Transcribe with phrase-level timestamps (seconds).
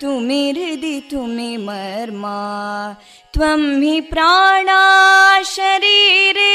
[0.00, 2.38] तुमि हृदि तुमि मर्मा
[3.34, 4.82] त्वं हि प्राणा
[5.54, 6.52] शरीरे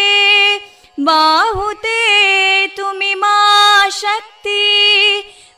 [1.07, 1.97] बाहुते
[2.77, 3.35] तुमि मा
[4.01, 4.63] शक्ति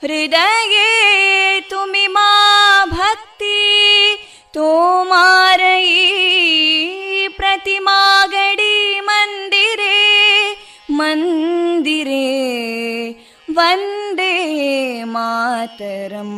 [0.04, 2.30] हृदये तुमि मा
[2.94, 3.60] भक्ति
[4.54, 5.98] तोमारयी
[7.38, 8.00] प्रतिमा
[8.34, 10.00] गडी मन्दिरे
[11.00, 12.26] मन्दिरे
[13.58, 14.34] वन्दे
[15.14, 16.38] मातरम्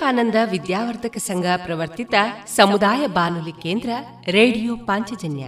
[0.00, 2.14] ವಿವೇಕಾನಂದ ವಿದ್ಯಾವರ್ಧಕ ಸಂಘ ಪ್ರವರ್ತಿತ
[2.46, 3.90] ಸಮುದಾಯ ಬಾನುಲಿ ಕೇಂದ್ರ
[4.26, 5.44] radio Panchajanya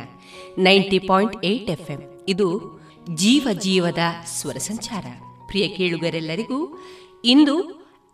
[0.58, 2.24] ninety point eight FM.
[2.28, 2.80] ಇದು
[3.14, 5.04] ಜೀವ ಜೀವದ ಸ್ವರ ಸಂಚಾರ.
[5.46, 6.82] ಪ್ರಿಯ ಕೇಳುಗರೆಲ್ಲರಿಗೂ
[7.24, 7.56] ಇಂದು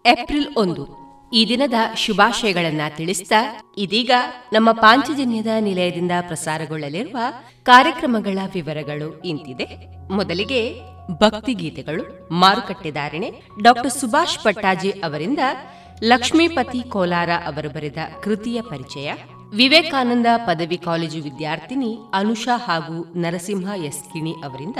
[0.07, 0.87] ಏಪ್ರಿಲ್ ಒಂದು.
[1.33, 4.11] ಈ ದಿನದ ಶುಭಾಶಯಗಳನ್ನ ತಿಳಿಸ್ತಾ ಇದೀಗ
[4.53, 7.17] ನಮ್ಮ ಪಾಂಚಜನ್ಯದ ನಿಲಯದಿಂದ ಪ್ರಸಾರಗೊಳ್ಳಲಿರುವ
[7.63, 9.67] ಕಾರ್ಯಕ್ರಮಗಳ ವಿವರಗಳು ಇಂತಿದೆ.
[10.13, 10.81] ಮೊದಲಿಗೆ
[11.19, 13.33] ಭಕ್ತಿ ಗೀತೆಗಳು ಮಾರುಕಟ್ಟೆ ಧಾರಣೆ.
[13.63, 15.39] ಡಾಕ್ಟರ್ ಸುಭಾಷ್ ಪಟ್ಟಾಜಿ ಅವರಿಂದ
[16.03, 19.13] ಲಕ್ಷ್ಮೀಪತಿ ಕೋಲಾರ ಅವರು ಬರೆದ ಕೃತಿಯ ಪರಿಚಯ,
[19.51, 24.77] ವಿವೇಕಾನಂದ ಪದವಿ ಕಾಲೇಜು ವಿದ್ಯಾರ್ಥಿನಿ ಅನುಷಾ ಹಾಗೂ ನರಸಿಂಹ ಎಸ್ ಕಿಣಿ ಅವರಿಂದ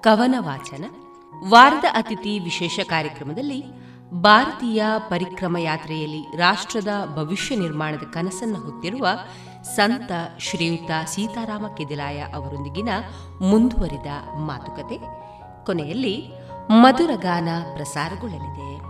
[0.00, 0.84] ಕವನ ವಾಚನ,
[1.48, 3.64] ವಾರದ ಅತಿಥಿ ವಿಶೇಷ ಕಾರ್ಯಕ್ರಮದಲ್ಲಿ
[4.10, 9.08] ಭಾರತೀಯ ಪರಿಕ್ರಮ ಯಾತ್ರೆಯಲ್ಲಿ ರಾಷ್ಟ್ರದ ಭವಿಷ್ಯ ನಿರ್ಮಾಣದ ಕನಸನ್ನು ಹೊತ್ತಿರುವ
[9.62, 12.88] ಸಂತ ಶ್ರೀಯುತ ಸೀತಾರಾಮ ಕೆದಿಲಾಯ ಅವರೊಂದಿಗಿನ
[13.40, 14.98] ಮುಂದುವರಿದ ಮಾತುಕತೆ,
[15.64, 16.28] ಕೊನೆಯಲ್ಲಿ
[16.68, 18.89] ಮಧುರಗಾನ ಪ್ರಸಾರಗೊಳ್ಳಲಿದೆ.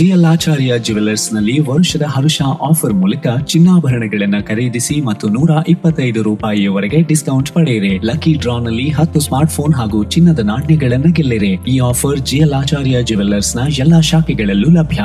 [0.00, 2.38] ಜಿಎಲ್ ಆಚಾರ್ಯ ಜುವೆಲ್ಲರ್ಸ್ನಲ್ಲಿ ವರ್ಷದ ಹರುಷ
[2.68, 7.90] ಆಫರ್ ಮೂಲಕ ಚಿನ್ನಾಭರಣಗಳನ್ನು ಖರೀದಿಸಿ ಮತ್ತು ನೂರ ಇಪ್ಪತ್ತೈದು ರೂಪಾಯಿಯವರೆಗೆ ಡಿಸ್ಕೌಂಟ್ ಪಡೆಯಿರಿ.
[8.08, 11.52] ಲಕ್ಕಿ ಡ್ರಾ ನಲ್ಲಿ ಹತ್ತು ಸ್ಮಾರ್ಟ್ ಫೋನ್ ಹಾಗೂ ಚಿನ್ನದ ನಾಣ್ಯಗಳನ್ನು ಗೆಲ್ಲಿರಿ.
[11.72, 15.00] ಈ ಆಫರ್ ಜಿಎಲ್ ಆಚಾರ್ಯ ಜುವೆಲ್ಲರ್ಸ್ನ ಎಲ್ಲಾ ಶಾಖೆಗಳಲ್ಲೂ ಲಭ್ಯ.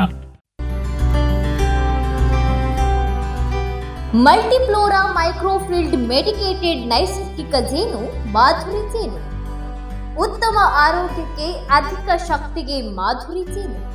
[4.27, 9.19] ಮಲ್ಟಿಫ್ಲೋರಾ ಮೈಕ್ರೋಫಿಲ್ಡ್ ಮೆಡಿಕೇಟೆಡ್ ನೈಸರ್ಗಿಕ ಜೇನು, ಮಾಧುರಿ ಜೇನು.
[10.27, 11.49] ಉತ್ತಮ ಆರೋಗ್ಯಕ್ಕೆ
[11.79, 13.94] ಅಧಿಕ ಶಕ್ತಿಗೆ ಮಾಧುರಿ ಜೇನು.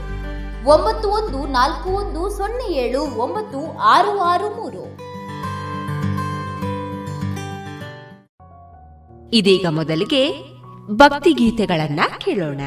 [0.65, 4.83] ಒಂಬತ್ತು ಒಂದು ನಾಲ್ಕು ಒಂದು ಸೊನ್ನೆ ಏಳು ಒಂಬತ್ತು ಆರು ಆರು ಮೂರು.
[9.33, 10.33] ಇದೀಗ ಮೊದಲಿಗೆ
[10.91, 12.61] ಭಕ್ತಿ ಗೀತೆಗಳನ್ನ ಕೇಳೋಣ.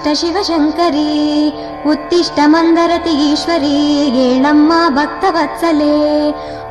[0.00, 1.50] उत्तिष्ठ शिवशङ्करी
[1.90, 3.72] उत्तिष्ठ मन्दरति ईश्वरी
[4.16, 5.96] येणम्मा भक्तवत्सले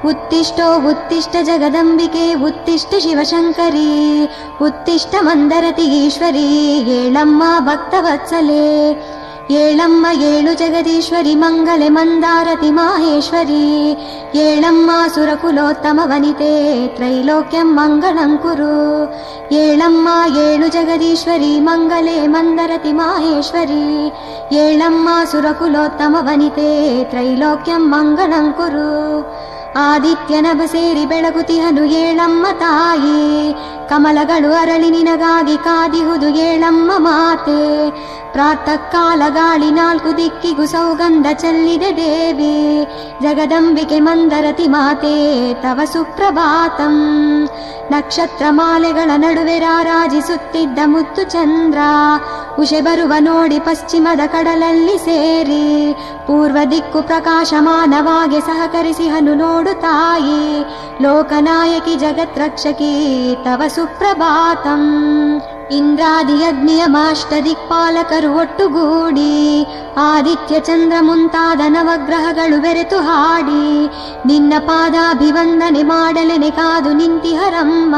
[0.09, 3.91] उत्तिष्ठो उत्तिष्ठ जगदम्बिके उत्तिष्ठ शिवशङ्करी
[4.67, 6.47] उत्तिष्ठ मन्दरति ईश्वरी
[6.89, 8.65] येणम्मा भक्तवत्सले
[9.49, 13.63] ಏಳಮ್ಮ ಏಳು ಜಗದೀಶ್ವರಿ ಮಂಗಲೆ ಮಂದಾರತಿ ಮಾಹೇಶ್ವರಿ
[14.39, 16.51] ಏಳಮ್ಮ ಸುರಕುಲೋತ್ತಮ ವನಿತೆ
[16.97, 18.75] ತ್ರೈಲೋಕ್ಯಂ ಮಂಗಳಂ ಕುರು
[19.59, 20.07] ಏಳಮ್ಮ
[20.43, 23.83] ಏಳು ಜಗದೀಶ್ವರಿ ಮಂಗಲೆ ಮಂದರತಿ ಮಾಹೇಶ್ವರಿ
[24.59, 26.69] ಏಳಮ್ಮ ಸುರಕುಲೋತ್ತಮ ವನಿತೆ
[27.11, 28.89] ತ್ರೈಲೋಕ್ಯಂ ಮಂಗಳಂ ಕುರು
[29.82, 33.20] ಆದಿತ್ಯನಭ ಸೇರಿ ಬೆಳಗುತಿಹನು ಏಳಮ್ಮ ತಾಯಿ
[33.90, 37.60] ಕಮಲಗಳು ಅರಳಿ ನಿನಗಾಗಿ ಕಾದಿಹುದು ಏಳಮ್ಮ ಮಾತೆ
[38.34, 42.54] ಪ್ರಾತಃ ಕಾಲ ಗಾಳಿ ನಾಲ್ಕು ದಿಕ್ಕಿಗೂ ಸೌಗಂಧ ಚೆಲ್ಲಿದೆ ದೇವಿ
[43.22, 45.14] ಜಗದಂಬಿಕೆ ಮಂದರತಿ ಮಾತೆ
[45.62, 46.96] ತವ ಸುಪ್ರಭಾತಂ
[47.92, 51.80] ನಕ್ಷತ್ರ ಮಾಲೆಗಳ ನಡುವೆ ರಾರಾಜಿಸುತ್ತಿದ್ದ ಮುತ್ತು ಚಂದ್ರ
[52.59, 55.93] ಉಷೆ ಬರುವ ನೋಡಿ ಪಶ್ಚಿಮದ ಕಡಲಲ್ಲಿ ಸೇರಿ,
[56.27, 60.41] ಪೂರ್ವ ದಿಕ್ಕು ಪ್ರಕಾಶಮಾನವಾಗಿ ಸಹಕರಿಸಿ ಹನು ನೋಡು ತಾಯಿ.
[61.03, 62.91] ಲೋಕನಾಯಕಿ ಜಗತ್ರಕ್ಷಕಿ
[63.43, 64.83] ತವ ಸುಪ್ರಭಾತಂ.
[65.71, 69.33] ಇಂದ್ರಾದಿ ಯಜ್ಞಿಯಮಾಷ್ಟ ದಿಕ್ಪಾಲಕರು ಒಟ್ಟುಗೂಡಿ,
[69.97, 73.87] ಆದಿತ್ಯ ಚಂದ್ರ ಮುಂತಾದ ನವಗ್ರಹಗಳು ಬೆರೆತು ಹಾಡಿ,
[74.25, 77.95] ನಿನ್ನ ಪಾದಾಭಿವಂದನೆ ಮಾಡಲೆನೆ ಕಾದು ನಿಂತಿಹರಮ್ಮ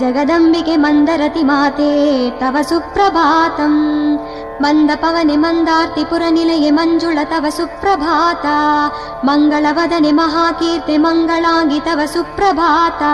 [0.00, 1.92] ಜಗದಂಬಿಕೆ ಮಂದರತಿ ಮಾತೆ,
[2.30, 3.76] ತವ ಸುಪ್ರಭಾತಂ.
[4.62, 8.56] मन्दपवने मन्दार्तिपुरनिलये मञ्जुळ तव सुप्रभाता
[9.28, 13.12] मङ्गलवदने महाकीर्ति मङ्गलाङ्गि तव सुप्रभाता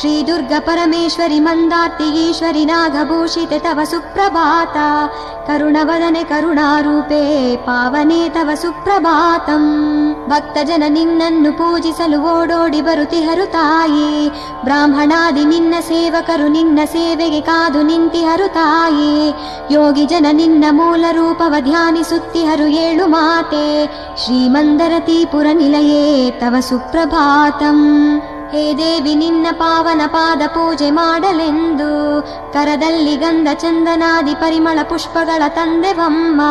[0.00, 4.86] श्रीदुर्गपरमेश्वरि मन्दार्ति ईश्वरि नागभूषिते तव सुप्रभाता
[5.48, 7.22] करुणवदने करुणारूपे
[7.66, 9.68] पावने तव सुप्रभातम्
[10.28, 14.28] ಭಕ್ತಜನ ನಿನ್ನನ್ನು ಪೂಜಿಸಲು ಓಡೋಡಿ ಬರುತಿಹರು ತಾಯಿ.
[14.64, 19.34] ಬ್ರಾಹ್ಮಣಾದಿ ನಿನ್ನ ಸೇವಕರು ನಿನ್ನ ಸೇವೆಗೆ ಕಾದು ನಿಂತಿಹರು ತಾಯಿ.
[19.70, 23.86] ಯೋಗಿ ಜನ ನಿನ್ನ ಮೂಲ ರೂಪವ ಧ್ಯಾನಿಸುತ್ತಿಹರು ಏಳು ಮಾತೆ.
[24.24, 27.78] ಶ್ರೀಮಂದರತೀಪುರ ನಿಲಯೇ, ತವ ಸುಪ್ರಭಾತಂ.
[28.51, 31.87] ಹೇ ದೇವಿ ನಿನ್ನ ಪಾವನ ಪಾದ ಪೂಜೆ ಮಾಡಲೆಂದು
[32.53, 36.41] ಕರದಲ್ಲಿ ಗಂಧ ಚಂದನಾದಿ ಪರಿಮಳ ಪುಷ್ಪಗಳ ತಂದೆವಮ್ಮ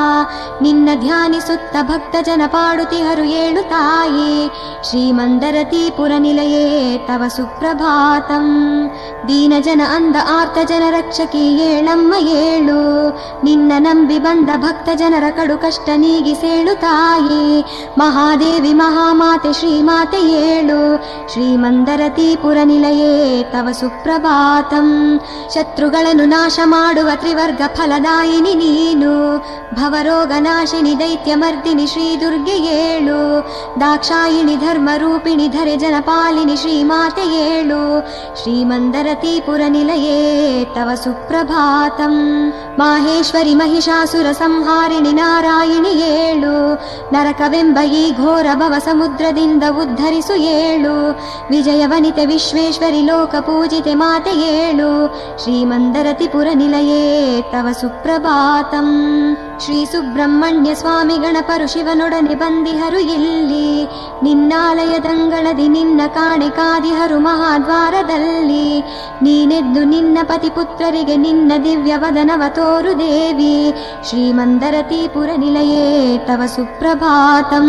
[0.62, 4.32] ನಿನ್ನ ಧ್ಯಾನಿಸುತ್ತ ಭಕ್ತ ಜನ ಪಾಡುತಿಹರು ಏಳು ತಾಯಿ
[4.88, 6.64] ಶ್ರೀಮಂದರತೀಪುರ ನಿಲಯೇ
[7.08, 8.48] ತವ ಸುಪ್ರಭಾತಂ
[9.28, 12.80] ದೀನ ಜನ ಅಂದ ಆರ್ತ ಜನ ರಕ್ಷಕಿ ಏಳಮ್ಮ ಏಳು
[13.44, 17.44] ನಿನ್ನ ನಂಬಿ ಬಂದ ಭಕ್ತ ಜನರ ಕಡು ಕಷ್ಟ ನೀಗಿಸೇಳು ತಾಯಿ
[17.98, 20.80] ಮಹಾದೇವಿ ಮಹಾಮಾತೆ ಶ್ರೀಮಾತೆ ಏಳು
[21.32, 21.85] ಶ್ರೀಮಂದರತೀಪುರ
[22.62, 23.10] ನಿಲಯೇ
[23.52, 24.88] ತವ ಸುಪ್ರಭಾತಂ
[25.54, 29.12] ಶತ್ರುಗಳನ್ನು ನಾಶ ಮಾಡುವ ತ್ರಿವರ್ಗ ಫಲದಾಯಿನಿ ನೀನು
[29.78, 33.18] ಭವರೋಗ ನಾಶಿನಿ ದೈತ್ಯ ಮರ್ದಿನಿ ಶ್ರೀ ದುರ್ಗೆ ಏಳು
[33.80, 37.80] ದಾಕ್ಷಾಯಿಣಿ ಧರ್ಮ ರೂಪಿಣಿ ಧರೆ ಜನಪಾಲಿನಿ ಶ್ರೀಮಾತೆ ಏಳು
[38.42, 40.18] ಶ್ರೀಮಂದರತೀಪುರ ನಿಲಯೇ
[40.76, 42.16] ತವ ಸುಪ್ರಭಾತಂ
[42.80, 46.54] ಮಾಹೇಶ್ವರಿ ಮಹಿಷಾಸುರ ಸಂಹಾರಿಣಿ ನಾರಾಯಣಿ ಏಳು
[47.14, 50.94] ನರಕವೆಂಬ ಈ ಘೋರ ಭವ ಸಮುದ್ರದಿಂದ ಉದ್ಧರಿಸು ಏಳು
[51.52, 55.07] ವಿಜಯ ವನಿತೆ ವಿಶ್ವೇಶ್ವರಿ ಲೋಕ ಪೂಜಿತೆ ಮಾತೆ ಏಳು
[55.43, 58.87] ಶ್ರೀಮಂದರತಿಪುರ ನಿಲಯೇ ತವ ಸುಪ್ರಭಾತಂ.
[59.65, 63.85] ಶ್ರೀ ಸುಬ್ರಹ್ಮಣ್ಯ ಸ್ವಾಮಿ ಗಣಪರು ಶಿವನೊಡನೆ ಬಂದಿಹರು ಇಲ್ಲಿ
[64.23, 68.81] ನಿನ್ನಾಲಯದಂಗಳದಿ ನಿನ್ನ ಕಾಣೆ ಕಾದಿಹರು ಮಹಾದ್ವಾರದಲ್ಲಿ.
[69.21, 73.73] ನೀನೆದ್ದು ನಿನ್ನ ಪತಿಪುತ್ರರಿಗೆ ನಿನ್ನ ದಿವ್ಯ ವದನವ ತೋರು ದೇವಿ.
[74.09, 77.67] ಶ್ರೀಮಂದರತೀಪುರ ನಿಲಯೇ ತವ ಸುಪ್ರಭಾತಂ.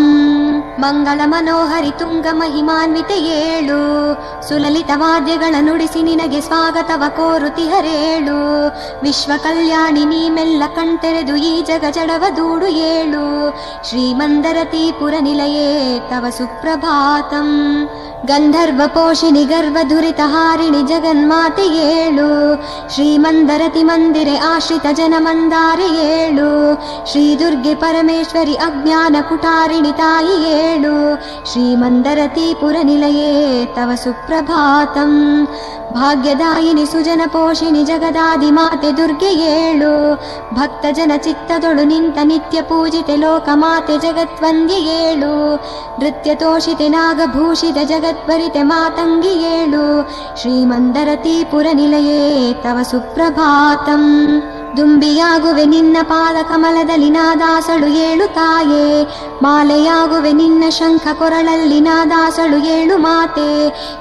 [0.80, 3.97] ಮಂಗಳ ಮನೋಹರಿ ತುಂಗ ಮಹಿಮಾನ್ವಿತ ಏಳು.
[4.48, 8.66] ಸುಲಲಿತ ವಾದ್ಯಗಳ ನುಡಿಸಿ ನಿನಗೆ ಸ್ವಾಗತವ ಕೋರುತಿಹರೇಳು
[9.02, 13.50] ವಿಶ್ವ ಕಲ್ಯಾಣಿ ನೀ ಮೆಲ್ಲ ಕಣ್ತೆರೆದು ಈ ಜಗ ಜಡವ ದೂಡು ಏಳು.
[13.88, 17.50] ಶ್ರೀಮಂದರತೀಪುರ ನಿಲಯೇ ತವ ಸುಪ್ರಭಾತಂ.
[18.26, 22.56] ಗಂಧರ್ವ ಪೋಷಿಣಿ ಗರ್ವಧುರಿತ ಹಾರಿಣಿ ಜಗನ್ಮಾತೆ ಏಳು.
[22.94, 26.76] ಶ್ರೀಮಂದರತಿ ಮಂದಿರೆ ಆಶ್ರಿತ ಜನ ಮಂದಾರಿ ಏಳು.
[27.11, 31.16] ಶ್ರೀ ದುರ್ಗೆ ಪರಮೇಶ್ವರಿ ಅಜ್ಞಾನ ಕುಟಾರಿಣಿ ತಾಯಿ ಏಳು.
[31.52, 33.64] ಶ್ರೀಮಂದರತೀಪುರ ನಿಲಯೇ
[33.95, 35.13] ಸುಪ್ರಭಾತಂ
[35.95, 39.91] ಭಾಗ್ಯದಾಯಿನಿ ಸುಜನ ಪೋಷಿಣಿ ಜಗದಾದಿ ಮಾತೆ ದುರ್ಗೆ ಏಳು
[40.53, 45.33] ಭಕ್ತ ಜನ ಚಿತ್ತದೊಳು ನಿಂತ ನಿತ್ಯ ಪೂಜಿತೆ ಲೋಕ ಮಾತೆ ಜಗತ್ವಂದ್ಯ ಏಳು
[45.99, 49.83] ನೃತ್ಯ ತೋಷಿತೆ ನಾಗಭೂಷಿತ ಜಗತ್ವರಿತೆ ಮಾತಂಗಿ ಏಳು
[50.41, 52.19] ಶ್ರೀಮಂದರತೀಪುರ ನಿಲಯೇ
[52.63, 54.03] ತವ ಸುಪ್ರಭಾತಂ
[54.77, 58.86] ದುಂಬಿಯಾಗುವೆ ನಿನ್ನ ಪಾದ ಕಮಲದಲ್ಲಿ ನಾದಾಸಳು ಏಳು ತಾಯೇ
[59.43, 63.49] ಮಾಲೆಯಾಗುವೆ ನಿನ್ನ ಶಂಖ ಕೊರಳಲ್ಲಿ ನಾದಾಸಳು ಏಳು ಮಾತೆ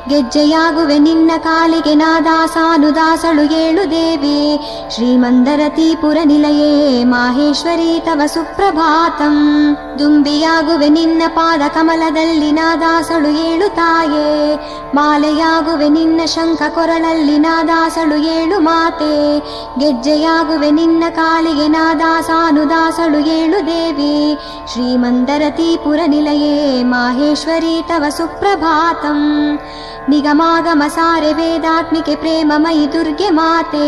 [0.09, 4.39] ಗೆಜ್ಜೆಯಾಗುವೆ ನಿನ್ನ ಕಾಲಿಗೆ ನಾದಾಸಾನುದಾಸಳು ಏಳು ದೇವಿ
[4.95, 6.73] ಶ್ರೀಮಂದರತೀಪುರ ನಿಲಯೇ
[7.05, 9.37] ಮಾಹೇಶ್ವರಿ ತವ ಸುಪ್ರಭಾತಂ
[9.99, 14.27] ದುಂಬಿಯಾಗುವೆ ನಿನ್ನ ಪಾದ ಕಮಲದಲ್ಲಿ ನಾದಾಸಳು ಏಳು ತಾಯೇ
[14.95, 19.13] ಮಾಲೆಯಾಗುವೆ ನಿನ್ನ ಶಂಖ ಕೊರಳಲ್ಲಿ ನಾದಾಸಳು ಏಳು ಮಾತೆ
[19.79, 24.15] ಗೆಜ್ಜೆಯಾಗುವೆ ನಿನ್ನ ಕಾಲಿಗೆ ನಾದಾಸಾನುದಾಸಳು ಏಳು ದೇವಿ
[24.73, 29.21] ಶ್ರೀಮಂದರತೀಪುರ ನಿಲಯೇ ಮಾಹೇಶ್ವರಿ ತವ ಸುಪ್ರಭಾತಂ
[30.09, 33.87] ನಿಗಮಾಗಮ ಸಾರೆ ವೇದಾತ್ಮಿಕೆ ಪ್ರೇಮಮಯಿ ದುರ್ಗೆ ಮಾತೆ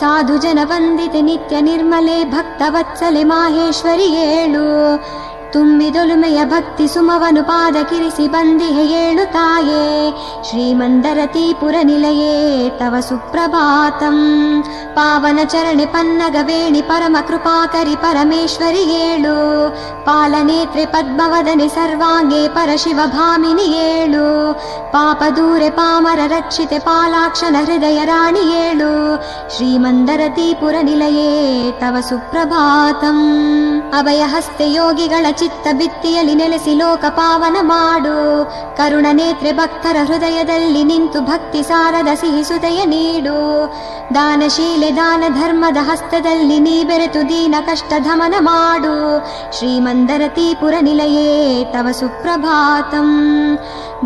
[0.00, 4.66] ಸಾಧು ಜನ ವಂದಿತೆ ನಿತ್ಯ ನಿರ್ಮಲೆ ಭಕ್ತವತ್ಸಲೆ ಮಾಹೇಶ್ವರಿ ಏಳು
[5.52, 9.82] ತುಂಬಿದೊಲುಮೆಯ ಭಕ್ತಿ ಸುಮವನು ಪಾದ ಕಿರಿಸಿ ಬಂದಿಹೆ ಏಳು ತಾಯೇ
[10.48, 12.34] ಶ್ರೀಮಂದರತೀಪುರ ನಿಲಯೇ
[12.80, 14.18] ತವ ಸುಪ್ರಭಾತಂ
[14.96, 19.34] ಪಾವನ ಚರಣೆ ಪನ್ನಗ ವೇಣಿ ಪರಮ ಕೃಪಾಕರಿ ಪರಮೇಶ್ವರಿ ಏಳು
[20.06, 24.24] ಪಾಲನೇತ್ರೆ ಪದ್ಮವದನೆ ಸರ್ವಾಂಗೆ ಪರಶಿವ ಭಾಮಿನಿ ಏಳು
[24.94, 28.90] ಪಾಪ ದೂರೆ ಪಾಮರ ರಕ್ಷಿತೆ ಪಾಲಾಕ್ಷನ ಹೃದಯ ರಾಣಿ ಏಳು
[29.56, 31.30] ಶ್ರೀಮಂದರತೀಪುರ ನಿಲಯೇ
[31.80, 33.18] ತವ ಸುಪ್ರಭಾತಂ
[33.96, 38.45] ಅಭಯ ಹಸ್ತೆ ಯೋಗಿಗಳ ಚಿತ್ತ ಬಿತ್ತಿಯಲ್ಲಿ ನೆಲೆಸಿ ಲೋಕ ಪಾವನ ಮಾಡು.
[38.77, 43.37] ಕರುಣ ನೇತ್ರೆ ಭಕ್ತರ ಹೃದಯದಲ್ಲಿ ನಿಂತು ಭಕ್ತಿ ಸಾರದ ಸಿಹಿ ಸುದಯ ನೀಡು.
[44.15, 48.95] ದಾನಶೀಲೆ ದಾನ ಧರ್ಮದ ಹಸ್ತದಲ್ಲಿ ನೀ ಬೆರೆತು ದೀನ ಕಷ್ಟ ಧಮನ ಮಾಡು.
[49.57, 53.09] ಶ್ರೀಮಂದರತೀಪುರ ನಿಲಯೇ ತವ ಸುಪ್ರಭಾತಂ.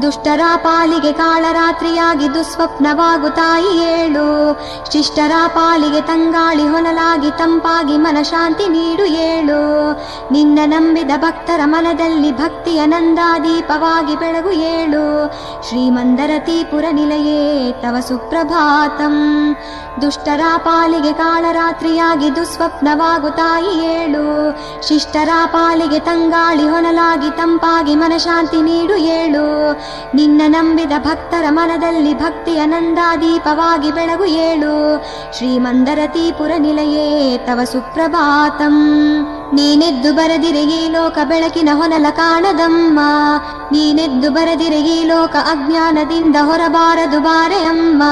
[0.02, 4.54] ದುಷ್ಟರ ಪಾಲಿಗೆ ಕಾಳರಾತ್ರಿಯಾಗಿ ದುಸ್ವಪ್ನವಾಗು ತಾಯಿ ಏಳು.
[4.92, 9.62] ಶಿಷ್ಟರ ಪಾಲಿಗೆ ತಂಗಾಳಿ ಹೊನಲಾಗಿ ತಂಪಾಗಿ ಮನಶಾಂತಿ ನೀಡು ಏಳು.
[10.32, 15.03] ನಿನ್ನ ನಂಬಿದ ಭಕ್ತರ ಮನದಲ್ಲಿ ಭಕ್ತಿಯ ನಂದಾದೀಪವಾಗಿ ಬೆಳಗು ಏಳು
[15.67, 17.43] ಶ್ರೀಮಂದರತೀಪುರ ನಿಲಯೇ
[17.83, 19.17] ತವ ಸುಪ್ರಭಾತಂ
[20.03, 24.25] ದುಷ್ಟರ ಪಾಲಿಗೆ ಕಾಳರಾತ್ರಿಯಾಗಿ ದುಸ್ವಪ್ನವಾಗು ತಾಯಿ ಏಳು
[24.89, 29.45] ಶಿಷ್ಟರ ಪಾಲಿಗೆ ತಂಗಾಳಿ ಹೊನಲಾಗಿ ತಂಪಾಗಿ ಮನಶಾಂತಿ ನೀಡು ಏಳು
[30.15, 34.73] ನಿನ್ನ ನಂಬಿದ ಭಕ್ತರ ಮನದಲ್ಲಿ ಭಕ್ತಿಯ ನಂದಾದೀಪವಾಗಿ ಬೆಳಗು ಏಳು
[35.39, 37.09] ಶ್ರೀಮಂದರತೀಪುರ ನಿಲಯೇ
[37.47, 38.79] ತವ ಸುಪ್ರಭಾತಂ
[39.54, 43.00] ನೀನೆದ್ದು ಬರದಿರೆ ಈ ಲೋಕ ಬೆಳಕಿನ ಹೊನಲ ಕಾಣದಮ್ಮ.
[43.72, 48.04] ನೀನೆದ್ದು ಬರದಿರೆ ಈ ಲೋಕ ಅಜ್ಞಾನದಿಂದ ಹೊರಬಾರದು ಬಾರೆ ಅಮ್ಮ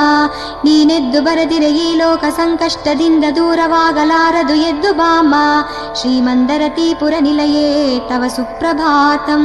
[0.66, 5.36] ನೀನೆದ್ದು ಬರದಿರೆ ಈ ಲೋಕ ಸಂಕಷ್ಟದಿಂದ ದೂರವಾಗಲಾರದು ಎದ್ದು ಬಾಮ.
[6.02, 9.44] ಶ್ರೀಮಂದರತೀಪುರ ನಿಲಯೇ ತವ ಸುಪ್ರಭಾತಂ.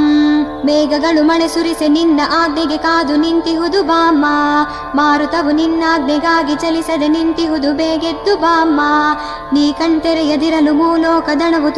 [0.64, 4.24] ಮೇಘಗಳು ಮಳೆ ಸುರಿಸೆ ನಿನ್ನ ಆಜ್ಞೆಗೆ ಕಾದು ನಿಂತಿಹುದು ಬಾಮ.
[4.94, 8.81] ಮಾರುತವು ನಿನ್ನಾಜ್ಞೆಗಾಗಿ ಚಲಿಸದೆ ನಿಂತಿಹುದು ಬೇಗೆದ್ದು ಬಾಮ.
[9.53, 11.77] ನೀ ಕಣ್ತೆರೆಯದಿರಲು ಮೂಲೋಕ ದಣವು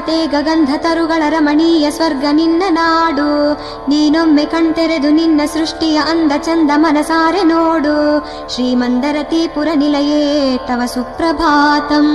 [0.00, 3.52] ತೇಗ ಗಂಧ ತರುಗಳ ರಮಣೀಯ ಸ್ವರ್ಗ ನಿನ್ನ ನಾಡು.
[3.88, 8.18] ನೀನೊಮ್ಮೆ ಕಣ್ತೆರೆದು ನಿನ್ನ ಸೃಷ್ಟಿಯ ಅಂದ ಚಂದ ಮನಸಾರೆ ನೋಡು.
[8.54, 12.06] ಶ್ರೀಮಂದರತೀಪುರ ನಿಲಯೇ ತವ ಸುಪ್ರಭಾತಂ.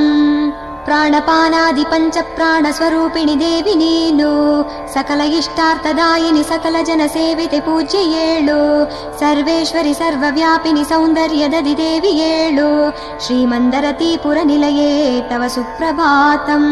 [0.86, 4.64] ಪ್ರಾಣಪಾನಾದಿ ಪಂಚ ಪ್ರಾಣ ಸ್ವರೂಪಿಣಿ ದೇವಿ ನೀನು.
[4.94, 8.90] ಸಕಲ ಇಷ್ಟಾರ್ಥದಾಯಿನಿ ಸಕಲ ಜನ ಸೇವಿತೆ ಪೂಜ್ಯ ಏಳು.
[9.20, 12.92] ಸರ್ವೇಶ್ವರಿ ಸರ್ವವ್ಯಾಪಿನಿ ಸೌಂದರ್ಯದದಿ ದೇವಿ ಏಳು.
[13.26, 16.64] ಶ್ರೀಮಂದರತೀಪುರ ನಿಲಯೇ ತವ ಸುಪ್ರಭಾತಂ.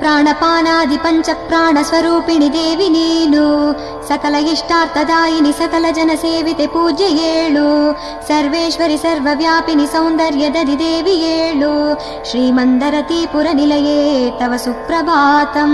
[0.00, 3.72] ಪ್ರಾಣಪಾನಾದಿ ಪಂಚ ಪ್ರಾಣ ಸ್ವರೂಪಿಣಿ ದೇವಿ ನೀನು.
[4.08, 7.92] ಸಕಲ ಇಷ್ಟಾರ್ಥದಾಯಿನಿ ಸಕಲ ಜನ ಸೇವಿತೆ ಪೂಜ್ಯ ಏಳು.
[8.28, 11.94] ಸರ್ವೇಶ್ವರಿ ಸರ್ವವ್ಯಾಪಿನಿ ಸೌಂದರ್ಯದದಿ ದೇವಿ ಏಳು.
[12.30, 15.72] ಶ್ರೀಮಂದರತೀಪುರ ನಿಲಯೇ ತವ ಸುಪ್ರಭಾತಂ.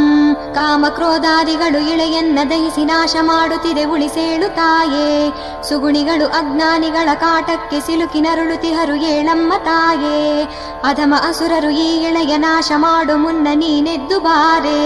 [0.55, 5.33] ಕಾಮಕ್ರೋಧಾದಿಗಳು ಇಳೆಯನ್ನ ದಹಿಸಿ ನಾಶ ಮಾಡುತ್ತಿದೆ ಉಳಿಸೇಳು ತಾಯೇ.
[5.69, 10.49] ಸುಗುಣಿಗಳು ಅಜ್ಞಾನಿಗಳ ಕಾಟಕ್ಕೆ ಸಿಲುಕಿ ನರುಳುತಿಹರು ಏಳಮ್ಮ ತಾಯೇ.
[10.85, 14.82] ಅಧಮ ಅಸುರರು ಈ ಇಳೆಯ ನಾಶ ಮಾಡು ಮುನ್ನ ನೀನೆದ್ದು ಬಾರೆ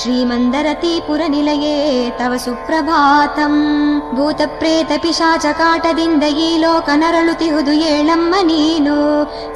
[0.00, 1.76] ಶ್ರೀಮಂದರತೀಪುರ ನಿಲಯೇ
[2.18, 3.54] ತವ ಸುಪ್ರಭಾತಂ
[4.16, 8.96] ಭೂತ ಪ್ರೇತ ಪಿಶಾಚ ಕಾಟದಿಂದ ಈ ಲೋಕ ನರಳುತಿಹುದು ಏಳಮ್ಮ ನೀನು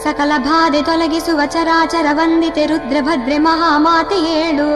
[0.05, 4.69] ಸಕಲ ಬಾಧೆ ತೊಲಗಿಸುವ ಚರಾಚರ ವಂದಿತೆ ರುದ್ರಭದ್ರೆ ಮಹಾಮಾತೆ ಏಳು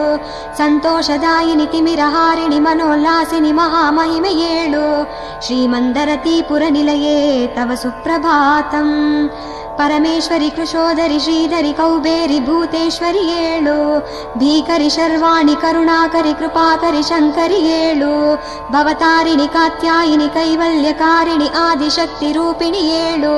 [0.59, 4.85] ಸಂತೋಷದಾಯಿನಿ ತಿಮಿರ ಹಾರಿಣಿ ಮನೋಲ್ಲಾಸಿನಿ ಮಹಾಮಹಿಮೆ ಏಳು
[5.47, 7.19] ಶ್ರೀಮಂದರತೀಪುರ ನಿಲಯೇ
[7.57, 8.91] ತವ ಸುಪ್ರಭಾತಂ
[9.80, 13.76] परमेश्वरि कृशोदरि श्रीधरि कौबेरि भूतेश्वरि एळु
[14.40, 18.16] भीकरि शर्वाणि करुणाकरि कृपाकरि शङ्करि एळु
[18.74, 23.36] भवतारिणि कात्यायिनि कैवल्यकारिणि आदिशक्तिरूपिणि एळु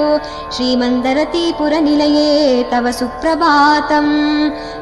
[0.56, 2.30] श्रीमन्दरतीपुरनिलये
[2.72, 4.12] तव सुप्रभातम्।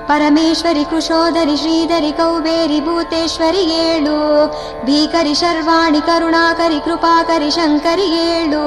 [0.09, 4.19] परमेश्वरि कृशोदरि श्रीधरि कौबेरि भूतेश्वरि एळु
[4.87, 8.63] भीकरि शर्वाणि करुणाकरि कृपाकरि शङ्करि एळु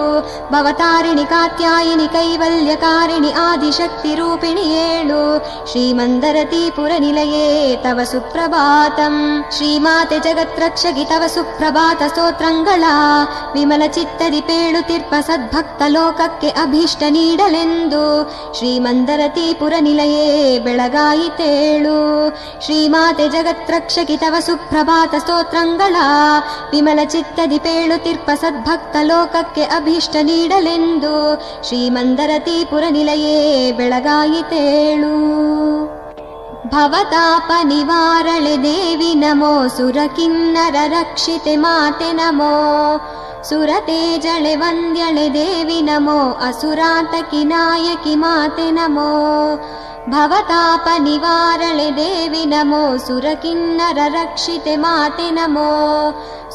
[0.52, 5.21] भवतारिणि कात्यायिनि कैवल्य ಕಾತ್ಯಾಯಿನಿ ಕೈವಲ್ಯಕಾರಿಣಿ ಆದಿಶಕ್ತಿ ರೂಪಿಣಿ ಏಳು
[5.69, 7.47] ಶ್ರೀಮಂದರತೀಪುರ ನಿಲಯೇ
[7.83, 9.15] ತವ ಸುಪ್ರಭಾತಂ
[9.55, 12.83] ಶ್ರೀಮಾತೆ ಜಗತ್ರಕ್ಷಗಿ ತವ ಸುಪ್ರಭಾತ ಸ್ತೋತ್ರಂಗಳ
[13.55, 18.03] ವಿಮಲ ಚಿತ್ತದಿ ಪೇಳುತಿರ್ಪ ಸದ್ಭಕ್ತ ಲೋಕಕ್ಕೆ ಅಭೀಷ್ಟ ನೀಡಲೆಂದು
[18.59, 20.25] ಶ್ರೀಮಂದರತೀಪುರ ನಿಲಯೇ
[20.65, 21.97] ಬೆಳಗಾಯಿತೇಳು
[22.65, 25.95] ಶ್ರೀಮಾತೆ ಜಗತ್ರಕ್ಷಕಿ ತವ ಸುಪ್ರಭಾತ ಸ್ತೋತ್ರಂಗಳ
[26.73, 31.13] ವಿಮಲ ಚಿತ್ತದಿ ಪೇಳುತಿರ್ಪ ಸದ್ಭಕ್ತ ಲೋಕಕ್ಕೆ ಅಭೀಷ್ಟ ನೀಡಲೆಂದು
[31.69, 33.36] ಶ್ರೀಮಂದರತೀಪುರ ನಿಲಯೇ
[33.72, 35.14] ಬೆಳಗಾಯಿತೇಳು
[36.66, 42.52] ಭವತಾಪ ನಿವಾರಳೆ ದೇವಿ ನಮೋ ಸುರಕಿನ್ನರ ರಕ್ಷಿತೆ ಮಾತೆ ನಮೋ
[43.48, 49.10] सुरते जले वन्द्यले देवि नमो असुरातकि नायकि माते नमो।
[50.12, 55.70] भवतापनिवारले देवि नमो सुर किन्नरक्षिते माति नमो।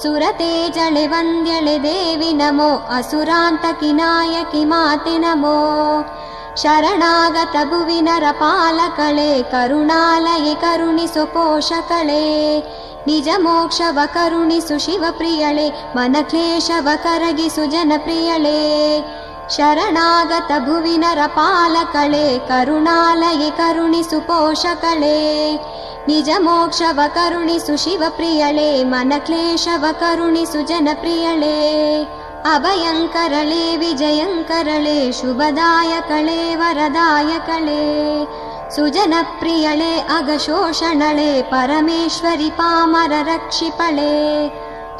[0.02, 5.58] सुरते जले वन्द्यले देवि नमो असुरान्तकि नायकि माते नमो।
[6.58, 12.26] शरणागतभुवि नरपालकळे करुणालयि करुणि सुपोषकले
[13.05, 15.66] ಕರುಣಿಸು ಪೋಷಕಳೆ ನಿಜ ಮೋಕ್ಷವ ಕರುಣಿಸು ಶಿವಪ್ರಿಯಳೆ
[15.97, 18.59] ಮನಕ್ಲೇಶವ ಕರಗಿಸು ಜನಪ್ರಿಯಳೆ
[19.49, 25.16] ಶರಣಾಗತ ಭುವಿನರ ಪಾಲಕಳೆ ಕರುಣಾಲಯೆ ಕರುಣಿಸು ಪೋಷಕಳೆ
[26.09, 31.57] ನಿಜ ಮೋಕ್ಷವ ಕರುಣಿಸು ಶಿವಪ್ರಿಯಳೆ ಮನಕ್ಲೇಶವ ಕರುಣಿಸು ಜನಪ್ರಿಯಳೆ
[32.45, 37.83] ಅಭಯಂಕರಳೆ ವಿಜಯಂಕರಳೆ ಶುಭದಾಯಕಳೆ ವರದಾಯಕಳೆ
[38.71, 44.13] सुजनप्रियळे अगशोषणळे परमेश्वरि पामररक्षिपळे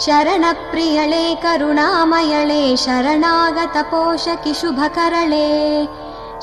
[0.06, 5.86] शरणप्रियळे करुणामयळे शरणागतपोषकि शुभकरळे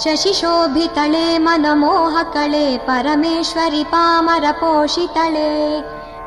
[0.04, 5.50] शशिशोभितळे मनमोहकळे परमेश्वरि पामरपोषितळे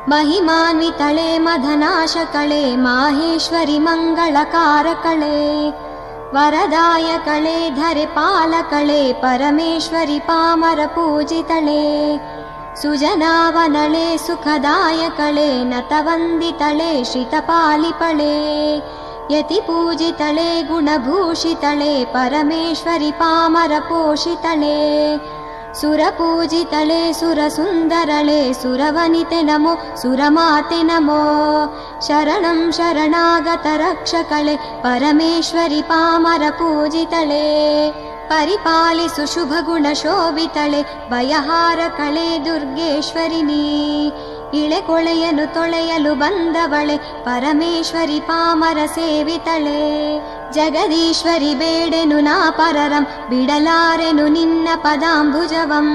[0.08, 5.70] महिमान्वितळे मधनाशकळे माहेश्वरि मङ्गलकारकळे
[6.36, 11.84] वरदाय परदायकले धरिपालकले परमेश्वरि पामरपूजितले
[12.80, 18.34] सुजनावनले सुखदायकले नतवन्दितले श्रितपालिपले
[19.34, 24.76] यतिपूजितले गुणभूषितले परमेश्वरि पामरपोषितले
[25.75, 31.19] ಯತಿ ಪೂಜಿತಳೆ ಗುಣಭೂಷಿತಳೆ ಪರಮೇಶ್ವರಿ ಪಾಮರ ಪೋಷಿತಳೆ ಸುರಪೂಜಿತಳೆ ಸುರಸುಂದರಳೆ ಸುರವನಿತೆ ನಮೋ ಸುರಮಾತೆ ನಮೋ
[32.07, 37.45] ಶರಣಂ ಶರಣಾಗತ ರಕ್ಷಕಳೆ ಪರಮೇಶ್ವರಿ ಪಾಮರ ಪೂಜಿತಳೆ
[38.29, 43.63] ಪರಿಪಾಲಿಸು ಶುಭ ಗುಣ ಶೋಭಿತಳೆ ಭಯಹಾರ ಕಳೆ ದುರ್ಗೇಶ್ವರಿನಿ
[44.53, 49.81] ಇಳೆ ಕೊಳೆಯನು ತೊಳೆಯಲು ಬಂದವಳೆ ಪರಮೇಶ್ವರಿ ಪಾಮರ ಸೇವಿತಳೆ
[50.55, 55.87] ಜಗದೀಶ್ವರಿ ಬೇಡೆನು ನಾ ಪರರಂ ಬಿಡಲಾರೆನು ನಿನ್ನ ಪದಾಂಬುಜವಂ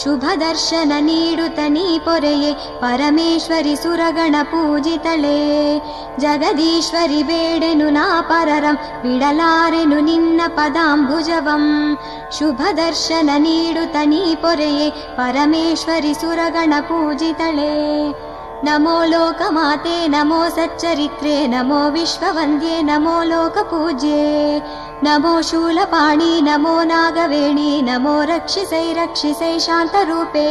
[0.00, 2.50] ಶುಭ ದರ್ಶನ ನೀಡುತ್ತ ನೀ ಪೊರೆಯೇ
[2.80, 5.36] ಪರಮೇಶ್ವರಿ ಸುರಗಣ ಪೂಜಿತಳೆ
[6.24, 11.64] ಜಗದೀಶ್ವರಿ ಬೇಡೆನು ನಾ ಪರರಂ ಬಿಡಲಾರೆನು ನಿನ್ನ ಪದಾಂಬುಜವಂ
[12.38, 17.72] ಶುಭ ದರ್ಶನ ನೀಡುತ್ತ ನೀ ಪೊರೆಯೇ ಪರಮೇಶ್ವರಿ ಸುರಗಣ ಪೂಜಿತಳೆ
[18.65, 24.23] नमो लोकमाते नमो सच्चरित्रे नमो विश्ववन्द्ये नमो लोकपूज्ये।
[25.04, 30.48] नमो शूलपाणि नमो नागवेणी नमो रक्षिसै रक्षिसै शान्तरूपे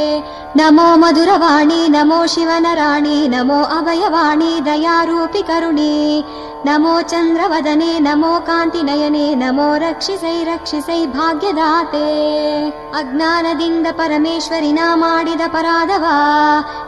[0.59, 5.97] नमो मधुरवाणी नमो शिवनराणि नमो अभयवाणी दयारूपि करुणे
[6.67, 12.07] नमो चन्द्रवदने नमो कान्तिनयने नमो रक्षिसै रक्षिसै ಭಾಗ್ಯದಾತೆ
[12.99, 16.05] ಅಜ್ಞಾನದಿಂದ ಪರಮೇಶ್ವರಿನ ಮಾಡಿದ ಪರಾಧವ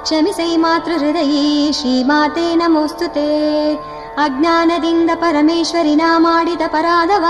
[0.05, 1.45] ಕ್ಷಮಿಸೈ ಮಾತೃ ಹೃದಯಿ
[1.79, 3.29] ಶ್ರೀಮಾತೆ ನಮೋಸ್ತುತೆ
[4.17, 7.25] ಅಜ್ಞಾನದಿಂದ ಪರಮೇಶ್ವರಿನ ಮಾಡಿದ ಪರಾಧವ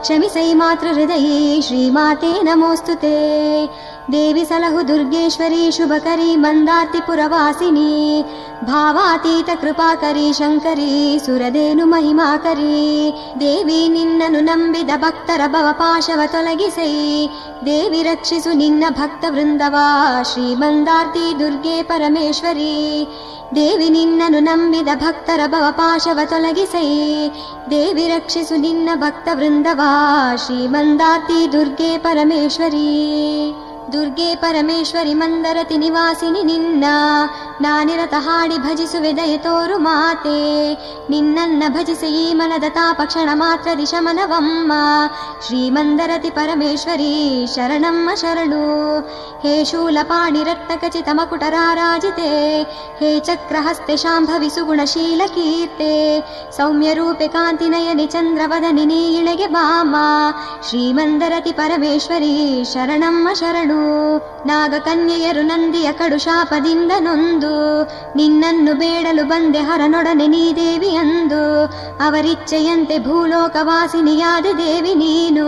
[0.00, 3.16] ಕ್ಷಮಿಸೈ ಮಾತೃ ಹೃದಯಿ ಶ್ರೀಮಾತೆ ನಮೋಸ್ತುತೆ
[4.12, 7.90] ದೇವಿ ಸಲಹು ದುರ್ಗೇಶ್ವರಿ ಶುಭಕರಿ ಮಂದಾರ್ತಿ ಪುರವಾಸಿನಿ
[8.64, 10.90] ಭಾವಾತೀತ ಕೃಪಾಕರಿ ಶಂಕರಿ
[11.26, 12.80] ಸುರದೇನು ಮಹಿಮಾಕರಿ
[13.40, 16.92] ದೇವಿ ನಿನ್ನನು ನಂಬಿದ ಭಕ್ತರ ಭವಪಾಶವ ತೊಲಗಿಸೈ
[17.66, 19.76] ದೇವಿ ರಕ್ಷಿಸು ನಿನ್ನ ಭಕ್ತ ವೃಂದವ
[20.24, 22.72] ಶ್ರೀ ಮಂದಾರ್ತಿ ದುರ್ಗೆ ಪರಮೇಶ್ವರಿ
[23.56, 26.86] ದೇವಿ ನಿನ್ನನು ನಂಬಿದ ಭಕ್ತರ ಭವಪಾಶವ ತೊಲಗಿಸೈ
[27.70, 29.82] ದೇವಿ ರಕ್ಷಿಸು ನಿನ್ನ ಭಕ್ತ ವೃಂದವ
[30.36, 32.86] ಶ್ರೀ ಮಂದಾರ್ತಿ ದುರ್ಗೆ ಪರಮೇಶ್ವರಿ
[33.93, 36.85] ದುರ್ಗೆ ಪರಮೇಶ್ವರಿ ಮಂದರತಿ ನಿವಾಸಿನಿ ನಿನ್ನ.
[37.61, 40.73] ನಾನಿರತ ಹಾಡಿ ಭಜಿಸುವೆ ದಯ ತೋರು ಮಾತೆ.
[41.09, 44.73] ನಿನ್ನನ್ನ ಭಜಿಸಿ ಈ ಮನದ ತಾಪ ಕ್ಷಣ ಮಾತ್ರ ದಿಶಮನವಮ್ಮ.
[45.45, 48.99] ಶ್ರೀಮಂದರತಿ ಪರಮೇಶ್ವರಿ ಶರಣಮ್ಮ ಶರಣು.
[49.39, 52.61] ಹೇ ಶೂಲಪಾಣಿ ರತ್ನಖಚಿತ ಮಕುಟರಾರಾಜಿತೆ
[52.99, 56.21] ಹೇ ಚಕ್ರಹಸ್ತೆ ಶಾಂಭವಿ ಸುಗುಣಶೀಲ ಕೀರ್ತೆ.
[56.57, 59.95] ಸೌಮ್ಯ ರೂಪೆ ಕಾಂತಿ ನಯನಿ ಚಂದ್ರವದನಿ ನೀ ಇಳೆಗೆ ಬಾಮ.
[60.69, 63.76] ಶ್ರೀಮಂದರತಿ ಪರಮೇಶ್ವರಿ ಶರಣಮ್ಮ ಶರಣು.
[64.45, 67.83] ನಾಗಕನ್ಯೆಯರು ನಂದಿಯ ಕಡು ಶಾಪದಿಂದ ನೊಂದು,
[68.15, 71.65] ನಿನ್ನನ್ನು ಬೇಡಲು ಬಂದೆ ಹರನೊಡನೆ ನೀ ದೇವಿ ಅಂದು.
[72.03, 75.47] ಅವರಿಚ್ಛೆಯಂತೆ ಭೂಲೋಕವಾಸಿನಿಯಾದ ದೇವಿ ನೀನು.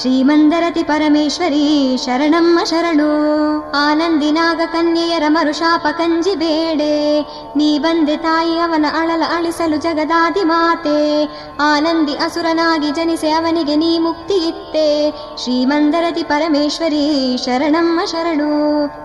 [0.00, 3.10] ಶ್ರೀಮಂದರತಿ ಪರಮೇಶ್ವರಿ, ಶರಣಮ್ಮ ಶರಣು.
[3.70, 7.20] ಆನಂದಿ ನಾಗಕನ್ಯೆಯರ ಮರುಶಾಪ ಕಂಜಿ ಬೇಡೆ.
[7.56, 11.24] ನೀ ಬಂದೆ ತಾಯಿ ಅವನ ಅಳಲ ಅಳಿಸಲು ಜಗದಾದಿ ಮಾತೆ.
[11.60, 15.10] ಆನಂದಿ ಅಸುರನಾಗಿ ಜನಿಸೆ ಅವನಿಗೆ ನೀ ಮುಕ್ತಿ ಇತ್ತೆ
[15.42, 18.50] ಶ್ರೀಮಂದರತಿ ಪರಮೇಶ್ವರಿ ಶರಣಮ್ಮ ಶರಣು.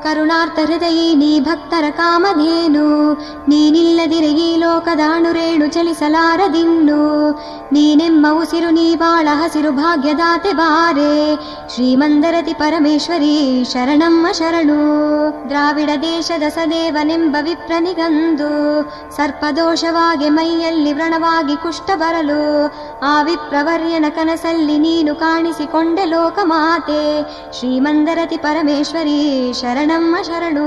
[0.04, 2.86] ಕರುಣಾರ್ಥ ಹೃದಯಿ, ನೀ ಭಕ್ತರ ಕಾಮಧೇನು.
[3.50, 7.02] ನೀನಿಲ್ಲದಿರೆ ಈ ಲೋಕದಾಣುರೇಣು ಚಲಿಸಲಾರದಿನ್ನು
[7.74, 11.14] ನೀನೆಮ್ಮ ಉಸಿರು, ನೀ ಬಾಳ ಹಸಿರು ಭಾಗ್ಯದಾತೆ ಬಾರೆ.
[11.74, 14.80] ಶ್ರೀಮಂದರತಿ ಪರಮೇಶ್ವರಿ ಶರಣಮ್ಮ ಶರಣು.
[15.50, 18.50] ದ್ರಾವಿಡ ದೇಶದ ಸದೇವನೆಂಬ ವಿಪ್ರನಿಗಂದು
[19.18, 22.42] ಸರ್ಪದೋಷವಾಗಿ ಮೈಯಲ್ಲಿ ವ್ರಣವಾಗಿ ಕುಷ್ಠ ಬರಲು.
[23.06, 27.02] ಆ ವಿಪ್ರವರ್ಯನ ಕನಸಲ್ಲಿ ನೀನು ಕಾಣಿಸಿಕೊಂಡೆ ಲೋಕಮಾತೆ.
[27.60, 30.66] ಶ್ರೀಮಂದರತಿ ಪರಮೇಶ್ವರಿ ಶರಣಮ್ಮ ಶರಣು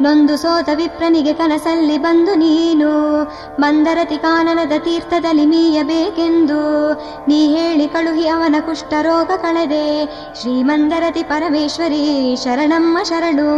[0.00, 3.22] ನೊಂದು ಸೋತ ವಿಪ್ರನಿಗೆ ಕನಸಲ್ಲಿ ಬಂದು ನೀನು.
[3.60, 6.92] ಮಂದರತಿ ಕಾನನದ ತೀರ್ಥದಲ್ಲಿ ಮೀಯಬೇಕೆಂದು.
[7.28, 10.06] ನೀ ಹೇಳಿ ಕಳುಹಿ ಅವನ ಕುಷ್ಠರೋಗ ಕಳೆದೆ.
[10.40, 13.48] ಶ್ರೀಮಂದರತಿ ಪರಮೇಶ್ವರಿ ಶರಣಮ್ಮ ಶರಣು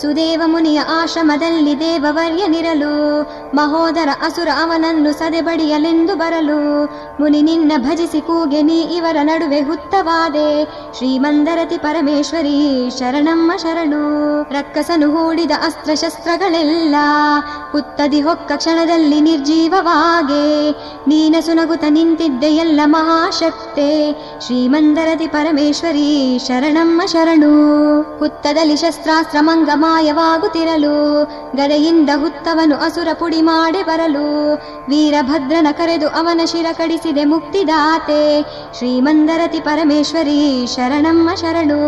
[0.00, 3.22] ಸುದೇವ ಮುನಿಯ ಆಶ್ರಮದಲ್ಲಿ ದೇವವರ್ಯನಿರಲು.
[3.56, 6.84] ಮಹೋದರ ಅಸುರ ಅವನನ್ನು ಸದೆಬಡಿಯಲೆಂದು ಬರಲು.
[7.20, 10.43] ಮುನಿ ನಿನ್ನ ಭಜಿಸಿ ಕೂಗೆ ನೀ ಇವರ ನಡುವೆ ಹುತ್ತವಾದೆ.
[10.96, 14.02] ಶ್ರೀಮಂದರತಿ ಪರಮೇಶ್ವರಿ ಶರಣಮ್ಮ ಶರಣು
[14.42, 16.96] ರಕ್ಕಸನು ಹೂಡಿದ ಅಸ್ತ್ರಶಸ್ತ್ರಗಳೆಲ್ಲ
[17.72, 20.70] ಹುತ್ತದಿ ಹೊಕ್ಕ ಕ್ಷಣದಲ್ಲಿ ನಿರ್ಜೀವವಾಗೆ.
[21.08, 23.88] ನೀನ ಸುನಗುತ ನಿಂತಿದ್ದೆ ಎಲ್ಲ ಮಹಾಶಕ್ತೆ.
[24.46, 27.52] ಶ್ರೀಮಂದರತಿ ಪರಮೇಶ್ವರಿ ಶರಣಮ್ಮ ಶರಣು
[28.18, 31.24] ಹುತ್ತದಲ್ಲಿ ಶಸ್ತ್ರಾಸ್ತ್ರ ಮಂಗ ಮಾಯವಾಗುತ್ತಿರಲು,
[31.56, 34.54] ಗದೆಯಿಂದ ಹುತ್ತವನು ಅಸುರ ಪುಡಿ ಮಾಡಿ ಬರಲು,
[34.88, 38.42] ವೀರಭದ್ರನ ಕರೆದು ಅವನ ಶಿರ ಕಡಿಸಿದೆ ಮುಕ್ತಿದಾತೆ.
[38.78, 40.33] ಶ್ರೀಮಂದರತಿ ಪರಮೇಶ್ವರಿ
[40.66, 41.80] ಶರಣಮ್ಮ ಶರಣು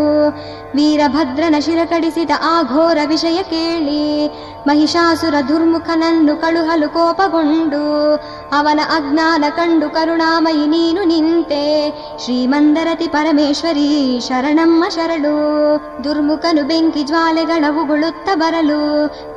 [0.75, 4.03] ವೀರಭದ್ರನ ಶಿರಕಡಿಸಿದ ಆ ಘೋರ ವಿಷಯ ಕೇಳಿ
[4.67, 7.83] ಮಹಿಷಾಸುರ ದುರ್ಮುಖನನ್ನು ಕಳುಹಲು ಕೋಪಗೊಂಡು
[8.53, 11.63] ಅವನ ಅಜ್ಞಾನ ಕಂಡು ಕರುಣಾಮಯಿ ನೀನು ನಿಂತೆ.
[12.25, 15.35] ಶ್ರೀಮಂದರತಿ ಪರಮೇಶ್ವರಿ ಶರಣಮ್ಮ ಶರಣು.
[16.05, 18.81] ದುರ್ಮುಖನು ಬೆಂಕಿ ಜ್ವಾಲೆಗಳ ಉಗುಳುತ್ತ ಬರಲು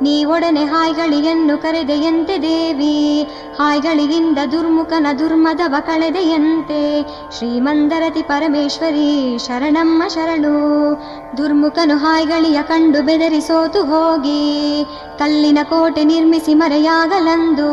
[0.02, 2.96] ನೀವೊಡನೆ ಹಾಯ್ಗಳಿಯನ್ನು ಕರೆದೆಯಂತೆ ದೇವಿ,
[3.58, 6.82] ಹಾಯ್ಗಳಿಗಿಂದ ದುರ್ಮುಖನ ದುರ್ಮದವ ಕಳೆದೆಯಂತೆ.
[7.38, 8.99] ಶ್ರೀಮಂದರತಿ ಪರಮೇಶ್ವರಿ
[9.38, 10.54] ಶರಣಮ್ಮ ಶರಣು.
[11.36, 14.84] ದುರ್ಮುಖನು ಹಾಯ್ಗಳಿಯ ಕಂಡು ಬೆದರಿಸೋತು ಹೋಗಿ.
[15.18, 17.70] ಕಲ್ಲಿನ ಕೋಟೆ ನಿರ್ಮಿಸಿ ಮರೆಯಾಗಲಂದು.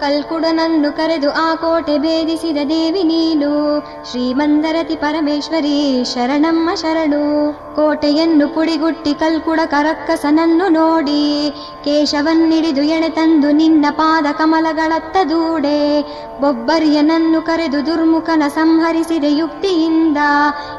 [0.00, 3.80] ಕಲ್ಕುಡನನ್ನು ಕರೆದು ಆ ಕೋಟೆ ಭೇದಿಸಿದ ದೇವಿ ನೀನು.
[4.10, 7.52] ಶ್ರೀಮಂದರತಿ ಪರಮೇಶ್ವರಿ ಶರಣಮ್ಮ ಶರಣು.
[7.52, 11.50] ಕೋಟೆಯನ್ನು ಪುಡಿಗುಟ್ಟಿ ಕಲ್ಕುಡ ಕರಕ್ಕಸನನ್ನು ನೋಡಿ.
[11.84, 16.02] ಕೇಶವನ್ನಿಡಿದು ಎಣೆ ತಂದು ನಿನ್ನ ಪಾದ ಕಮಲಗಳತ್ತ ದೂಡೆ.
[16.40, 20.18] ಬೊಬ್ಬರಿಯನನ್ನು ಕರೆದು ದುರ್ಮುಖನ ಸಂಹರಿಸಿದ ಯುಕ್ತಿಯಿಂದ.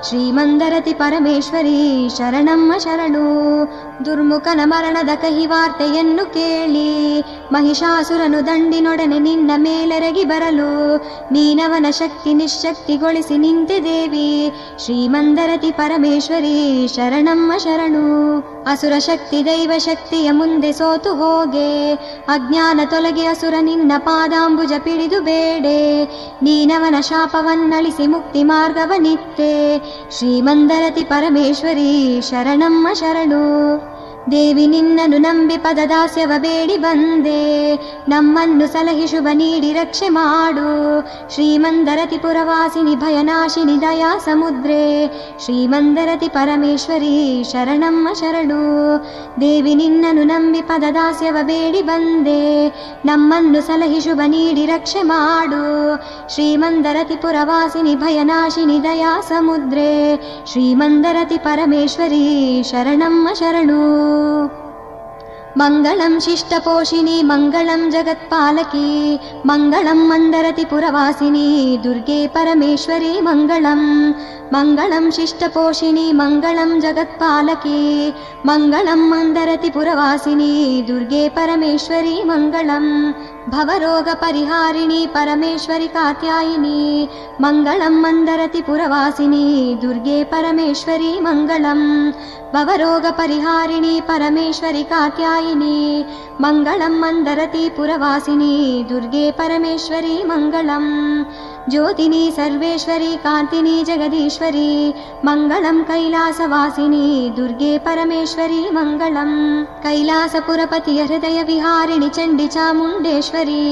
[0.07, 3.65] ಶ್ರೀಮಂದರತಿ ಪರಮೇಶ್ವರಿ ಶರಣಮ್ಮ ಶರಣು.
[4.05, 7.21] ದುರ್ಮುಖನ ಮರಣದ ಕಹಿ ವಾರ್ತೆಯನ್ನು ಕೇಳಿ.
[7.51, 10.97] ಮಹಿಷಾಸುರನು ದಂಡಿನೊಡನೆ ನಿನ್ನ ಮೇಲೆರಗಿ ಬರಲು.
[11.31, 14.51] ನೀನವನ ಶಕ್ತಿ ನಿಶ್ಶಕ್ತಿಗೊಳಿಸಿ ನಿಂತೆ ದೇವಿ.
[14.83, 18.39] ಶ್ರೀಮಂದರತಿ ಪರಮೇಶ್ವರಿ ಶರಣಮ್ಮ ಶರಣು.
[18.67, 21.93] ಅಸುರ ಶಕ್ತಿ ದೈವ ಶಕ್ತಿಯ ಮುಂದೆ ಸೋತು ಹೋಗೆ.
[22.27, 26.05] ಅಜ್ಞಾನ ತೊಲಗಿ ಅಸುರ ನಿನ್ನ ಪಾದಾಂಬುಜ ಪಿಡಿದು ಬೇಡೆ.
[26.43, 29.68] ನೀನವನ ಶಾಪವನ್ನಳಿಸಿ ಮುಕ್ತಿ ಮಾರ್ಗವನಿತ್ತೆ
[30.11, 33.98] श्रीमन्दरति परमेश्वरी शरणम् अशरणो।
[34.30, 37.40] ದೇವಿ ನಿನ್ನನ್ನು ನಂಬಿ ಪದದಾಸ್ಯವ ಬೇಡಿ ಬಂದೆ
[38.08, 40.68] ನಮ್ಮನ್ನು ಸಲಹಿ ಶುಭ ನೀಡಿ ರಕ್ಷೆ ಮಾಡು
[41.34, 44.80] ಶ್ರೀಮಂದರತಿ ಪುರವಾಸಿನಿ ಭಯನಾಶಿನಿ ದಯಾ ಸಮುದ್ರೆ
[45.44, 47.12] ಶ್ರೀಮಂದರತಿ ಪರಮೇಶ್ವರಿ
[47.50, 48.62] ಶರಣಮ್ಮ ಶರಣು
[49.40, 52.40] ದೇವಿ ನಿನ್ನನ್ನು ನಂಬಿ ಪದದಾಸ್ಯವ ಬೇಡಿ ಬಂದೆ
[53.06, 55.62] ನಮ್ಮನ್ನು ಸಲಹಿ ಶುಭ ನೀಡಿ ರಕ್ಷೆ ಮಾಡು
[56.34, 59.90] ಶ್ರೀಮಂದರತಿ ಪುರವಾಸಿನಿ ಭಯನಾಶಿನಿ ದಯಾ ಸಮುದ್ರೆ
[60.52, 62.24] ಶ್ರೀಮಂದರತಿ ಪರಮೇಶ್ವರಿ
[62.70, 63.82] ಶರಣಮ್ಮ ಶರಣು
[65.59, 68.89] मङ्गलं शिष्टपोषिणी मङ्गलं जगत्पालकी
[69.49, 71.47] मङ्गलं मन्दरति पुरवासिनी
[71.85, 73.87] दुर्गे परमेश्वरी मङ्गलम्
[74.53, 77.81] मङ्गलं शिष्टपोषिणी मङ्गलं जगत्पालकी
[78.49, 80.53] मङ्गलं मन्दरति पुरवासिनी
[80.89, 82.91] दुर्गे परमेश्वरी मङ्गलम्
[83.53, 86.81] भवरोगपरिहारिणी परमेश्वरि कात्यायिनी
[87.43, 89.45] मङ्गलं मन्दरति पुरवासिनी
[89.81, 91.85] दुर्गे परमेश्वरी मङ्गलम्
[92.55, 95.77] भवरोगपरिहारिणी परमेश्वरि कात्यायिनी
[96.45, 98.55] मङ्गलं मन्दरति पुरवासिनी
[98.91, 100.91] दुर्गे परमेश्वरी मङ्गलम्
[101.67, 104.71] ज्योतिनी सर्वेश्वरी कान्तिनी जगदीश्वरी
[105.25, 107.07] मङ्गलं कैलासवासिनी
[107.37, 109.35] दुर्गे परमेश्वरी मङ्गलम्
[109.83, 113.63] कैलासपुरपति हृदयविहारिणि चण्डि चामुण्डेश्वरी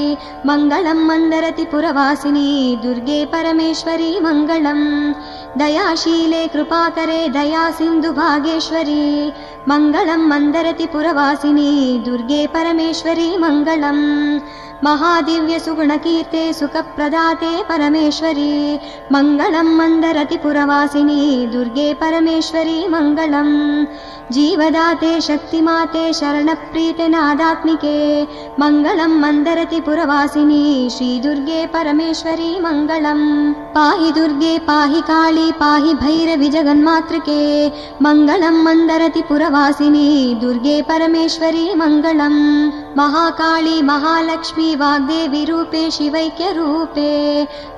[0.49, 2.49] मङ्गलं मन्दरति पुरवासिनी
[2.83, 4.85] दुर्गे परमेश्वरी मङ्गलम्
[5.57, 9.05] दयाशीले कृपाकरे दया सिन्धु भागेश्वरी
[9.69, 11.71] मङ्गलं मन्दरति पुरवासिनी
[12.05, 14.03] दुर्गे परमेश्वरी मङ्गलम्।
[14.83, 18.51] महादिव्यसुगुणकीर्ते सुखप्रदाते परमेश्वरी
[19.11, 23.55] मङ्गलं मन्दरति पुरवासिनी दुर्गे परमेश्वरी मङ्गलम्।
[24.35, 27.97] जीवदाते शक्तिमाते शरणप्रीते नादात्मिके
[28.59, 33.25] मङ्गलं मन्दरति पुरवासिनी श्रीदुर्गे परमेश्वरी मङ्गलम्।
[33.75, 37.41] पाहि दुर्गे पाहि काली पाहि भैरवि जगन्मातृके
[38.01, 40.09] मङ्गलं मन्दरति पुरवासिनी
[40.41, 42.39] दुर्गे परमेश्वरी मङ्गलम्।
[42.97, 47.11] महाकाली महालक्ष्मी वाग्देवी रूपे शिवैक्यरूपे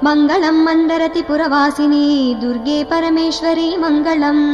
[0.04, 2.06] मङ्गलं मन्दरति पुरवासिनी
[2.42, 4.46] दुर्गे परमेश्वरी मङ्गलम्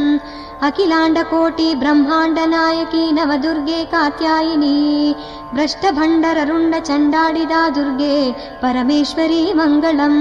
[0.64, 5.14] अखिलाण्डकोटि ब्रह्माण्डनायकी नवदुर्गे कात्यायिनी
[5.54, 8.16] भ्रष्टभण्डररुण्ड चण्डाडिदा दुर्गे
[8.62, 10.16] परमेश्वरी मङ्गलम्।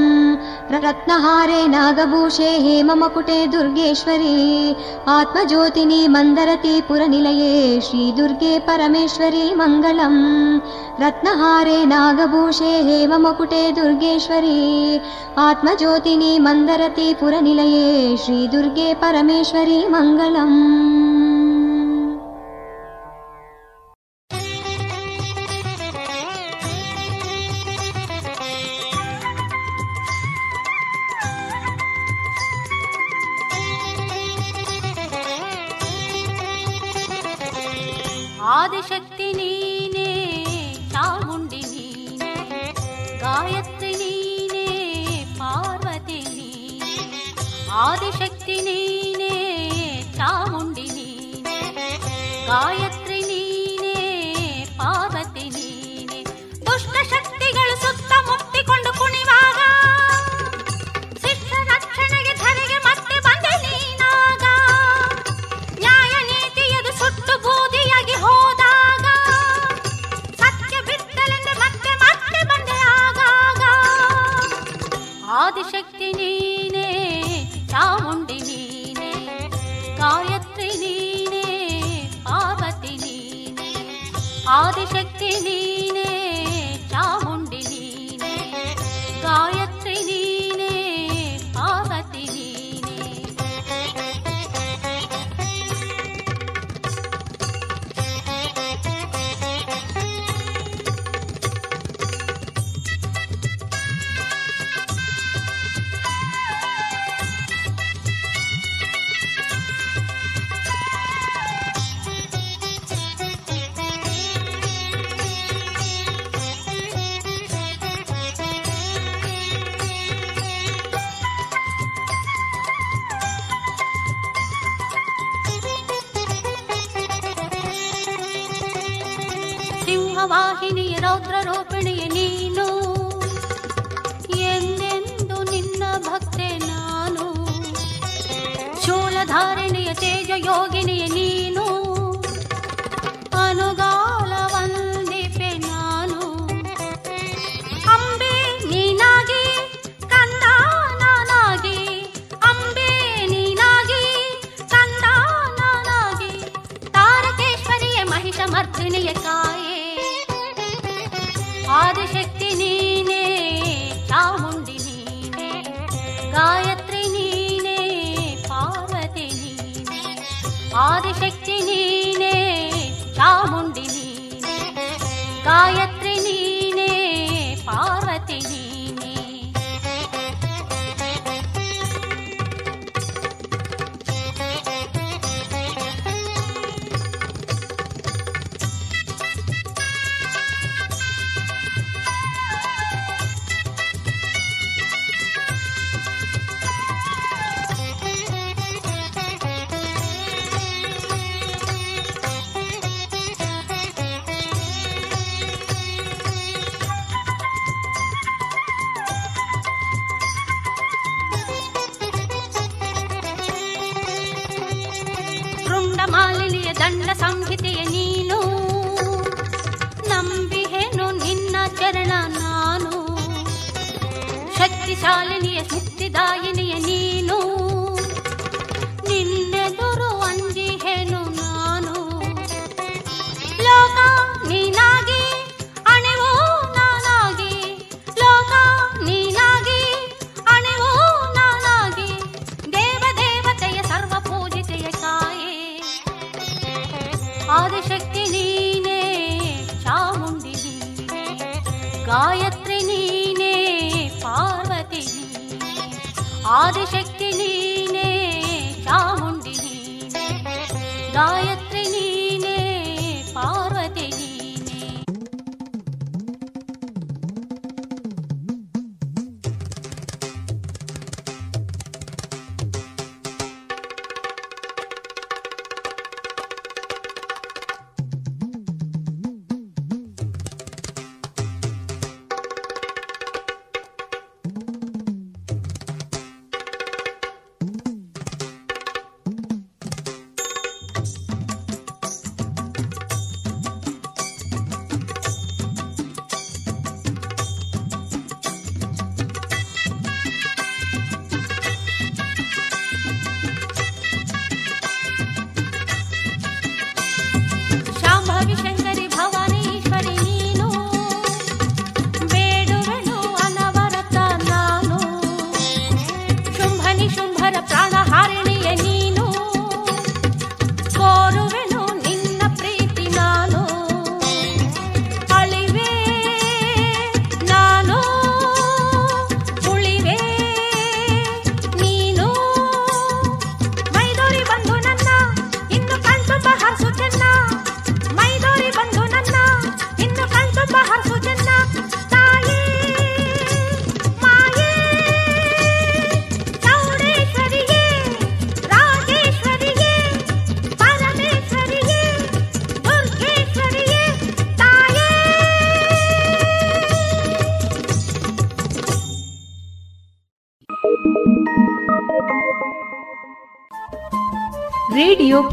[0.73, 4.75] रत्नहारे नागभूषे हेममकुटे दुर्गेश्वरी
[5.15, 10.19] आत्मज्योतिनी मन्दरति पुरनिलये श्रीदुर्गे परमेश्वरी मङ्गलम्।
[11.03, 14.99] रत्नहारे नागभूषे हेममकुटे दुर्गेश्वरी
[15.47, 21.74] आत्मज्योतिनी मन्दरति पुरनिलये श्रीदुर्गे परमेश्वरी मङ्गलम् कमलम्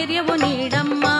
[0.00, 1.19] ధైర్యము నీడమ్మా.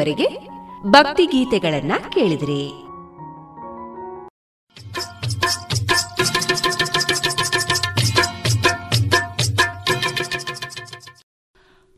[0.01, 0.29] ಇದುವರೆಗೆ
[0.87, 2.63] ಭಕ್ತಿ ಗೀತೆಗಳನ್ನ ಕೇಳಿದ್ರಿ.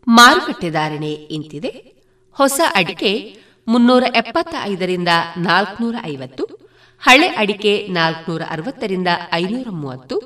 [0.08, 1.68] ಮಾರುಕಟ್ಟೆ ಧಾರಣೆ ಇಂತಿದೆ.
[2.32, 3.36] ಹೊಸ ಅಡಿಕೆ
[3.68, 6.44] ಮುನ್ನೂರ ಎಪ್ಪತ್ತೈದರಿಂದ ನಾಲ್ಕನೂರ ಐವತ್ತು,
[7.02, 10.20] ಹಳೆ ಅಡಿಕೆ ನಾಲ್ಕನೂರ ಅರವತ್ತರಿಂದ ಐನೂರ ಮೂವತ್ತು,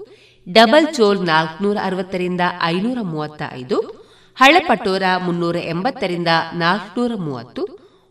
[0.52, 3.95] ಡಬಲ್ ಚೋಲ್ ನಾಲ್ಕನೂರ ಅರವತ್ತರಿಂದ ಐನೂರ ಮೂವತ್ತ ಐದು
[4.36, 7.62] ಹಳೆ ಪಟೋರ ಮುನ್ನೂರ ಎಂಬತ್ತರಿಂದ ನಾಲ್ಕನೂರ ಮೂವತ್ತು,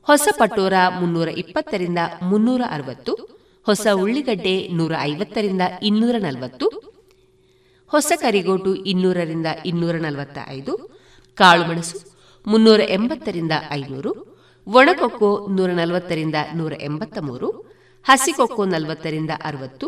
[0.07, 3.13] ಹೊಸ ಪಟೋರ ಮುನ್ನೂರ ಇಪ್ಪತ್ತರಿಂದ ಮುನ್ನೂರ ಅರವತ್ತು,
[3.65, 6.67] ಹೊಸ ಉಳ್ಳಿಗಡ್ಡೆ ನೂರ ಐವತ್ತರಿಂದ ಇನ್ನೂರ ನಲವತ್ತು,
[7.87, 10.73] ಹೊಸ ಕರಿಗೋಟು ಇನ್ನೂರರಿಂದ ಇನ್ನೂರ ನಲವತ್ತ ಐದು
[11.35, 11.97] ಕಾಳುಮೆಣಸು
[12.47, 14.13] ಮುನ್ನೂರ ಎಂಬತ್ತರಿಂದ ಐನೂರು,
[14.67, 17.49] ಒಣಕೊಕ್ಕೋ ನೂರ ನಲವತ್ತರಿಂದ ನೂರ ಎಂಬತ್ತ ಮೂರು
[18.05, 19.87] ಹಸಿಕೊಕ್ಕೋ ನಲವತ್ತರಿಂದ ಅರವತ್ತು.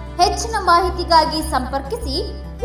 [0.19, 2.15] ಹೆಚ್ಚಿನ ಮಾಹಿತಿಗಾಗಿ ಸಂಪರ್ಕಿಸಿ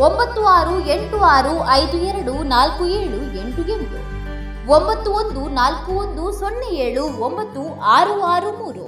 [0.01, 3.99] ಒಂಬತ್ತು ಆರು ಎಂಟು ಆರು ಐದು ಎರಡು ನಾಲ್ಕು ಏಳು ಎಂಟು ಎಂಟು,
[4.71, 8.85] ಒಂಬತ್ತು ಒಂದು ನಾಲ್ಕು ಒಂದು ಸೊನ್ನೆ ಏಳು ಒಂಬತ್ತು ಆರು ಆರು ಮೂರು.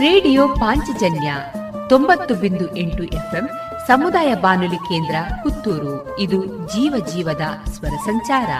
[0.00, 1.34] ರೇಡಿಯೋ ಪಾಂಚಜನ್ಯ
[1.88, 3.46] ತೊಂಬತ್ತು ಬಿಂದು ಎಂಟು ಎಫ್ಎಂ
[3.86, 6.18] ಸಮುದಾಯ ಬಾನುಲಿ ಕೇಂದ್ರ ಪುತ್ತೂರು.
[6.18, 8.50] ಇದು ಜೀವ ಜೀವದ ಸ್ವರ ಸಂಚಾರ.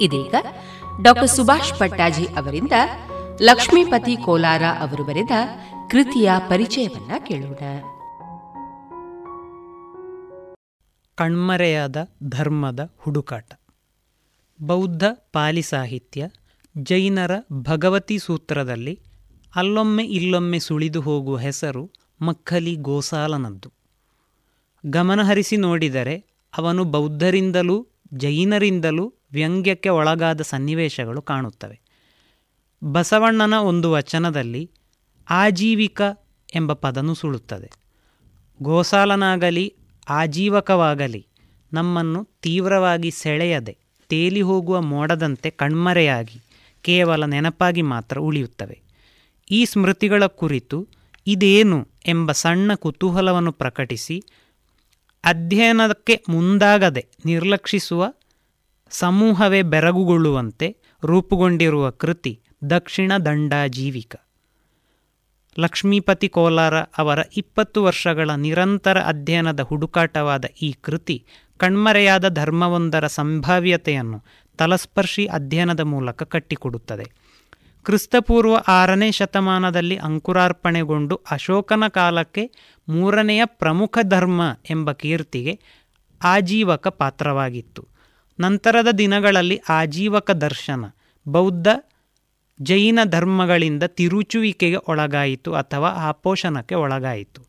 [0.00, 0.34] ಇದೀಗ
[1.02, 2.72] ಡಾಕ್ಟರ್ ಸುಭಾಷ್ ಪಟ್ಟಾಜಿ ಅವರಿಂದ
[3.42, 5.30] ಲಕ್ಷ್ಮೀಪತಿ ಕೋಲಾರ ಅವರು ಬರೆದ
[5.90, 7.82] ಕೃತಿಯ ಪರಿಚಯವನ್ನ ಕೇಳೋಣ.
[11.14, 11.96] ಕಣ್ಮರೆಯಾದ
[12.28, 13.52] ಧರ್ಮದ ಹುಡುಕಾಟ.
[14.62, 16.28] ಬೌದ್ಧ ಪಾಲಿ ಸಾಹಿತ್ಯ,
[16.78, 19.00] ಜೈನರ ಭಗವತಿ ಸೂತ್ರದಲ್ಲಿ
[19.56, 21.90] ಅಲ್ಲೊಮ್ಮೆ ಇಲ್ಲೊಮ್ಮೆ ಸುಳಿದು ಹೋಗುವ ಹೆಸರು
[22.20, 23.72] ಮಕ್ಕಲಿ ಗೋಸಾಲನದ್ದು.
[24.86, 26.26] ಗಮನಹರಿಸಿ ನೋಡಿದರೆ
[26.58, 31.80] ಅವನು ಬೌದ್ಧರಿಂದಲೂ ಜೈನರಿಂದಲೂ ವ್ಯಂಗ್ಯಕ್ಕೆ ಒಳಗಾದ ಸನ್ನಿವೇಶಗಳು ಕಾಣುತ್ತವೆ.
[32.84, 34.70] ಬಸವಣ್ಣನ ಒಂದು ವಚನದಲ್ಲಿ
[35.30, 36.02] ಆಜೀವಿಕ
[36.54, 37.70] ಎಂಬ ಪದನು ಸುಳುತ್ತದೆ.
[38.62, 39.74] ಗೋಸಾಲನಾಗಲಿ,
[40.08, 41.26] ಆಜೀವಕವಾಗಲಿ,
[41.72, 43.78] ನಮ್ಮನ್ನು ತೀವ್ರವಾಗಿ ಸೆಳೆಯದೆ
[44.08, 46.40] ತೇಲಿ ಹೋಗುವ ಮೋಡದಂತೆ ಕಣ್ಮರೆಯಾಗಿ,
[46.82, 48.82] ಕೇವಲ ನೆನಪಾಗಿ ಮಾತ್ರ ಉಳಿಯುತ್ತವೆ.
[49.50, 50.88] ಈ ಸ್ಮೃತಿಗಳ ಕುರಿತು
[51.26, 54.24] ಇದೇನು ಎಂಬ ಸಣ್ಣ ಕುತೂಹಲವನ್ನು ಪ್ರಕಟಿಸಿ,
[55.24, 58.12] ಅಧ್ಯಯನಕ್ಕೆ ಮುಂದಾಗದೆ ನಿರ್ಲಕ್ಷಿಸುವ
[58.90, 62.40] ಸಮೂಹವೇ ಬೆರಗುಗೊಳ್ಳುವಂತೆ ರೂಪುಗೊಂಡಿರುವ ಕೃತಿ
[62.70, 64.16] ದಕ್ಷಿಣ ದಂಡಾಜೀವಿಕ.
[65.58, 71.24] ಲಕ್ಷ್ಮೀಪತಿ ಕೋಲಾರ ಅವರ ಇಪ್ಪತ್ತು ವರ್ಷಗಳ ನಿರಂತರ ಅಧ್ಯಯನದ ಹುಡುಕಾಟವಾದ ಈ ಕೃತಿ
[71.56, 74.22] ಕಣ್ಮರೆಯಾದ ಧರ್ಮವೊಂದರ ಸಂಭಾವ್ಯತೆಯನ್ನು
[74.58, 77.04] ತಲಸ್ಪರ್ಶಿ ಅಧ್ಯಯನದ ಮೂಲಕ ಕಟ್ಟಿಕೊಡುತ್ತದೆ.
[77.84, 82.50] ಕ್ರಿಸ್ತಪೂರ್ವ ಆರನೇ ಶತಮಾನದಲ್ಲಿ ಅಂಕುರಾರ್ಪಣೆಗೊಂಡು ಅಶೋಕನ ಕಾಲಕ್ಕೆ
[82.88, 85.60] ಮೂರನೆಯ ಪ್ರಮುಖ ಧರ್ಮ ಎಂಬ ಕೀರ್ತಿಗೆ
[86.24, 87.93] ಆಜೀವಕ ಪಾತ್ರವಾಗಿತ್ತು.
[88.38, 90.84] ನಂತರದ ದಿನಗಳಲ್ಲಿ ಆಜೀವಕ ದರ್ಶನ,
[91.28, 91.68] ಬೌದ್ಧ
[92.62, 97.42] ಜೈನ ಧರ್ಮಗಳಿಂದ ತಿರುಚುವಿಕೆಗೆ ಒಳಗಾಯಿತು ಅಥವಾ ಆಪೋಷಣಕ್ಕೆ ಒಳಗಾಯಿತು.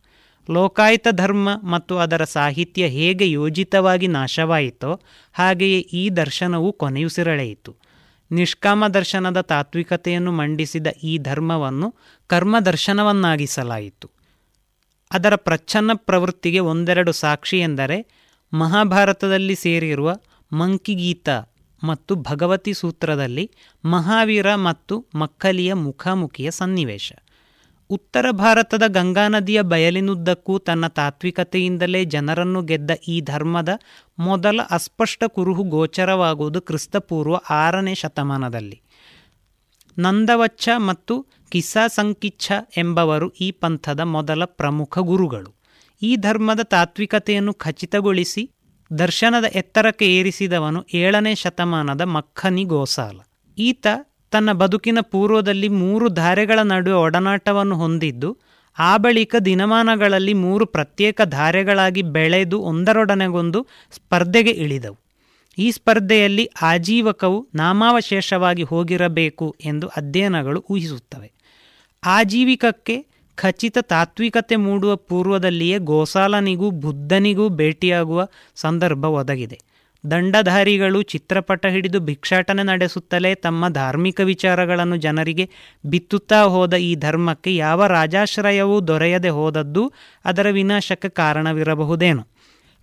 [0.51, 5.01] ಲೋಕಾಯತ ಧರ್ಮ ಮತ್ತು ಅದರ ಸಾಹಿತ್ಯ ಹೇಗೆ ಯೋಜಿತವಾಗಿ ನಾಶವಾಯಿತೋ
[5.33, 7.75] ಹಾಗೆಯೇ ಈ ದರ್ಶನವು ಕೊನೆಯುಸಿರಳೆಯಿತು
[8.31, 11.95] ನಿಷ್ಕಾಮ ದರ್ಶನದ ತಾತ್ವಿಕತೆಯನ್ನು ಮಂಡಿಸಿದ ಈ ಧರ್ಮವನ್ನು
[12.27, 14.09] ಕರ್ಮ ದರ್ಶನವನ್ನಾಗಿಸಲಾಯಿತು.
[15.11, 17.97] ಅದರ ಪ್ರಚ್ಛನ್ನ ಪ್ರವೃತ್ತಿಗೆ ಒಂದೆರಡು ಸಾಕ್ಷಿ ಎಂದರೆ
[18.53, 20.13] ಮಹಾಭಾರತದಲ್ಲಿ ಸೇರಿರುವ
[20.53, 21.29] ಮಂಕಿಗೀತ
[21.83, 23.51] ಮತ್ತು ಭಗವತಿ ಸೂತ್ರದಲ್ಲಿ
[23.85, 27.13] ಮಹಾವೀರ ಮತ್ತು ಮಕ್ಕಲಿಯ ಮುಖಾಮುಖಿಯ ಸನ್ನಿವೇಶ.
[27.89, 33.69] ಉತ್ತರ ಭಾರತದ ಗಂಗಾ ನದಿಯ ಬಯಲಿನುದ್ದಕ್ಕೂ ತನ್ನ ತಾತ್ವಿಕತೆಯಿಂದಲೇ ಜನರನ್ನು ಗೆದ್ದ ಈ ಧರ್ಮದ
[34.19, 38.81] ಮೊದಲ ಅಸ್ಪಷ್ಟ ಕುರುಹು ಗೋಚರವಾಗುವುದು ಕ್ರಿಸ್ತಪೂರ್ವ ಆರನೇ ಶತಮಾನದಲ್ಲಿ.
[39.99, 45.55] ನಂದವಚ್ಚ ಮತ್ತು ಕಿಸಾ ಸಂಕಿಚ್ಛ ಎಂಬವರು ಈ ಪಂಥದ ಮೊದಲ ಪ್ರಮುಖ ಗುರುಗಳು.
[46.01, 48.51] ಈ ಧರ್ಮದ ತಾತ್ವಿಕತೆಯನ್ನು ಖಚಿತಗೊಳಿಸಿ
[48.97, 53.19] ದರ್ಶನದ ಎತ್ತರಕ್ಕೆ ಏರಿಸಿದವನು ಏಳನೇ ಶತಮಾನದ ಮಕ್ಕನಿ ಗೋಸಾಲ.
[53.57, 53.87] ಈತ
[54.31, 58.37] ತನ್ನ ಬದುಕಿನ ಪೂರ್ವದಲ್ಲಿ ಮೂರು ಧಾರೆಗಳ ನಡುವೆ ಒಡನಾಟವನ್ನು ಹೊಂದಿದ್ದು,
[58.79, 64.97] ಆ ಬಳಿಕ ದಿನಮಾನಗಳಲ್ಲಿ ಮೂರು ಪ್ರತ್ಯೇಕ ಧಾರೆಗಳಾಗಿ ಬೆಳೆದು ಒಂದರೊಡನೆಗೊಂದು ಸ್ಪರ್ಧೆಗೆ ಇಳಿದವು.
[65.57, 71.31] ಈ ಸ್ಪರ್ಧೆಯಲ್ಲಿ ಆಜೀವಕವು ನಾಮಾವಶೇಷವಾಗಿ ಹೋಗಿರಬೇಕು ಎಂದು ಅಧ್ಯಯನಗಳು ಊಹಿಸುತ್ತವೆ.
[72.03, 73.05] ಆಜೀವಿಕಕ್ಕೆ
[73.35, 79.59] ಖಚಿತ ತಾತ್ವಿಕತೆ ಮೂಡುವ ಪೂರ್ವದಲ್ಲಿಯೇ ಗೋಸಾಲನಿಗೂ ಬುದ್ಧನಿಗೂ ಭೇಟಿಯಾಗುವ ಸಂದರ್ಭ ಒದಗಿದೆ.
[80.11, 85.49] ದಂಡಧಾರಿಗಳು ಚಿತ್ರಪಟ ಹಿಡಿದು ಭಿಕ್ಷಾಟನೆ ನಡೆಸುತ್ತಲೇ ತಮ್ಮ ಧಾರ್ಮಿಕ ವಿಚಾರಗಳನ್ನು ಜನರಿಗೆ
[85.85, 89.93] ಬಿತ್ತುತ್ತಾ ಹೋದ ಈ ಧರ್ಮಕ್ಕೆ ಯಾವ ರಾಜಾಶ್ರಯವೂ ದೊರೆಯದೆ ಹೋದದ್ದು
[90.25, 92.35] ಅದರ ವಿನಾಶಕ್ಕೆ ಕಾರಣವಿರಬಹುದೇನು.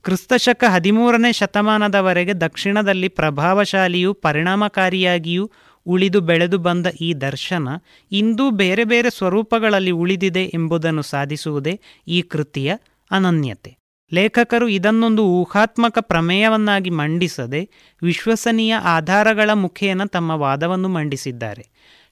[0.05, 5.51] ಕ್ರಿಸ್ತಶಕ ಹದಿಮೂರನೇ ಶತಮಾನದವರೆಗೆ ದಕ್ಷಿಣದಲ್ಲಿ ಪ್ರಭಾವಶಾಲಿಯೂ ಪರಿಣಾಮಕಾರಿಯಾಗಿಯೂ
[5.87, 7.69] ಉಳಿದು ಬೆಳೆದು ಬಂದ ಈ ದರ್ಶನ
[8.13, 12.73] ಇಂದು ಬೇರೆ ಬೇರೆ ಸ್ವರೂಪಗಳಲ್ಲಿ ಉಳಿದಿದೆ ಎಂಬುದನ್ನು ಸಾಧಿಸುವುದೇ ಈ ಕೃತಿಯ
[13.11, 13.73] ಅನನ್ಯತೆ.
[14.13, 17.69] ಲೇಖಕರು ಇದನ್ನೊಂದು ಊಹಾತ್ಮಕ ಪ್ರಮೇಯವನ್ನಾಗಿ ಮಂಡಿಸದೆ
[18.03, 21.65] ವಿಶ್ವಸನೀಯ ಆಧಾರಗಳ ಮುಖೇನ ತಮ್ಮ ವಾದವನ್ನು ಮಂಡಿಸಿದ್ದಾರೆ.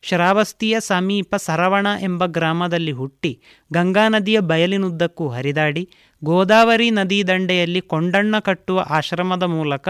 [0.03, 3.33] ಶ್ರಾವಸ್ತಿಯ ಸಮೀಪ ಸರವಣ ಎಂಬ ಗ್ರಾಮದಲ್ಲಿ ಹುಟ್ಟಿ
[3.73, 5.89] ಗಂಗಾ ನದಿಯ ಬಯಲಿನುದ್ದಕ್ಕೂ ಹರಿದಾಡಿ
[6.25, 9.89] ಗೋದಾವರಿ ನದಿ ದಂಡೆಯಲ್ಲಿ ಕೊಂಡಣ್ಣ ಕಟ್ಟುವ ಆಶ್ರಮದ ಮೂಲಕ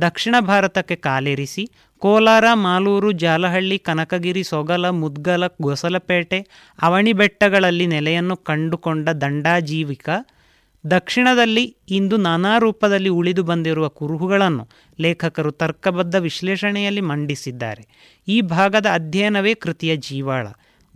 [0.00, 1.64] ದಕ್ಷಿಣ ಭಾರತಕ್ಕೆ ಕಾಲಿರಿಸಿ
[2.02, 6.46] ಕೋಲಾರ, ಮಾಲೂರು, ಜಾಲಹಳ್ಳಿ, ಕನಕಗಿರಿ, ಸೊಗಲ, ಮುದ್ಗಲ, ಗೊಸಲಪೇಟೆ
[6.82, 10.10] ಅವಣಿ ಬೆಟ್ಟಗಳಲ್ಲಿ ನೆಲೆಯನ್ನು ಕಂಡುಕೊಂಡ ದಂಡಾಜೀವಿಕ,
[10.90, 14.68] ದಕ್ಷಿಣದಲ್ಲಿ ಇಂದು ನಾನಾ ರೂಪದಲ್ಲಿ ಉಳಿದು ಬಂದಿರುವ ಕುರುಹುಗಳನ್ನು
[15.00, 17.86] ಲೇಖಕರು ತರ್ಕಬದ್ಧ ವಿಶ್ಲೇಷಣೆಯಲ್ಲಿ ಮಂಡಿಸಿದ್ದಾರೆ.
[18.28, 20.46] ಈ ಭಾಗದ ಅಧ್ಯಯನವೇ ಕೃತಿಯ ಜೀವಾಳ.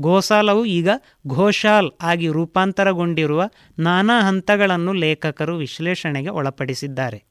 [0.00, 0.88] ಗೋಸಾಲವು ಈಗ
[1.26, 3.42] ಘೋಷಾಲ್ ಆಗಿ ರೂಪಾಂತರಗೊಂಡಿರುವ
[3.78, 7.24] ನಾನಾ ಹಂತಗಳನ್ನು ಲೇಖಕರು ವಿಶ್ಲೇಷಣೆಗೆ ಒಳಪಡಿಸಿದ್ದಾರೆ.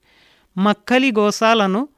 [0.57, 1.94] ಮಕ್ಕಲಿ ಗೋಸಾಲನು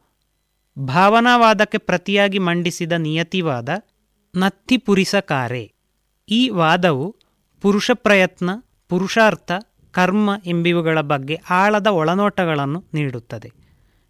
[0.77, 3.69] ಭಾವನಾವಾದಕ್ಕೆ ಪ್ರತಿಯಾಗಿ ಮಂಡಿಸಿದ ನಿಯತಿವಾದ
[4.35, 5.71] ನತ್ತಿಪುರಿಸಕಾರೆ.
[6.29, 7.15] ಈ ವಾದವು
[7.61, 8.49] ಪುರುಷ ಪ್ರಯತ್ನ,
[8.89, 9.51] ಪುರುಷಾರ್ಥ,
[9.91, 13.51] ಕರ್ಮ ಎಂಬಿವುಗಳ ಬಗ್ಗೆ ಆಳದ ಒಳನೋಟಗಳನ್ನು ನೀಡುತ್ತದೆ.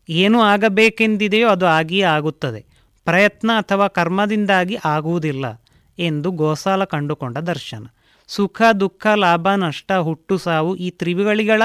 [0.09, 2.65] ಏನು ಆಗಬೇಕೆಂದಿದೆಯೋ ಅದು ಆಗಿಯೇ ಆಗುತ್ತದೆ.
[3.05, 5.63] ಪ್ರಯತ್ನ ಅಥವಾ ಕರ್ಮದಿಂದಾಗಿ ಆಗುವುದಿಲ್ಲ
[5.99, 7.87] ಎಂದು ಗೋಸಾಲ ಕಂಡುಕೊಂಡ ದರ್ಶನ.
[8.27, 11.61] ಸುಖ, ದುಃಖ, ಲಾಭ, ನಷ್ಟ, ಹುಟ್ಟು, ಸಾವು ಈ ತ್ರಿವಿಗಳಿಗಳ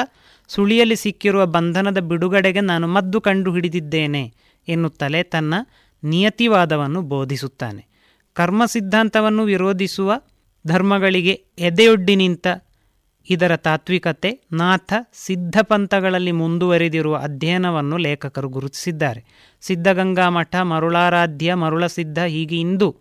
[0.49, 4.35] ಸುಳಿಯಲ್ಲಿ ಸಿಕ್ಕಿರುವ ಬಂಧನದ ಬಿಡುಗಡೆಗೆ ನಾನು ಮದ್ದು ಕಂಡು ಹಿಡಿದಿದ್ದೇನೆ
[4.69, 5.55] ಎನ್ನುತ್ತಲೇ ತನ್ನ
[6.05, 7.87] ನಿಯತಿವಾದವನ್ನು ಬೋಧಿಸುತ್ತಾನೆ.
[8.35, 10.13] ಕರ್ಮ ಸಿದ್ಧಾಂತವನ್ನು ವಿರೋಧಿಸುವ
[10.67, 12.47] ಧರ್ಮಗಳಿಗೆ ಎದೆಯೊಡ್ಡಿ ನಿಂತ
[13.31, 19.25] ಇದರ ತಾತ್ವಿಕತೆ ನಾಥ ಸಿದ್ಧ ಪಂಥಗಳಲ್ಲಿ ಮುಂದುವರಿದಿರುವ ಅಧ್ಯಯನವನ್ನು ಲೇಖಕರು ಗುರುತಿಸಿದ್ದಾರೆ.
[19.61, 22.97] ಸಿದ್ಧಗಂಗಾ ಮಠ, ಮರುಳಾರಾಧ್ಯ, ಮರುಳಸಿದ್ಧ ಹೀಗೆ ಇಂದು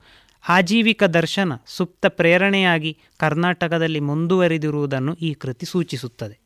[0.49, 6.41] ಆಜೀವಿಕ ದರ್ಶನ, ಸುಪ್ತ ಪ್ರೇರಣೆಯಾಗಿ ಕರ್ನಾಟಕದಲ್ಲಿ ಮುಂದುವರಿದಿರುವುದನ್ನು ಈ ಕೃತಿ ಸೂಚಿಸುತ್ತದೆ.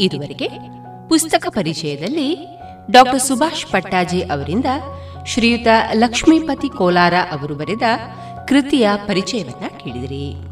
[0.00, 0.79] ಇದುವರೆಗೆ
[1.10, 2.28] ಪುಸ್ತಕ ಪರಿಚಯದಲ್ಲಿ
[2.90, 4.66] ಡಾಕ್ಟರ್ ಸುಭಾಷ್ ಪಟ್ಟಾಜಿ ಅವರಿಂದ
[5.26, 7.86] ಶ್ರೀಯುತ ಲಕ್ಷ್ಮೀಪತಿ ಕೋಲಾರ ಅವರು ಬರೆದ
[8.48, 10.49] ಕೃತಿಯ ಪರಿಚಯವನ್ನ ಕೇಳಿದಿರಿ.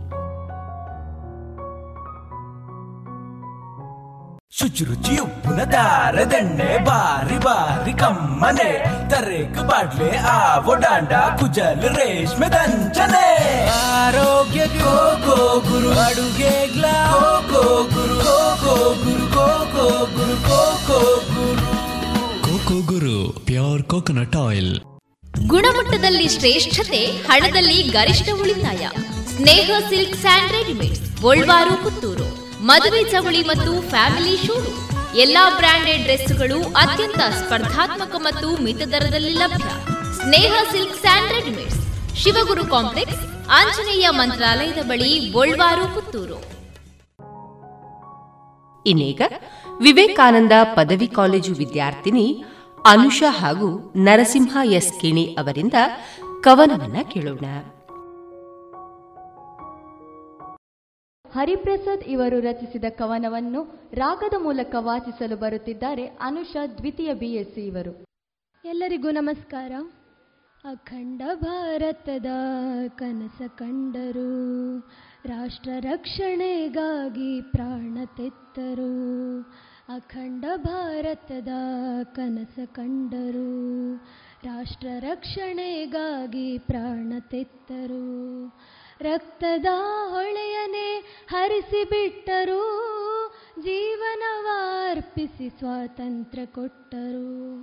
[4.51, 8.85] ಶುಚಿರುಚಿ ಉಪ್ಪುನ ದಾರದಣ್ಣೆ ಬಾರಿ ಬಾರಿ ಕಮ್ಮನೆ.
[9.11, 13.67] ತರೇಕು ಬಾಡ್ಲೆ ಆವೋ ಡಾಂಡ ಕುಜಲ್ ರೇಷ್ಮೆ ದಂಚನೆ.
[13.69, 17.19] ಆರೋಗ್ಯ ಗೋ ಗೋ ಗುರು ಅಡುಗೆ ಗ್ಲಾ
[17.53, 21.67] ಗೋ ಗುರು ಗೋ ಗೋ ಗುರು ಗೋ ಗೋ ಗುರು ಗೋ ಗೋ ಗುರು.
[22.43, 24.81] Coco Guru pure coconut oil.
[25.47, 28.89] ಗುಣಮಟ್ಟದಲ್ಲಿ ಶ್ರೇಷ್ಠತೆ ಹಣದಲ್ಲಿ ಗರಿಷ್ಠ ಉಳಿತಾಯ.
[29.37, 32.38] Sneha silk and readymades Golwaru Puttur.
[32.69, 34.55] ಮದುವೆ ಚವಳಿ ಮತ್ತು ಫ್ಯಾಮಿಲಿ ಶೂ.
[35.15, 39.71] ಎಲ್ಲಾ ಬ್ರಾಂಡೆಡ್ ಡ್ರೆಸ್ಗಳು ಅತ್ಯಂತ ಸ್ಪರ್ಧಾತ್ಮಕ ಮತ್ತು ಮಿತ ದರದಲ್ಲಿ ಲಭ್ಯ.
[40.17, 41.81] Sneha silk sand readymades
[42.23, 46.39] Shivaguru complex, Anjaneya ಮಂತ್ರಾಲಯದ ಬಳಿ ಗೋಳ್ವಾರು ಪುತ್ತೂರು.
[48.87, 49.23] ಇನ್ನೀಗ
[49.81, 52.45] ವಿವೇಕಾನಂದ ಪದವಿ ಕಾಲೇಜು ವಿದ್ಯಾರ್ಥಿನಿ
[52.87, 55.75] ಅನುಷಾ ಹಾಗೂ ನರಸಿಂಹ ಎಸ್ ಕಿಣಿ ಅವರಿಂದ
[56.41, 57.47] ಕವನವನ್ನ ಕೇಳೋಣ.
[61.33, 66.07] ಹರಿಪ್ರಸಾದ್ ಇವರು ರಚಿಸಿದ ಕವನವನ್ನು ರಾಗದ ಮೂಲಕ ವಾಚಿಸಲು ಬರುತ್ತಿದ್ದಾರೆ.
[66.07, 68.05] ಅನುಷಾ ದ್ವಿತೀಯ ಬಿಎಸ್ಸಿ ಇವರು.
[68.65, 69.73] ಎಲ್ಲರಿಗೂ ನಮಸ್ಕಾರ.
[70.65, 72.27] ಅಖಂಡ ಭಾರತದ
[72.89, 74.79] ಕನಸ ಕಂಡರು,
[75.25, 79.41] ರಾಷ್ಟ್ರ ರಕ್ಷಣೆಗಾಗಿ ಪ್ರಾಣ ತೆತ್ತರು.
[79.95, 81.49] ಅಖಂಡ ಭಾರತದ
[82.03, 83.97] ಕನಸ ಕಂಡರು,
[84.45, 88.47] ರಾಷ್ಟ್ರ ರಕ್ಷಣೆಗಾಗಿ ಪ್ರಾಣ ತೆತ್ತರು.
[89.01, 89.67] ರಕ್ತದ
[90.09, 90.99] ಹೊಳೆಯನೆ
[91.31, 92.89] ಹರಿಸಿಬಿಟ್ಟರು,
[93.61, 97.63] ಜೀವನವಾರ್ಪಿಸಿ ಸ್ವಾತಂತ್ರ್ಯ ಕೊಟ್ಟರು.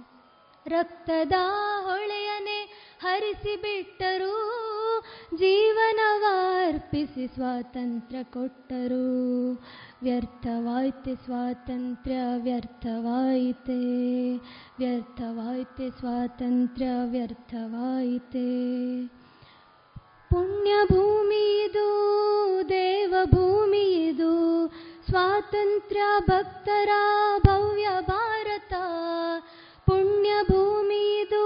[0.68, 1.32] ರಕ್ತದ
[1.82, 4.56] ಹೊಳೆಯನೆ ಹರಿಸಿಬಿಟ್ಟರು,
[5.36, 9.52] ಜೀವನವಾರ್ಪಿಸಿ ಸ್ವಾತಂತ್ರ್ಯ ಕೊಟ್ಟರು.
[10.04, 13.80] ವ್ಯರ್ಥವಾಯ್ತೆ ಸ್ವಾತಂತ್ರ್ಯ, ವ್ಯರ್ಥವಾಯಿತೆ.
[14.80, 18.46] ವ್ಯರ್ಥವಾಯ್ತೆ ಸ್ವಾತಂತ್ರ್ಯ, ವ್ಯರ್ಥವಾಯಿತೆ.
[20.30, 21.70] ಪುಣ್ಯಭೂಮಿ
[22.70, 24.68] ದೇವಭೂಮಿಯಿದು
[25.10, 26.90] ಸ್ವಾತಂತ್ರ್ಯ ಭಕ್ತರ
[27.38, 28.74] ಭವ್ಯ ಭಾರತ.
[29.86, 31.46] ಪುಣ್ಯಭೂಮಿಯಿದು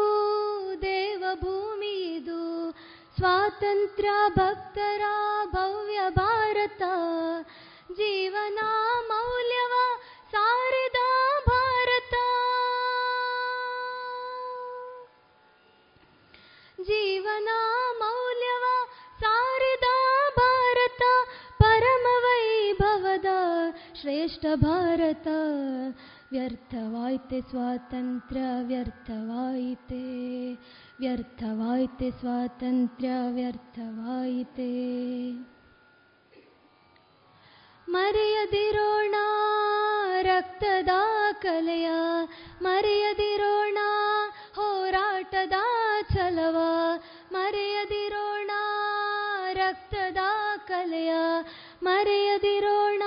[0.82, 2.72] ದೇವಭೂಮಿಯಿದು
[3.18, 5.02] ಸ್ವಾತಂತ್ರ್ಯ ಭಕ್ತರ
[5.52, 6.82] ಭವ್ಯ ಭಾರತ.
[7.94, 8.60] ಜೀವನ
[9.08, 9.74] ಮೌಲ್ಯವ
[10.32, 11.00] ಸಾರಿದ
[11.48, 12.14] ಭಾರತ.
[16.82, 17.50] ಜೀವನ
[18.00, 18.19] ಮೌಲ್ಯವ
[24.20, 25.28] ಶ್ರೇಷ್ಠ ಭಾರತ.
[26.32, 30.54] ವ್ಯರ್ಥವಾಯ್ತೆ ಸ್ವಾತಂತ್ರ್ಯ, ವ್ಯರ್ಥವಾಯಿತೆ.
[31.00, 34.72] ವ್ಯರ್ಥವಾಯ್ತೆ ಸ್ವಾತಂತ್ರ್ಯ, ವ್ಯರ್ಥವಾಯಿತೆ.
[37.92, 39.16] ಮರೆಯದಿರೋಣ
[40.22, 40.90] ರಕ್ತದ
[41.42, 41.90] ಕಲೆಯ,
[42.62, 43.78] ಮರೆಯದಿರೋಣ
[44.56, 45.54] ಹೋರಾಟದ
[46.14, 46.58] ಛಲವ.
[47.32, 48.52] ಮರೆಯದಿರೋಣ
[49.54, 50.18] ರಕ್ತದ
[50.68, 51.14] ಕಲೆಯ,
[51.84, 53.04] ಮರೆಯದಿರೋಣ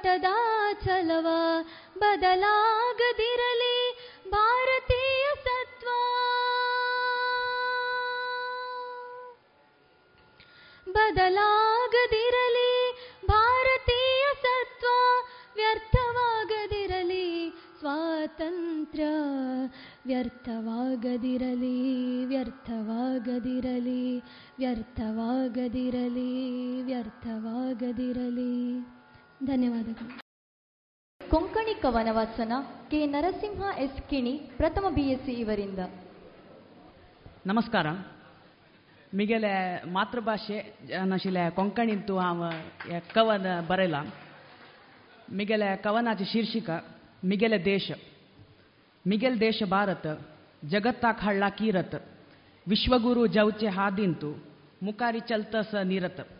[0.00, 1.26] ಹೋರಾಟದ ಚಲವ
[1.98, 3.76] ಬದಲಾಗದಿರಲಿ
[4.30, 5.88] ಭಾರತೀಯ ಸತ್ವ.
[10.92, 12.72] ಬದಲಾಗದಿರಲಿ
[13.26, 14.86] ಭಾರತೀಯ ಸತ್ವ
[15.54, 19.06] ವ್ಯರ್ಥವಾಗದಿರಲಿ ಸ್ವಾತಂತ್ರ್ಯ
[20.06, 24.22] ವ್ಯರ್ಥವಾಗದಿರಲಿ ವ್ಯರ್ಥವಾಗದಿರಲಿ
[24.58, 28.99] ವ್ಯರ್ಥವಾಗದಿರಲಿ ವ್ಯರ್ಥವಾಗದಿರಲಿ.
[29.46, 30.20] ಧನ್ಯವಾದಗಳು.
[31.30, 32.52] ಕೊಂಕಣಿ ಕವನ ವಾಚನ
[32.90, 33.06] ಕೆ.
[33.06, 34.10] ನರಸಿಂಹ ಎಸ್.
[34.10, 35.78] ಕಿಣಿ, ಪ್ರಥಮ ಬಿಎಸ್ಸಿ ಇವರಿಂದ.
[37.46, 37.86] ನಮಸ್ಕಾರ.
[39.14, 42.50] ಮಿಗೆಲೆ ಮಾತೃಭಾಷೆ ನಶಿಲೆ ಕೊಂಕಣಿಂತು ಅವ
[43.14, 43.94] ಕವನ ಬರೆಲ.
[45.32, 46.70] ಮಿಗೆಲೆ ಕವನಾಚಿ ಶೀರ್ಷಿಕ,
[47.24, 47.90] ಮಿಗೆಲೆ ದೇಶ.
[49.06, 50.06] ಮಿಗೆಲ್ ದೇಶ ಭಾರತ
[50.64, 52.04] ಜಗತ್ತಾಕ್ ಹಳ್ಳ ಕೀರತ್.
[52.68, 54.44] ವಿಶ್ವಗುರು ಜೌಚೆ ಹಾದಿಂತು,
[54.82, 56.39] ಮುಕಾರಿ ಚಲ್ತಸ ನೀರತ್.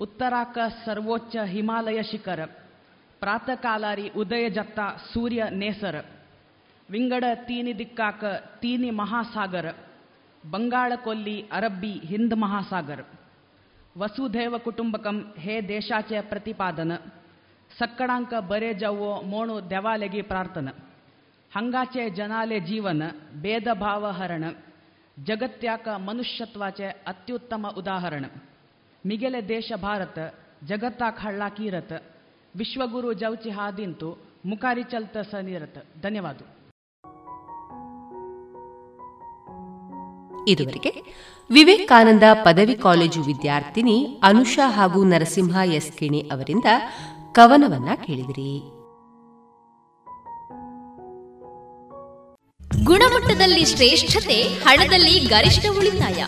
[0.00, 2.40] ಉತ್ತರಾಕ ಸರ್ವೋಚ್ಚ ಹಿಮಾಲಯ ಶಿಖರ,
[3.20, 4.80] ಪ್ರಾತಕಾಲಾರಿ ಉದಯ ಜತ್ತ
[5.12, 6.04] ಸೂರ್ಯ ನೇಸರ,
[6.90, 8.24] ವಿಂಗಡ ತೀನಿ ದಿಕ್ಕಾಕ
[8.60, 9.74] ತೀನಿ ಮಹಾಸಾಗರ
[10.50, 13.00] ಬಂಗಾಳ ಕೊಲ್ಲಿ ಅರಬ್ಬಿ ಹಿಂದ್ ಮಹಾಸಾಗರ.
[13.98, 16.92] ವಸುಧೈವ ಕುಟುಂಬಕಂ ಹೇ ದೇಶಾಚೆಯ ಪ್ರತಿಪಾದನ,
[17.78, 20.68] ಸಕ್ಕಡಾಂಕ ಬರೆ ಜವ್ವೋ ಮೋಣು ದೆವಾಲೆಗಿ ಪ್ರಾರ್ಥನ.
[21.54, 23.02] ಹಂಗಾಚೆ ಜನಾಲೆ ಜೀವನ,
[23.40, 24.44] ಭೇದ ಭಾವ ಹರಣ,
[25.24, 28.24] ಜಗತ್ಯಾಕ ಮನುಷ್ಯತ್ವಾಚೆ ಅತ್ಯುತ್ತಮ ಉದಾಹರಣ.
[29.06, 30.18] ಮಿಗೆಲೆ ದೇಶ ಭಾರತ
[30.64, 31.92] ಜಗತ್ತಾ ಖಳ್ಳ ಕೀರತ
[32.56, 35.78] ವಿಶ್ವಗುರು ಜೌಚಿ ಹಾದಿಂತು ಮುಖಾರಿ ಚಲ್ತ ಸನಿರತ.
[36.02, 36.38] ಧನ್ಯವಾದ
[40.48, 40.92] ಇದುವರೆಗೆ
[41.50, 46.64] ವಿವೇಕಾನಂದ ಪದವಿ ಕಾಲೇಜು ವಿದ್ಯಾರ್ಥಿನಿ ಅನುಷಾ ಹಾಗೂ ನರಸಿಂಹ ಎಸ್ ಕಿಣಿ ಅವರಿಂದ
[47.32, 48.52] ಕವನವನ್ನ ಕೇಳಿದಿರಿ.
[52.84, 56.24] ಗುಣಮಟ್ಟದಲ್ಲಿ ಶ್ರೇಷ್ಠತೆ ಹಣದಲ್ಲಿ ಗರಿಷ್ಠ ಉಳಿತಾಯ.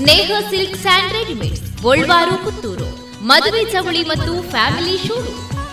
[0.00, 1.64] Sneha silk and readymades
[2.44, 2.86] Puttur.
[3.24, 5.16] ಮದುವೆ ಚವಳಿ ಮತ್ತು ಫ್ಯಾಮಿಲಿ ಶೂ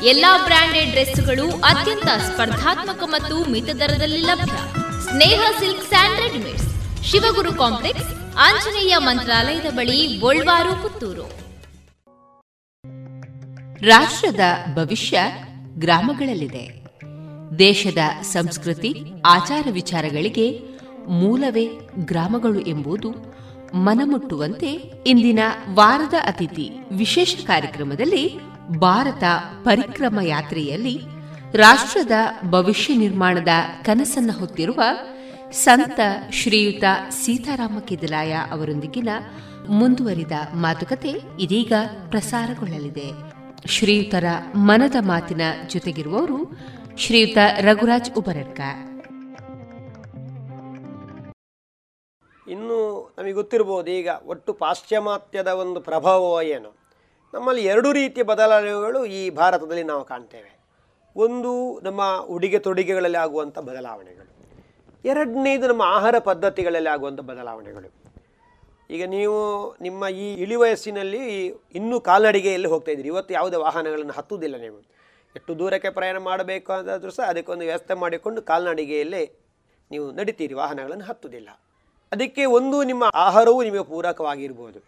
[0.03, 4.57] ಎಲ್ಲಾ ಬ್ರಾಂಡೆಡ್ ಡ್ರೆಸ್ಗಳು ಅತ್ಯಂತ ಸ್ಪರ್ಧಾತ್ಮಕ ಮತ್ತು ಮಿತ ದರದಲ್ಲಿ ಲಭ್ಯ.
[5.03, 6.67] Sneha silk sand readymades,
[7.03, 11.27] Shivaguru complex, Anjaneya ಮಂತ್ರಾಲಯದ ಬಳಿ, ಗೋಲ್ವಾರು, ಪುತ್ತೂರು.
[13.81, 14.39] ರಾಷ್ಟ್ರದ
[14.75, 15.19] ಭವಿಷ್ಯ
[15.75, 16.65] ಗ್ರಾಮಗಳಲ್ಲಿದೆ.
[17.59, 18.93] ದೇಶದ ಸಂಸ್ಕೃತಿ,
[19.25, 20.47] ಆಚಾರ ವಿಚಾರಗಳಿಗೆ
[21.21, 21.65] ಮೂಲವೇ
[22.05, 23.36] ಗ್ರಾಮಗಳು ಎಂಬುದು
[23.73, 24.71] ಮನಮುಟ್ಟುವಂತೆ
[25.07, 25.39] ಇಂದಿನ
[25.73, 28.39] ವಾರದ ಅತಿಥಿ ವಿಶೇಷ ಕಾರ್ಯಕ್ರಮದಲ್ಲಿ
[28.79, 29.23] ಭಾರತ
[29.63, 31.01] ಪರಿಕ್ರಮ ಯಾತ್ರೆಯಲ್ಲಿ
[31.53, 32.11] ರಾಷ್ಟ್ರದ
[32.49, 33.47] ಭವಿಷ್ಯ ನಿರ್ಮಾಣದ
[33.83, 34.81] ಕನಸನ್ನು ಹೊತ್ತಿರುವ
[35.51, 35.99] ಸಂತ
[36.31, 39.09] ಶ್ರೀಯುತ ಸೀತಾರಾಮ ಕಿದಲಾಯ ಅವರೊಂದಿಗಿನ
[39.69, 41.73] ಮುಂದುವರಿದ ಮಾತುಕತೆ ಇದೀಗ
[42.09, 43.37] ಪ್ರಸಾರಗೊಳ್ಳಲಿದೆ.
[43.67, 44.23] ಶ್ರೀಯುತರ
[44.55, 46.57] ಮನದ ಮಾತಿನ ಜೊತೆಗಿರುವವರು
[46.97, 48.61] ಶ್ರೀಯುತ ರಘುರಾಜ್ ಉಬರಡ್ಕ.
[52.47, 52.77] ಇನ್ನು
[53.17, 56.75] ನಮಗೆ ಗೊತ್ತಿರ್ಬೋದು ಈಗ ಒಟ್ಟು ಪಾಶ್ಚಿಮಾತ್ಯದ ಒಂದು ಪ್ರಭಾವ ಏನು.
[57.33, 60.59] ನಮ್ಮಲ್ಲಿ ಎರಡು ರೀತಿಯ ಬದಲಾವಣೆಗಳು ಈ ಭಾರತದಲ್ಲಿ ನಾವು ಕಾಣ್ತೇವೆ.
[61.15, 64.29] ಒಂದು ನಮ್ಮ ಉಡುಗೆ ತೊಡುಗೆಗಳಲ್ಲಿ ಆಗುವಂಥ ಬದಲಾವಣೆಗಳು.
[65.05, 67.89] ಎರಡನೇದು ನಮ್ಮ ಆಹಾರ ಪದ್ಧತಿಗಳಲ್ಲಿ ಆಗುವಂಥ ಬದಲಾವಣೆಗಳು.
[68.89, 69.37] ಈಗ ನೀವು
[69.81, 71.45] ನಿಮ್ಮ ಈ ಇಳಿ ವಯಸ್ಸಿನಲ್ಲಿ
[71.75, 73.07] ಇನ್ನೂ ಕಾಲ್ನಡಿಗೆಯಲ್ಲಿ ಹೋಗ್ತಾ ಇದ್ದೀರಿ.
[73.07, 74.79] ಇವತ್ತು ಯಾವುದೇ ವಾಹನಗಳನ್ನು ಹತ್ತುವುದಿಲ್ಲ ನೀವು.
[75.35, 79.31] ಎಷ್ಟು ದೂರಕ್ಕೆ ಪ್ರಯಾಣ ಮಾಡಬೇಕು ಅಂತಾದರೂ ಸಹ ಅದಕ್ಕೊಂದು ವ್ಯವಸ್ಥೆ ಮಾಡಿಕೊಂಡು ಕಾಲ್ನಡಿಗೆಯಲ್ಲೇ
[79.91, 81.49] ನೀವು ನಡಿತೀರಿ ವಾಹನಗಳನ್ನು ಹತ್ತುವುದಿಲ್ಲ.
[82.11, 84.79] ಅದಕ್ಕೆ ಒಂದು ನಿಮ್ಮ ಆಹಾರವೂ ನಿಮಗೆ ಪೂರಕವಾಗಿರ್ಬೋದು.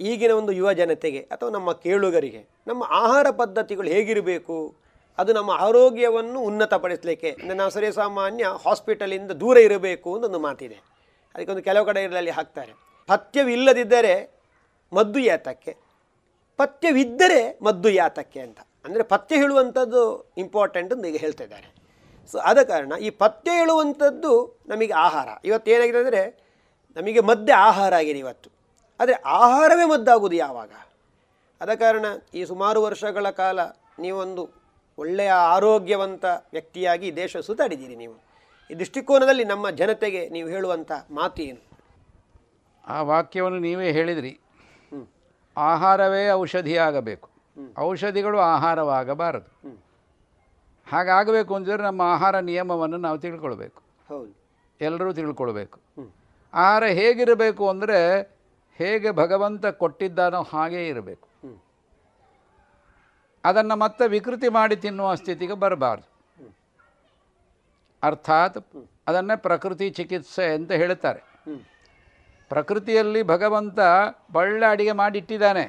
[0.00, 4.74] ಈಗಿನ ಒಂದು ಯುವ ಜನತೆಗೆ ಅಥವಾ ನಮ್ಮ ಕೇಳುಗರಿಗೆ ನಮ್ಮ ಆಹಾರ ಪದ್ಧತಿಗಳು ಹೇಗಿರಬೇಕು?
[5.18, 10.78] ಅದು ನಮ್ಮ ಆರೋಗ್ಯವನ್ನು ಉನ್ನತಪಡಿಸಲಿಕ್ಕೆ ನಾವು ಸರಿಸಾಮಾನ್ಯ ಹಾಸ್ಪಿಟಲಿಂದ ದೂರ ಇರಬೇಕು ಅಂತ ಒಂದು ಮಾತಿದೆ
[11.34, 12.72] ಅದಕ್ಕೊಂದು ಕೆಲವು ಕಡೆ ಇದರಲ್ಲಿ ಹಾಕ್ತಾರೆ.
[13.06, 14.14] ಪಥ್ಯವಿಲ್ಲದಿದ್ದರೆ
[14.92, 15.76] ಮದ್ದು ಯಾತಕ್ಕೆ?
[16.56, 18.58] ಪಥ್ಯವಿದ್ದರೆ ಮದ್ದು ಯಾತಕ್ಕೆ ಅಂತ.
[18.84, 21.79] ಅಂದರೆ ಪಥ್ಯ ಹೇಳುವಂಥದ್ದು ಇಂಪಾರ್ಟೆಂಟ್ ಅಂತ ಈಗ ಹೇಳ್ತಾ ಇದ್ದಾರೆ.
[22.28, 25.28] ಸೊ ಆದ ಕಾರಣ ಈ ಪಥ್ಯ ಹೇಳುವಂಥದ್ದು ನಮಗೆ ಆಹಾರ.
[25.44, 26.22] ಇವತ್ತು ಏನಾಗಿದೆ ಅಂದರೆ
[26.96, 28.50] ನಮಗೆ ಮದ್ದೆ ಆಹಾರ ಆಗಿದೆ ಇವತ್ತು.
[29.00, 30.70] ಆದರೆ ಆಹಾರವೇ ಮದ್ದಾಗುವುದು ಯಾವಾಗ?
[31.60, 33.60] ಆದ ಕಾರಣ ಈ ಸುಮಾರು ವರ್ಷಗಳ ಕಾಲ
[33.98, 34.50] ನೀವೊಂದು
[34.98, 38.16] ಒಳ್ಳೆಯ ಆರೋಗ್ಯವಂತ ವ್ಯಕ್ತಿಯಾಗಿ ದೇಶ ಸುತ್ತಾಡಿದ್ದೀರಿ ನೀವು.
[38.70, 41.60] ಈ ದೃಷ್ಟಿಕೋನದಲ್ಲಿ ನಮ್ಮ ಜನತೆಗೆ ನೀವು ಹೇಳುವಂಥ ಮಾತು ಏನು?
[42.86, 44.40] ಆ ವಾಕ್ಯವನ್ನು ನೀವೇ ಹೇಳಿದ್ರಿ.
[45.56, 47.30] ಆಹಾರವೇ ಔಷಧಿಯಾಗಬೇಕು.
[47.78, 49.89] ಔಷಧಿಗಳು ಆಹಾರವಾಗಬಾರದು.
[50.92, 53.82] ಹಾಗಾಗಬೇಕು ಅಂದರೆ ನಮ್ಮ ಆಹಾರ ನಿಯಮವನ್ನು ನಾವು ತಿಳ್ಕೊಳ್ಬೇಕು.
[54.08, 54.32] ಹೌದು.
[54.80, 55.80] ಎಲ್ಲರೂ ತಿಳ್ಕೊಳ್ಬೇಕು.
[56.54, 57.98] ಆಹಾರ ಹೇಗಿರಬೇಕು ಅಂದರೆ
[58.78, 61.28] ಹೇಗೆ ಭಗವಂತ ಕೊಟ್ಟಿದ್ದಾನೋ ಹಾಗೇ ಇರಬೇಕು.
[63.44, 66.08] ಅದನ್ನು ಮತ್ತೆ ವಿಕೃತಿ ಮಾಡಿ ತಿನ್ನುವ ಸ್ಥಿತಿಗೆ ಬರಬಾರ್ದು.
[68.02, 68.58] ಅರ್ಥಾತ್
[69.06, 71.20] ಅದನ್ನೇ ಪ್ರಕೃತಿ ಚಿಕಿತ್ಸೆ ಅಂತ ಹೇಳ್ತಾರೆ
[72.48, 73.78] ಪ್ರಕೃತಿಯಲ್ಲಿ ಭಗವಂತ
[74.34, 75.64] ಒಳ್ಳೆ ಅಡಿಗೆ ಮಾಡಿಟ್ಟಿದ್ದಾನೆ.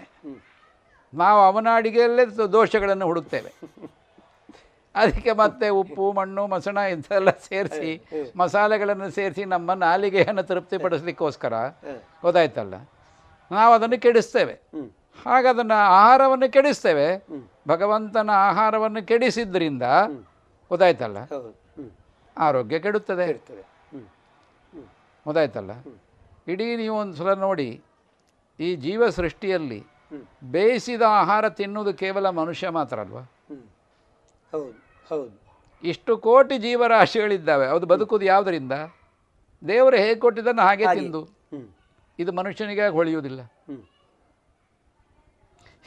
[1.14, 3.52] ನಾವು ಅವನ ಅಡಿಗೆಯಲ್ಲೇ ದೋಷಗಳನ್ನು ಹುಡುಕ್ತೇವೆ.
[4.96, 7.92] ಅದಕ್ಕೆ ಮತ್ತೆ ಉಪ್ಪು ಮಣ್ಣು ಮಸಣ ಇಂಥೆಲ್ಲ ಸೇರಿಸಿ
[8.36, 11.54] ಮಸಾಲೆಗಳನ್ನು ಸೇರಿಸಿ ನಮ್ಮ ನಾಲಿಗೆಯನ್ನು ತೃಪ್ತಿಪಡಿಸ್ಲಿಕ್ಕೋಸ್ಕರ
[12.22, 12.76] ಗೊತ್ತಾಯ್ತಲ್ಲ?
[13.52, 14.56] ನಾವು ಅದನ್ನು ಕೆಡಿಸ್ತೇವೆ.
[15.26, 17.08] ಹಾಗೆ ಅದನ್ನು ಆಹಾರವನ್ನು ಕೆಡಿಸ್ತೇವೆ.
[17.68, 19.84] ಭಗವಂತನ ಆಹಾರವನ್ನು ಕೆಡಿಸಿದ್ರಿಂದ
[20.70, 21.18] ಗೊತ್ತಾಯ್ತಲ್ಲ?
[22.38, 23.28] ಆರೋಗ್ಯ ಕೆಡುತ್ತದೆ.
[25.26, 25.72] ಗೊತ್ತಾಯ್ತಲ್ಲ?
[26.48, 27.82] ಇಡೀ ನೀವು ಒಂದು ಸಲ ನೋಡಿ
[28.60, 29.82] ಈ ಜೀವ ಸೃಷ್ಟಿಯಲ್ಲಿ
[30.44, 33.22] ಬೇಯಿಸಿದ ಆಹಾರ ತಿನ್ನುವುದು ಕೇವಲ ಮನುಷ್ಯ ಮಾತ್ರ ಅಲ್ವಾ?
[34.54, 34.72] ಹೌದು
[35.10, 35.32] ಹೌದು.
[35.84, 38.76] ಇಷ್ಟು ಕೋಟಿ ಜೀವರಾಶಿಗಳಿದ್ದಾವೆ ಅದು ಬದುಕುವುದು ಯಾವುದರಿಂದ?
[39.64, 41.22] ದೇವರು ಹೇಗೆ ಕೊಟ್ಟಿದ್ದನ್ನು ಹಾಗೆ ತಿಂದು.
[42.20, 43.42] ಇದು ಮನುಷ್ಯನಿಗೆ ಹೊಳೆಯುವುದಿಲ್ಲ.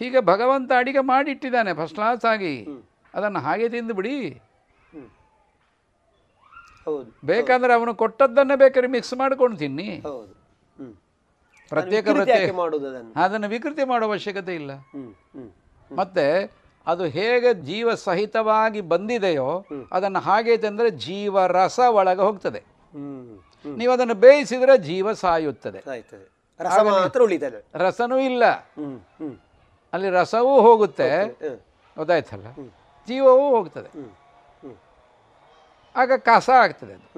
[0.01, 2.55] ಹೀಗೆ ಭಗವಂತ ಅಡಿಗೆ ಮಾಡಿಟ್ಟಿದ್ದಾನೆ ಫಸ್ಟ್ ಕ್ಲಾಸ್ ಆಗಿ.
[3.15, 4.17] ಅದನ್ನು ಹಾಗೆ ತಿಂದು ಬಿಡಿ.
[7.25, 9.89] ಬೇಕಂದ್ರೆ ಅವನು ಕೊಟ್ಟದ್ದನ್ನೇ ಬೇಕಾದ್ರೆ ಮಿಕ್ಸ್ ಮಾಡ್ಕೊಂಡು ತಿನ್ನಿ.
[11.73, 12.09] ಪ್ರತ್ಯೇಕ
[13.25, 13.49] ಅದನ್ನು?
[13.49, 14.73] ವಿಕೃತಿ ಮಾಡುವ ಅವಶ್ಯಕತೆ ಇಲ್ಲ.
[15.91, 16.27] ಮತ್ತೆ
[16.87, 22.63] ಅದು ಹೇಗೆ ಜೀವ ಸಹಿತವಾಗಿ ಬಂದಿದೆಯೋ ಅದನ್ನು ಹಾಗೆ ತಂದರೆ ಜೀವರಸ ಒಳಗೆ ಹೋಗ್ತದೆ.
[23.77, 25.79] ನೀವು ಅದನ್ನು ಬೇಯಿಸಿದರೆ ಜೀವ ಸಾಯುತ್ತದೆ.
[27.75, 28.45] ರಸನೂ ಇಲ್ಲ.
[29.93, 31.09] ಅಲ್ಲಿ ರಸವೂ ಹೋಗುತ್ತೆ.
[31.97, 32.47] ಗೊತ್ತಾಯ್ತಲ್ಲ?
[33.09, 33.91] ಜೀವವೂ ಹೋಗ್ತದೆ.
[35.97, 37.09] ಆಗ ಕಸ ಆಗ್ತದೆ ಅದು.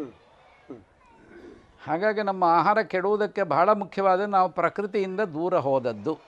[1.85, 6.19] ಹಾಗಾಗಿ ನಮ್ಮ ಆಹಾರ ಕೆಡುವುದಕ್ಕೆ ಬಹಳ ಮುಖ್ಯವಾದ ನಾವು ಪ್ರಕೃತಿಯಿಂದ ದೂರ ಹೋದದ್ದು.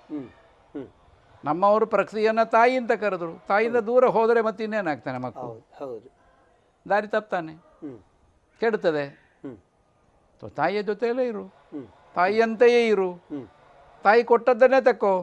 [1.44, 3.32] ನಮ್ಮವರು ಪ್ರಕೃತಿಯನ್ನು ತಾಯಿ ಅಂತ ಕರೆದ್ರು.
[3.48, 5.54] ತಾಯಿಯಿಂದ ದೂರ ಹೋದರೆ ಮತ್ತೆ ಇನ್ನೇನಾಗ್ತಾನೆ ಮಕ್ಕಳು?
[5.78, 6.08] ಹೌದು
[6.88, 7.54] ದಾರಿ ತಪ್ತಾನೆ.
[8.60, 9.04] ಕೆಡುತ್ತದೆ.
[10.56, 11.44] ತಾಯಿಯ ಜೊತೆಯಲ್ಲೇ ಇರು.
[12.14, 13.10] ತಾಯಿಯಂತೆಯೇ ಇರು.
[14.02, 15.14] ತಾಯಿ ಕೊಟ್ಟದ್ದನ್ನೇ ತಕ್ಕೋ.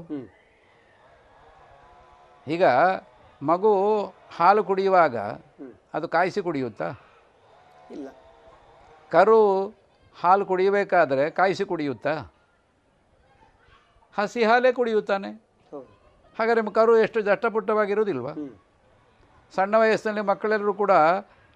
[2.47, 2.65] ಈಗ
[3.41, 3.71] ಮಗು
[4.37, 5.17] ಹಾಲು ಕುಡಿಯುವಾಗ
[5.93, 6.89] ಅದು ಕಾಯಿಸಿ ಕುಡಿಯುತ್ತಾ?
[7.91, 8.07] ಇಲ್ಲ.
[9.11, 9.39] ಕರು
[10.21, 12.13] ಹಾಲು ಕುಡಿಯಬೇಕಾದರೆ ಕಾಯಿಸಿ ಕುಡಿಯುತ್ತಾ?
[14.17, 15.44] ಹಸಿ ಹಾಲೇ ಕುಡಿಯುತ್ತಾನೆ.
[16.39, 18.29] ಹಾಗಾದರೆ ಕರು ಎಷ್ಟು ದಷ್ಟಪುಟ್ಟವಾಗಿರುವುದಿಲ್ವ
[19.55, 20.93] ಸಣ್ಣ ವಯಸ್ಸಿನಲ್ಲಿ ಮಕ್ಕಳೆಲ್ಲರೂ ಕೂಡ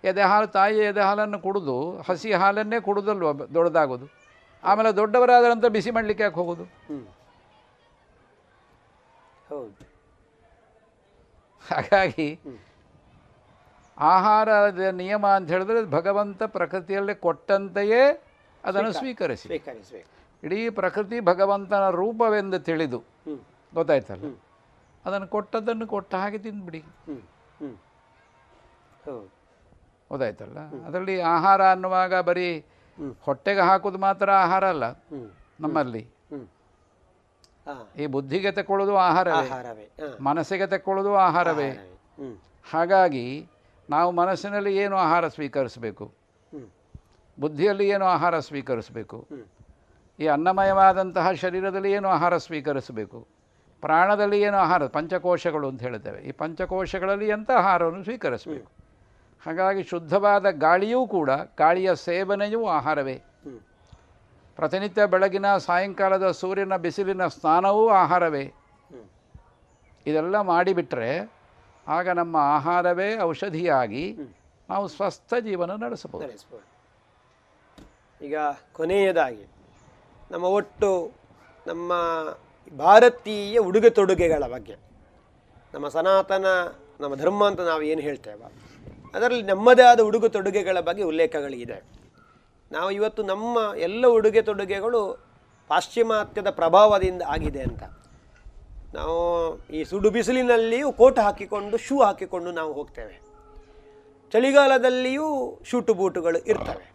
[0.03, 1.77] ಎದೆ ಹಾಲು ತಾಯಿ ಎದೆ ಹಾಲನ್ನು ಕುಡಿದು
[2.07, 4.05] ಹಸಿ ಹಾಲನ್ನೇ ಕುಡಿದಲ್ವ ದೊಡ್ಡದಾಗೋದು?
[4.63, 6.65] ಆಮೇಲೆ ದೊಡ್ಡವರಾದ ನಂತರ ಬಿಸಿ ಮಾಡಲಿಕ್ಕೆ ಯಾಕೆ ಹೋಗೋದು?
[9.49, 9.83] ಹೌದು.
[11.69, 12.27] ಹಾಗಾಗಿ
[13.97, 18.03] ಆಹಾರದ ನಿಯಮ ಅಂತ ಹೇಳಿದ್ರೆ ಭಗವಂತ ಪ್ರಕೃತಿಯಲ್ಲೇ ಕೊಟ್ಟಂತೆಯೇ
[18.63, 19.47] ಅದನ್ನು ಸ್ವೀಕರಿಸಿ.
[20.43, 22.99] ಇಡೀ ಪ್ರಕೃತಿ ಭಗವಂತನ ರೂಪವೆಂದು ತಿಳಿದು.
[23.73, 24.29] ಗೊತ್ತಾಯ್ತಲ್ಲ?
[25.09, 26.81] ಅದನ್ನು ಕೊಟ್ಟದ್ದನ್ನು ಕೊಟ್ಟ ಹಾಗೆ ತಿಂದ್ಬಿಡಿ
[30.11, 32.47] ಹೌದಾಯ್ತಲ್ಲ ಅದರಲ್ಲಿ ಆಹಾರ ಅನ್ನುವಾಗ ಬರೀ
[33.25, 34.85] ಹೊಟ್ಟೆಗೆ ಹಾಕೋದು ಮಾತ್ರ ಆಹಾರ ಅಲ್ಲ?
[35.59, 36.01] ನಮ್ಮಲ್ಲಿ.
[38.01, 39.49] ಈ ಬುದ್ಧಿಗೆ ತಕೊಳ್ಳೋದು ಆಹಾರವೇ.
[39.49, 39.85] ಆಹಾರವೇ
[40.19, 41.69] ಮನಸ್ಸಿಗೆ ತಕೊಳ್ಳೋದು ಆಹಾರವೇ.
[42.71, 43.25] ಹಾಗಾಗಿ
[43.89, 46.05] ನಾವು ಮನಸ್ಸಿನಲ್ಲಿ ಏನು ಆಹಾರ ಸ್ವೀಕರಿಸಬೇಕು?
[47.37, 49.19] ಬುದ್ಧಿಯಲ್ಲಿ ಏನು ಆಹಾರ ಸ್ವೀಕರಿಸಬೇಕು?
[50.19, 53.19] ಈ ಅನ್ನಮಯವಾದಂತಹ ಶರೀರದಲ್ಲಿ ಏನು ಆಹಾರ ಸ್ವೀಕರಿಸಬೇಕು?
[53.81, 58.69] ಪ್ರಾಣದಲ್ಲಿ ಏನು ಆಹಾರ ಪಂಚಕೋಶಗಳು ಅಂತ ಹೇಳ್ತೇವೆ ಈ ಪಂಚಕೋಶಗಳಲ್ಲಿ ಎಂಥ ಆಹಾರವನ್ನು ಸ್ವೀಕರಿಸಬೇಕು?
[59.45, 63.17] ಹಾಗಾಗಿ ಶುದ್ಧವಾದ ಗಾಳಿಯೂ ಕೂಡ ಗಾಳಿಯ ಸೇವನೆಯೂ ಆಹಾರವೇ.
[64.55, 68.45] ಪ್ರತಿನಿತ್ಯ ಬೆಳಗಿನ ಸಾಯಂಕಾಲದ ಸೂರ್ಯನ ಬಿಸಿಲಿನ ಸ್ನಾನವೂ ಆಹಾರವೇ.
[70.05, 71.11] ಇದೆಲ್ಲ ಮಾಡಿಬಿಟ್ರೆ
[71.87, 74.03] ಆಗ ನಮ್ಮ ಆಹಾರವೇ ಔಷಧಿಯಾಗಿ
[74.69, 76.33] ನಾವು ಸ್ವಸ್ಥ ಜೀವನ ನಡೆಸಬಹುದು.
[78.21, 78.37] ಈಗ
[78.73, 79.45] ಕೊನೆಯದಾಗಿ
[80.31, 81.11] ನಮ್ಮ ಒಟ್ಟು
[81.67, 81.91] ನಮ್ಮ
[82.71, 84.75] ಭಾರತೀಯ ಉಡುಗೆ ತೊಡುಗೆಗಳ ಬಗ್ಗೆ.
[85.73, 86.47] ನಮ್ಮ ಸನಾತನ,
[87.01, 88.47] ನಮ್ಮ ಧರ್ಮ ಅಂತ ನಾವು ಏನು ಹೇಳ್ತೇವೆ,
[89.15, 91.77] ಅದರಲ್ಲಿ ನಮ್ಮದೇ ಆದ ಉಡುಗೆ ತೊಡುಗೆಗಳ ಬಗ್ಗೆ ಉಲ್ಲೇಖಗಳಿದೆ.
[92.71, 95.01] ನಾವು ಇವತ್ತು ನಮ್ಮ ಎಲ್ಲ ಉಡುಗೆ ತೊಡುಗೆಗಳು
[95.69, 97.83] ಪಾಶ್ಚಿಮಾತ್ಯದ ಪ್ರಭಾವದಿಂದ ಆಗಿದೆ ಅಂತ.
[98.93, 99.17] ನಾವು
[99.69, 103.15] ಈ ಸುಡು ಬಿಸಿಲಿನಲ್ಲಿಯೂ ಕೋಟ್ ಹಾಕಿಕೊಂಡು, ಶೂ ಹಾಕಿಕೊಂಡು ನಾವು ಹೋಗ್ತೇವೆ.
[104.33, 105.27] ಚಳಿಗಾಲದಲ್ಲಿಯೂ
[105.69, 106.85] ಶೂಟು ಬೂಟುಗಳು ಇರ್ತವೆ.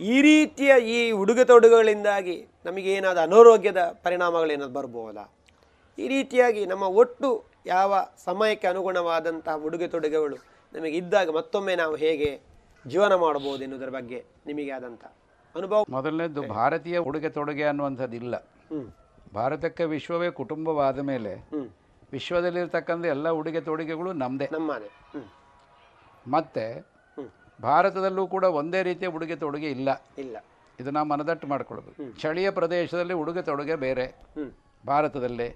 [0.00, 5.24] ಈ ರೀತಿಯ ಈ ಉಡುಗೆ ತೊಡುಗೆಗಳಿಂದಾಗಿ ನಮಗೇನಾದ ಅನಾರೋಗ್ಯದ ಪರಿಣಾಮಗಳೇನಾದ್ರು ಬರ್ಬೋದಾ
[5.98, 7.28] ಈ ರೀತಿಯಾಗಿ ನಮ್ಮ ಒಟ್ಟು
[7.66, 7.92] ಯಾವ
[8.24, 10.36] ಸಮಯಕ್ಕೆ ಅನುಗುಣವಾದಂತಹ ಉಡುಗೆ ತೊಡುಗೆಗಳು
[10.72, 12.30] ನಮಗೆ ಇದ್ದಾಗ ಮತ್ತೊಮ್ಮೆ ನಾವು ಹೇಗೆ
[12.84, 15.04] ಜೀವನ ಮಾಡಬಹುದು ಎನ್ನುವುದರ ಬಗ್ಗೆ ನಿಮಗೆ ಆದಂಥ
[15.54, 15.80] ಅನುಭವ?
[15.90, 18.34] ಮೊದಲನೇದು ಭಾರತೀಯ ಉಡುಗೆ ತೊಡುಗೆ ಅನ್ನುವಂಥದ್ದು ಇಲ್ಲ
[19.34, 21.32] ಭಾರತಕ್ಕೆ ವಿಶ್ವವೇ ಕುಟುಂಬವಾದ ಮೇಲೆ
[22.12, 24.90] ವಿಶ್ವದಲ್ಲಿರ್ತಕ್ಕಂಥ ಎಲ್ಲ ಉಡುಗೆ ತೊಡುಗೆಗಳು ನಮ್ಮದೇ ನಮ್ಮದೇ.
[26.26, 26.64] ಮತ್ತೆ
[27.62, 29.90] ಭಾರತದಲ್ಲೂ ಕೂಡ ಒಂದೇ ರೀತಿಯ ಉಡುಗೆ ತೊಡುಗೆ ಇಲ್ಲ.
[30.18, 30.36] ಇಲ್ಲ.
[30.80, 34.06] ಇದು ನಾವು ಮನದಟ್ಟು ಮಾಡ್ಕೊಳ್ಬೇಕು ಚಳಿಯ ಪ್ರದೇಶದಲ್ಲಿ ಉಡುಗೆ ತೊಡುಗೆ ಬೇರೆ.
[34.86, 35.48] ಭಾರತದಲ್ಲಿ.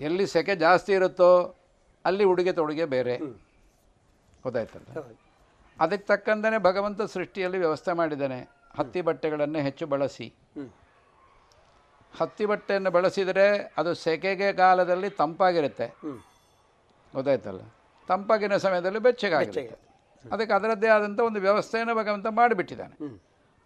[0.00, 1.54] ಎಲ್ಲಿ ಸೆಕೆ ಜಾಸ್ತಿ ಇರುತ್ತೋ
[2.04, 3.16] ಅಲ್ಲಿ ಉಡುಗೆ ತೊಡುಗೆ ಬೇರೆ.
[4.42, 5.14] ಗೊತ್ತಾಯ್ತಲ್ಲ?
[5.80, 8.48] ಅದಕ್ಕೆ ತಕ್ಕಂತೆ ಭಗವಂತ ಸೃಷ್ಟಿಯಲ್ಲಿ ವ್ಯವಸ್ಥೆ ಮಾಡಿದ್ದಾನೆ.
[8.78, 10.34] ಹತ್ತಿ ಬಟ್ಟೆಗಳನ್ನು ಹೆಚ್ಚು ಬಳಸಿ.
[12.20, 15.86] ಹತ್ತಿ ಬಟ್ಟೆಯನ್ನು ಬಳಸಿದರೆ ಅದು ಸೆಕೆಗೆ ಕಾಲದಲ್ಲಿ ತಂಪಾಗಿರುತ್ತೆ.
[17.14, 17.60] ಗೊತ್ತಾಯ್ತಲ್ಲ?
[18.08, 19.87] ತಂಪಾಗಿನ ಸಮಯದಲ್ಲಿ ಬೆಚ್ಚಗಾಗಿರುತ್ತೆ.
[20.24, 22.94] ಅದಕ್ಕೆ ಅದರದ್ದೇ ಆದಂಥ ಒಂದು ವ್ಯವಸ್ಥೆಯನ್ನು ಭಗವಂತ ಮಾಡಿಬಿಟ್ಟಿದ್ದಾನೆ.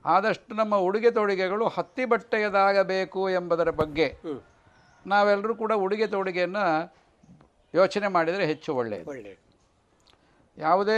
[0.05, 4.09] ಆದಷ್ಟು ನಮ್ಮ ಉಡುಗೆ ತೊಡುಗೆಗಳು ಹತ್ತಿ ಬಟ್ಟೆಯದಾಗಬೇಕು ಎಂಬುದರ ಬಗ್ಗೆ
[5.07, 6.65] ನಾವೆಲ್ಲರೂ ಕೂಡ ಉಡುಗೆ ತೊಡುಗೆಯನ್ನು
[7.75, 9.11] ಯೋಚನೆ ಮಾಡಿದರೆ ಹೆಚ್ಚು ಒಳ್ಳೆಯದು.
[10.59, 10.97] ಯಾವುದೇ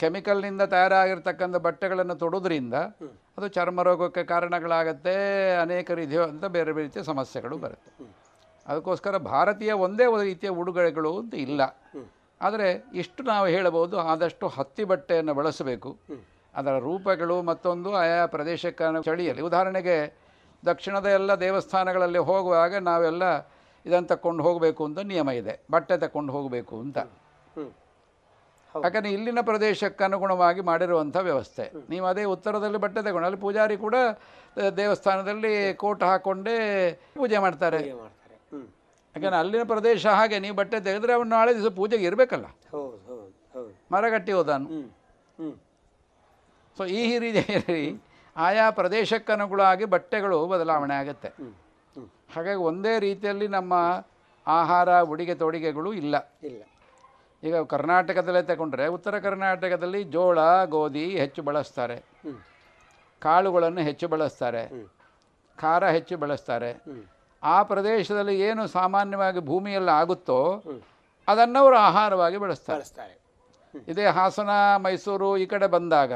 [0.00, 2.74] ಕೆಮಿಕಲ್ನಿಂದ ತಯಾರಾಗಿರ್ತಕ್ಕಂಥ ಬಟ್ಟೆಗಳನ್ನು ತೊಡೋದ್ರಿಂದ
[3.38, 5.14] ಅದು ಚರ್ಮ ರೋಗಕ್ಕೆ ಕಾರಣಗಳಾಗತ್ತೆ
[5.64, 7.90] ಅನೇಕ ರೀತಿಯ ಅಂತ ಬೇರೆ ಬೇರೆ ರೀತಿಯ ಸಮಸ್ಯೆಗಳು ಬರುತ್ತೆ.
[8.66, 11.62] ಅದಕ್ಕೋಸ್ಕರ ಭಾರತೀಯ ಒಂದೇ ರೀತಿಯ ಉಡುಗೊರೆಗಳು ಅಂತ ಇಲ್ಲ.
[12.40, 12.68] ಆದರೆ
[13.00, 15.90] ಇಷ್ಟು ನಾವು ಹೇಳಬಹುದು ಆದಷ್ಟು ಹತ್ತಿ ಬಟ್ಟೆಯನ್ನು ಬಳಸಬೇಕು.
[16.54, 19.42] ಅದರ ರೂಪಗಳು ಮತ್ತೊಂದು ಆಯಾ ಪ್ರದೇಶಕ್ಕೆ ಚಳಿಯಲ್ಲಿ.
[19.50, 19.96] ಉದಾಹರಣೆಗೆ
[20.62, 23.24] ದಕ್ಷಿಣದ ಎಲ್ಲ ದೇವಸ್ಥಾನಗಳಲ್ಲಿ ಹೋಗುವಾಗ ನಾವೆಲ್ಲ
[23.86, 25.54] ಇದನ್ನು ತಕ್ಕೊಂಡು ಹೋಗಬೇಕು ಅಂತ ನಿಯಮ ಇದೆ.
[25.74, 26.98] ಬಟ್ಟೆ ತಕ್ಕೊಂಡು ಹೋಗಬೇಕು ಅಂತ.
[28.74, 31.64] ಯಾಕಂದರೆ ಇಲ್ಲಿನ ಪ್ರದೇಶಕ್ಕೆ ಅನುಗುಣವಾಗಿ ಮಾಡಿರುವಂಥ ವ್ಯವಸ್ಥೆ.
[31.92, 33.96] ನೀವು ಅದೇ ಉತ್ತರದಲ್ಲಿ ಬಟ್ಟೆ ತಗೊಂಡು, ಅಲ್ಲಿ ಪೂಜಾರಿ ಕೂಡ
[34.80, 35.52] ದೇವಸ್ಥಾನದಲ್ಲಿ
[35.82, 36.56] ಕೋಟ್ ಹಾಕ್ಕೊಂಡೇ
[37.20, 37.80] ಪೂಜೆ ಮಾಡ್ತಾರೆ.
[39.16, 42.46] ಯಾಕಂದ್ರೆ ಅಲ್ಲಿನ ಪ್ರದೇಶ ಹಾಗೆ ನೀವು ಬಟ್ಟೆ ತೆಗೆದ್ರೆ ಅವನು ನಾಳೆ ದಿವಸ ಪೂಜೆಗೆ ಇರಬೇಕಲ್ಲ.
[43.92, 44.66] ಮರಗಟ್ಟಿ ಹೋದಾನು.
[46.78, 47.80] ಸೊ ಈ ರೀತಿಯಲ್ಲಿ
[48.36, 51.28] ಆಯಾ ಪ್ರದೇಶಕ್ಕನುಗುಣವಾಗಿ ಬಟ್ಟೆಗಳು ಬದಲಾವಣೆ ಆಗುತ್ತೆ.
[52.34, 53.74] ಹಾಗಾಗಿ ಒಂದೇ ರೀತಿಯಲ್ಲಿ ನಮ್ಮ
[54.46, 56.16] ಆಹಾರ ಉಡುಗೆ ತೊಡುಗೆಗಳು ಇಲ್ಲ.
[56.42, 56.62] ಇಲ್ಲ.
[57.42, 61.96] ಈಗ ಕರ್ನಾಟಕದಲ್ಲೇ ತಗೊಂಡ್ರೆ ಉತ್ತರ ಕರ್ನಾಟಕದಲ್ಲಿ ಜೋಳ ಗೋಧಿ ಹೆಚ್ಚು ಬಳಸ್ತಾರೆ.
[63.22, 64.62] ಕಾಳುಗಳನ್ನು ಹೆಚ್ಚು ಬಳಸ್ತಾರೆ.
[65.58, 66.70] ಖಾರ ಹೆಚ್ಚು ಬಳಸ್ತಾರೆ.
[67.52, 70.40] ಆ ಪ್ರದೇಶದಲ್ಲಿ ಏನು ಸಾಮಾನ್ಯವಾಗಿ ಭೂಮಿಯಲ್ಲಿ ಆಗುತ್ತೋ
[71.28, 72.84] ಅದನ್ನು ಅವರು ಆಹಾರವಾಗಿ ಬಳಸ್ತಾರೆ.
[73.90, 74.50] ಇದೇ ಹಾಸನ
[74.84, 76.12] ಮೈಸೂರು ಈ ಕಡೆ ಬಂದಾಗ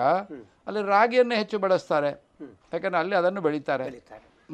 [0.68, 2.10] ಅಲ್ಲಿ ರಾಗಿಯನ್ನು ಹೆಚ್ಚು ಬಳಸ್ತಾರೆ.
[2.72, 3.86] ಯಾಕಂದರೆ ಅಲ್ಲಿ ಅದನ್ನು ಬೆಳೀತಾರೆ.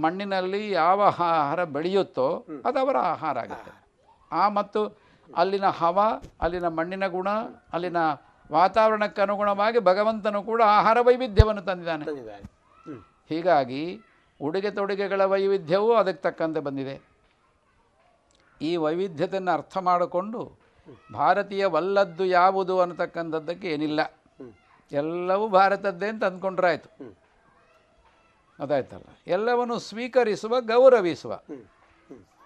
[0.05, 1.01] ಮಣ್ಣಿನಲ್ಲಿ ಯಾವ
[1.31, 2.29] ಆಹಾರ ಬೆಳೆಯುತ್ತೋ
[2.69, 3.73] ಅದು ಅವರ ಆಹಾರ ಆಗುತ್ತೆ.
[4.31, 4.81] ಆ ಮತ್ತು
[5.29, 5.99] ಅಲ್ಲಿನ ಹವ
[6.45, 7.29] ಅಲ್ಲಿನ ಮಣ್ಣಿನ ಗುಣ
[7.77, 8.01] ಅಲ್ಲಿನ
[8.57, 12.05] ವಾತಾವರಣಕ್ಕೆ ಅನುಗುಣವಾಗಿ ಭಗವಂತನು ಕೂಡ ಆಹಾರ ವೈವಿಧ್ಯವನ್ನು ತಂದಿದ್ದಾನೆ.
[13.31, 13.83] ಹೀಗಾಗಿ
[14.41, 17.03] ಉಡುಗೆ ತೊಡುಗೆಗಳ ವೈವಿಧ್ಯವೂ ಅದಕ್ಕೆ ತಕ್ಕಂತೆ ಬಂದಿದೆ.
[18.63, 20.59] ಈ ವೈವಿಧ್ಯತೆಯನ್ನು ಅರ್ಥ ಮಾಡಿಕೊಂಡು
[21.13, 24.01] ಭಾರತೀಯವಲ್ಲದ್ದು ಯಾವುದು ಅನ್ನತಕ್ಕಂಥದ್ದಕ್ಕೆ ಏನಿಲ್ಲ.
[24.93, 27.19] ಎಲ್ಲವೂ ಭಾರತದ್ದೇ ಅಂತ ಅಂದ್ಕೊಂಡ್ರಾಯ್ತು.
[28.61, 29.05] ಅದಾಯ್ತಲ್ಲ.
[29.27, 31.41] ಎಲ್ಲವನ್ನು ಸ್ವೀಕರಿಸುವ, ಗೌರವಿಸುವ.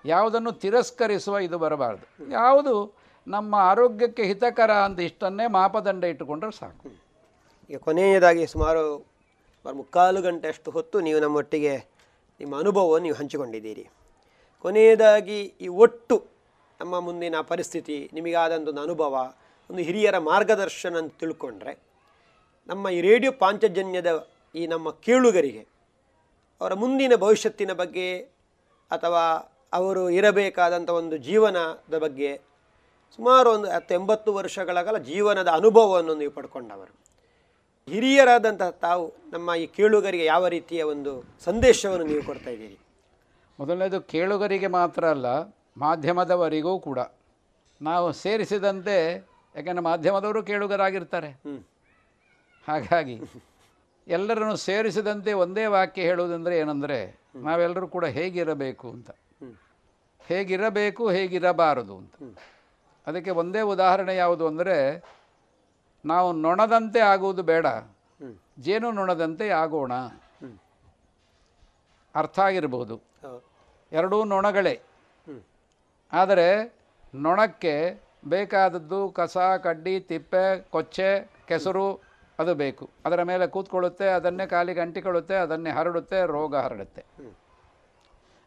[0.05, 2.31] ಯಾವುದನ್ನು ತಿರಸ್ಕರಿಸುವ ಇದು ಬರಬಾರ್ದು.
[2.31, 2.95] ಯಾವುದು
[3.29, 7.03] ನಮ್ಮ ಆರೋಗ್ಯಕ್ಕೆ ಹಿತಕರ ಅಂತ ಇಷ್ಟನ್ನೇ ಮಾಪದಂಡ ಇಟ್ಟುಕೊಂಡ್ರೆ ಸಾಕು.
[7.71, 9.10] ಈಗ ಕೊನೆಯದಾಗಿ ಸುಮಾರು
[9.61, 11.79] ಸುಮಾರು ಮುಕ್ಕಾಲು ಗಂಟೆಯಷ್ಟು ಹೊತ್ತು ನೀವು ನಮ್ಮೊಟ್ಟಿಗೆ
[12.41, 13.91] ನಿಮ್ಮ ಅನುಭವವನ್ನು ನೀವು ಹಂಚಿಕೊಂಡಿದ್ದೀರಿ.
[14.59, 16.27] ಕೊನೆಯದಾಗಿ ಈ ಒಟ್ಟು
[16.81, 19.35] ನಮ್ಮ ಮುಂದಿನ ಪರಿಸ್ಥಿತಿ ನಿಮಗಾದಂಥ ಒಂದು ಅನುಭವ,
[19.71, 21.79] ಒಂದು ಹಿರಿಯರ ಮಾರ್ಗದರ್ಶನ ಅಂತ ತಿಳ್ಕೊಂಡ್ರೆ,
[22.69, 25.67] ನಮ್ಮ ಈ ರೇಡಿಯೋ ಪಾಂಚಜನ್ಯದ ಈ ನಮ್ಮ ಕೇಳುಗರಿಗೆ,
[26.61, 28.19] ಅವರ ಮುಂದಿನ ಭವಿಷ್ಯತ್ತಿನ ಬಗ್ಗೆ
[28.91, 29.25] ಅಥವಾ
[29.73, 32.41] ಅವರು ಇರಬೇಕಾದಂಥ ಒಂದು ಜೀವನದ ಬಗ್ಗೆ
[33.11, 37.10] ಸುಮಾರು ಒಂದು ಹತ್ತು ಎಂಬತ್ತು ವರ್ಷಗಳ ಕಾಲ ಜೀವನದ ಅನುಭವವನ್ನು ನೀವು ಪಡ್ಕೊಂಡವರು.
[37.89, 41.13] ಹಿರಿಯರಾದಂತಹ ತಾವು ನಮ್ಮ ಈ ಕೇಳುಗರಿಗೆ ಯಾವ ರೀತಿಯ ಒಂದು
[41.45, 42.79] ಸಂದೇಶವನ್ನು ನೀವು ಕೊಡ್ತಾ ಇದ್ದೀರಿ?
[43.59, 45.27] ಮೊದಲನೇದು ಕೇಳುಗರಿಗೆ ಮಾತ್ರ ಅಲ್ಲ
[45.77, 46.99] ಮಾಧ್ಯಮದವರಿಗೂ ಕೂಡ.
[47.81, 48.97] ನಾವು ಸೇರಿಸಿದಂತೆ
[49.55, 51.31] ಯಾಕಂದರೆ ಮಾಧ್ಯಮದವರು ಕೇಳುಗರಾಗಿರ್ತಾರೆ.
[52.69, 53.17] ಹಾಗಾಗಿ
[54.07, 56.99] ಎಲ್ಲರನ್ನು ಸೇರಿಸಿದಂತೆ ಒಂದೇ ವಾಕ್ಯ ಹೇಳುವುದಂದರೆ ಏನಂದರೆ
[57.37, 59.11] ನಾವೆಲ್ಲರೂ ಕೂಡ ಹೇಗಿರಬೇಕು ಅಂತ.
[60.21, 62.15] ಹೇಗಿರಬೇಕು ಹೇಗಿರಬಾರದು ಅಂತ.
[63.07, 64.77] ಅದಕ್ಕೆ ಒಂದೇ ಉದಾಹರಣೆ ಯಾವುದು ಅಂದರೆ
[66.05, 67.67] ನಾವು ನೊಣದಂತೆ ಆಗುವುದು ಬೇಡ.
[68.59, 69.93] ಜೇನು ನೊಣದಂತೆ ಆಗೋಣ.
[72.15, 73.01] ಅರ್ಥ ಆಗಿರ್ಬೋದು.
[73.93, 74.81] ಎರಡೂ ನೊಣಗಳೇ.
[76.13, 76.77] ಆದರೆ
[77.15, 82.03] ನೊಣಕ್ಕೆ ಬೇಕಾದದ್ದು ಕಸ ಕಡ್ಡಿ ತಿಪ್ಪೆ ಕೊಚ್ಚೆ ಕೆಸರು
[82.39, 82.91] ಅದು ಬೇಕು.
[83.05, 87.05] ಅದರ ಮೇಲೆ ಕೂತ್ಕೊಳ್ಳುತ್ತೆ ಅದನ್ನೇ ಕಾಲಿಗೆ ಅಂಟಿಕೊಳ್ಳುತ್ತೆ ಅದನ್ನೇ ಹರಡುತ್ತೆ ರೋಗ ಹರಡುತ್ತೆ.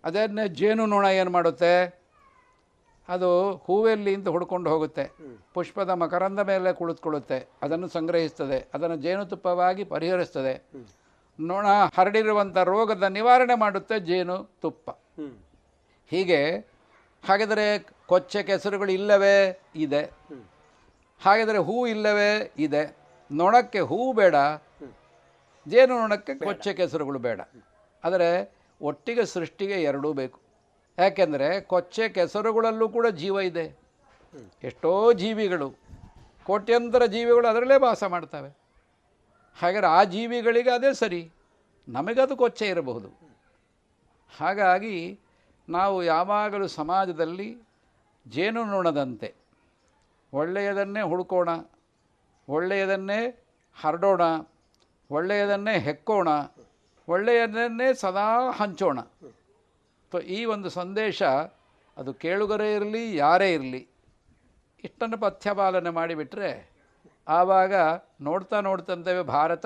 [0.03, 2.02] ಅದನ್ನೇ ಜೇನು ನೊಣ ಏನು ಮಾಡುತ್ತೆ?
[3.09, 5.03] ಅದು ಹೂವೆಲ್ಲಿ ಅಂತ ಹುಡ್ಕೊಂಡು ಹೋಗುತ್ತೆ.
[5.53, 7.49] ಪುಷ್ಪದ ಮಕರಂದ ಮೇಲೆ ಕುಳಿತುಕೊಳ್ಳುತ್ತೆ.
[7.61, 8.67] ಅದನ್ನು ಸಂಗ್ರಹಿಸ್ತದೆ.
[8.73, 10.53] ಅದನ್ನು ಜೇನುತುಪ್ಪವಾಗಿ ಪರಿಹರಿಸ್ತದೆ.
[11.39, 11.65] ನೊಣ
[11.97, 14.89] ಹರಡಿರುವಂಥ ರೋಗದ ನಿವಾರಣೆ ಮಾಡುತ್ತೆ ಜೇನು ತುಪ್ಪ.
[16.07, 16.55] ಹೀಗೆ
[17.27, 19.61] ಹಾಗಿದರೆ ಕೊಚ್ಚೆ ಕೆಸರುಗಳು ಇಲ್ಲವೇ?
[19.75, 20.03] ಇದೆ.
[21.21, 22.51] ಹಾಗಿದರೆ ಹೂ ಇಲ್ಲವೇ?
[22.57, 22.97] ಇದೆ.
[23.31, 24.35] ನೊಣಕ್ಕೆ ಹೂ ಬೇಡ.
[25.67, 27.41] ಜೇನು ನೊಣಕ್ಕೆ ಕೊಚ್ಚೆ ಕೆಸರುಗಳು ಬೇಡ.
[28.03, 30.42] ಆದರೆ ಒಟ್ಟಿಗೆ ಸೃಷ್ಟಿಗೆ ಎರಡೂ ಬೇಕು.
[30.97, 33.65] ಯಾಕೆಂದರೆ ಕೊಚ್ಚೆ ಕೆಸರುಗಳಲ್ಲೂ ಕೂಡ ಜೀವ ಇದೆ.
[34.63, 34.91] ಎಷ್ಟೋ
[35.21, 35.67] ಜೀವಿಗಳು,
[36.47, 38.49] ಕೋಟ್ಯಂತರ ಜೀವಿಗಳು ಅದರಲ್ಲೇ ವಾಸ ಮಾಡ್ತವೆ.
[39.57, 41.21] ಹಾಗಾದರೆ ಆ ಜೀವಿಗಳಿಗೆ ಅದೇ ಸರಿ,
[41.87, 43.09] ನಮಗದು ಕೊಚ್ಚೆ ಇರಬಹುದು.
[44.33, 44.95] ಹಾಗಾಗಿ
[45.67, 47.49] ನಾವು ಯಾವಾಗಲೂ ಸಮಾಜದಲ್ಲಿ
[48.25, 49.29] ಜೇನು ನೋಣದಂತೆ,
[50.33, 51.49] ಒಳ್ಳೆಯದನ್ನೇ ಹುಡುಕೋಣ,
[52.47, 53.19] ಒಳ್ಳೆಯದನ್ನೇ
[53.77, 54.21] ಹರಡೋಣ,
[55.11, 56.29] ಒಳ್ಳೆಯದನ್ನೇ ಹೆಕ್ಕೋಣ,
[57.07, 58.27] ಒಳ್ಳೆಯದನ್ನೇ ಸದಾ
[58.59, 58.99] ಹಂಚೋಣ.
[60.13, 61.23] ಸೊ ಈ ಒಂದು ಸಂದೇಶ
[61.97, 63.87] ಅದು ಕೇಳುಗರೇ ಇರಲಿ, ಯಾರೇ ಇರಲಿ,
[64.83, 66.69] ಇಷ್ಟನ್ನು ಪಥ್ಯಪಾಲನೆ ಮಾಡಿಬಿಟ್ರೆ
[67.27, 67.73] ಆವಾಗ
[68.21, 69.65] ನೋಡ್ತಾ ನೋಡ್ತಂತೇವೆ ಭಾರತ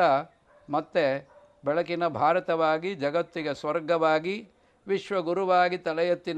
[0.70, 1.30] ಮತ್ತೆ
[1.66, 4.50] ಬೆಳಕಿನ ಭಾರತವಾಗಿ, ಜಗತ್ತಿಗೆ ಸ್ವರ್ಗವಾಗಿ,
[4.88, 6.32] ವಿಶ್ವಗುರುವಾಗಿ ತಲೆ ಎತ್ತಿ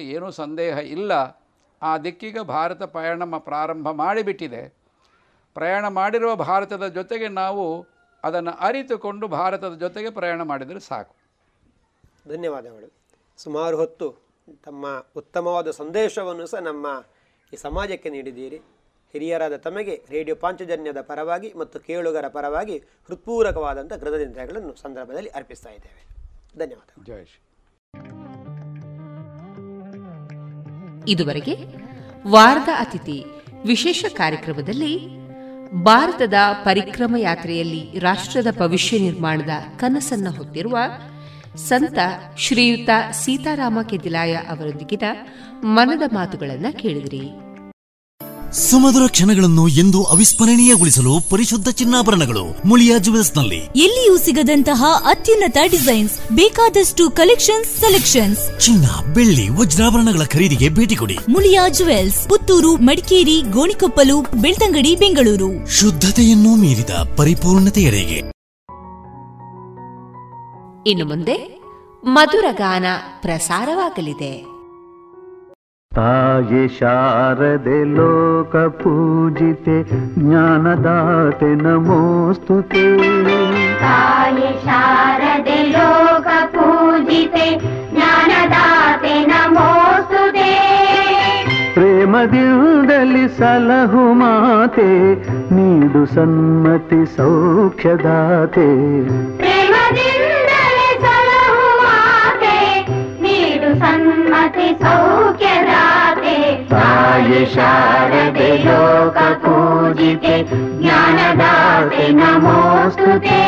[0.00, 1.42] ಏನೂ ಸಂದೇಹ ಇಲ್ಲ.
[1.82, 4.74] ಆ ದಿಕ್ಕಿಗೆ ಭಾರತ ಪ್ರಯಾಣ ಪ್ರಾರಂಭ ಮಾಡಿಬಿಟ್ಟಿದೆ.
[5.54, 7.86] ಪ್ರಯಾಣ ಮಾಡಿರುವ ಭಾರತದ ಜೊತೆಗೆ ನಾವು
[8.24, 11.16] ಅದನ್ನು ಅರಿತುಕೊಂಡು ಭಾರತದ ಜೊತೆಗೆ ಪ್ರಯಾಣ ಮಾಡಿದರೆ ಸಾಕು.
[12.28, 13.07] ಧನ್ಯವಾದಗಳು.
[13.38, 14.28] ಸುಮಾರು ಹೊತ್ತು
[14.64, 17.04] ತಮ್ಮ ಉತ್ತಮವಾದ ಸಂದೇಶವನ್ನು ಸಹ ನಮ್ಮ
[17.52, 18.56] ಈ ಸಮಾಜಕ್ಕೆ ನೀಡಿದ್ದೀರಿ.
[19.12, 26.06] ಹಿರಿಯರಾದ ತಮಗೆ ರೇಡಿಯೋ ಪಾಂಚಜನ್ಯದ ಪರವಾಗಿ ಮತ್ತು ಕೇಳುಗರ ಪರವಾಗಿ ಹೃತ್ಪೂರಕವಾದಂಥ ಕೃತಜ್ಞತೆಗಳನ್ನು ಸಂದರ್ಭದಲ್ಲಿ ಅರ್ಪಿಸ್ತಾ ಇದ್ದೇವೆ.
[26.58, 27.24] ಧನ್ಯವಾದ ಜಯ
[31.08, 31.54] ಇದುವರೆಗೆ
[32.30, 33.24] ವಾರದ ಅತಿಥಿ
[33.66, 35.18] ವಿಶೇಷ ಕಾರ್ಯಕ್ರಮದಲ್ಲಿ
[35.82, 36.34] ಭಾರತದ
[36.64, 40.76] ಪರಿಕ್ರಮ ಯಾತ್ರೆಯಲ್ಲಿ ರಾಷ್ಟ್ರದ ಭವಿಷ್ಯ ನಿರ್ಮಾಣದ ಕನಸನ್ನು ಹೊತ್ತಿರುವ
[41.56, 41.98] ಸಂತ
[42.38, 42.90] ಶ್ರೀಯುತ
[43.24, 45.02] ಸೀತಾರಾಮ ಕೆದಿಲಾಯ ಅವರೊಂದಿಗಿನ
[45.64, 47.20] ಮನದ ಮಾತುಗಳನ್ನ ಕೇಳಿದ್ರಿ.
[48.52, 58.60] ಸುಮಧುರ ಕ್ಷಣಗಳನ್ನು ಎಂದು ಅವಿಸ್ಮರಣೀಯಗೊಳಿಸಲು ಪರಿಶುದ್ಧ ಚಿನ್ನಾಭರಣಗಳು ಮುಳಿಯಾ ಜುವೆಲ್ಸ್ನಲ್ಲಿ ಎಲ್ಲಿಯೂ ಸಿಗದಂತಹ ಅತ್ಯುನ್ನತ ಡಿಸೈನ್ಸ್ ಬೇಕಾದಷ್ಟು ಕಲೆಕ್ಷನ್ಸ್ ಸೆಲೆಕ್ಷನ್ಸ್.
[58.60, 61.18] ಚಿನ್ನ ಬೆಳ್ಳಿ ವಜ್ರಾಭರಣಗಳ ಖರೀದಿಗೆ ಭೇಟಿ ಕೊಡಿ.
[61.28, 65.70] ಮುಳಿಯಾ ಜುವೆಲ್ಸ್ ಪುತ್ತೂರು ಮಡಿಕೇರಿ ಗೋಣಿಕೊಪ್ಪಲು ಬೆಳ್ತಂಗಡಿ ಬೆಂಗಳೂರು.
[65.76, 68.37] ಶುದ್ಧತೆಯನ್ನು ಮೀರಿದ ಪರಿಪೂರ್ಣತೆಯೆಡೆಗೆ.
[70.88, 71.36] ಇನ್ನು ಮುಂದೆ
[72.04, 72.86] ಮಧುರ ಗಾನ
[73.22, 74.34] ಪ್ರಸಾರವಾಗಲಿದೆ.
[75.92, 79.76] ತಾಯಿ ಶಾರದೆ ಲೋಕ ಪೂಜಿತೆ
[80.18, 82.84] ಜ್ಞಾನದಾತೆ ನಮೋಸ್ತುತೆ
[83.80, 87.46] ತಾಯಿ ಶಾರದೆ ಲೋಕ ಪೂಜಿತೆ
[87.92, 90.50] ಜ್ಞಾನದಾತೆ ನಮೋಸ್ತುತೆ
[91.74, 94.90] ಪ್ರೇಮದಿಂದಲಿ ಸಲಹು ಮಾತೆ
[95.54, 98.68] ನೀಡು ಸನ್ಮತಿ ಸೌಖ್ಯದಾತೆ.
[99.36, 100.17] ಪ್ರೇಮದಿಂದಲೇ
[104.47, 106.35] ಸನ್ಮತಿ ಸೌಖ್ಯದಾತೆ
[106.69, 110.35] ತಾಯಿ ಶಾರದೆ ಲೋಕ ಪೂಜಿತೆ
[110.79, 113.41] ಜ್ಞಾನದಾತೆ ನಮೋಸ್ತುತೆ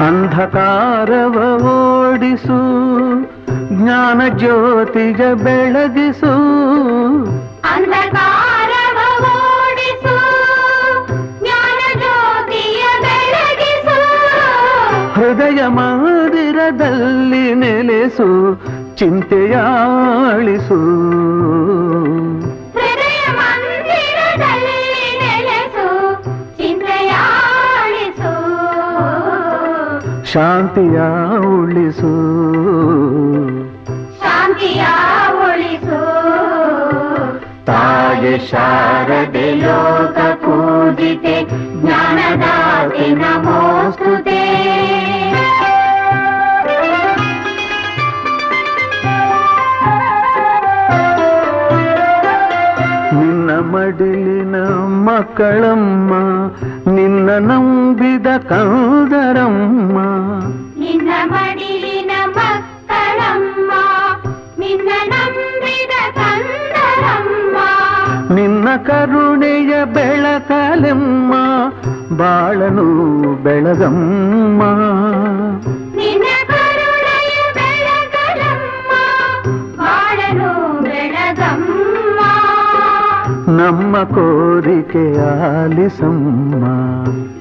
[0.00, 1.36] ಅಂಧಕಾರವ
[1.72, 2.58] ಓಡಿಸು
[3.83, 6.31] ಜ್ಞಾನ ಜ್ಯೋತಿಗ ಬೆಳಗಿಸು.
[9.31, 10.15] ಓಡಿಸು
[11.41, 11.79] ಜ್ಞಾನ
[13.03, 13.97] ಬೆಳಗಿಸು.
[15.13, 18.29] ಹೃದಯ ಮಂದಿರದಲ್ಲಿ ನೆಲೆಸು
[18.95, 20.79] ಚಿಂತೆಯಾಳಿಸು
[22.77, 25.87] ಹೃದಯ ಮಂದಿರದಲ್ಲಿ ನೆಲೆಸು
[26.57, 28.33] ಚಿಂತೆಯಾಳಿಸು
[30.33, 30.99] ಶಾಂತಿಯ
[31.55, 32.13] ಉಳಿಸು.
[34.43, 34.85] ಶಾಂತಿಯ
[35.41, 35.99] ಉಳಿಸು
[37.67, 41.35] ತಾಯಿ ಶಾರದೆ ಲೋಕ ಪೂಜಿತೆ
[41.75, 44.41] ಜ್ಞಾನದಾತೆ ನಮೋಸ್ತುತೆ
[53.13, 54.55] ನಿನ್ನ ಮಡಿಲಿನ
[55.07, 56.11] ಮಕ್ಕಳಮ್ಮ
[56.95, 58.13] ನಿನ್ನ ನಂಬಿ
[58.49, 59.97] ಕಂದರಮ್ಮ
[60.83, 62.32] ನಿನ್ನ ಮಡಿಲಿನ ಮಕ್ಕಳಮ್ಮ
[68.35, 71.33] ನಿನ್ನ ಕರುಣೆಯ ಬೆಳಕಲೆಮ್ಮ
[72.17, 72.85] ಬಾಳನು
[73.43, 74.61] ಬೆಳಗಮ್ಮ.
[83.57, 86.63] ನಮ್ಮ ಕೋರಿಕೆ ಆಲಿಸಮ್ಮ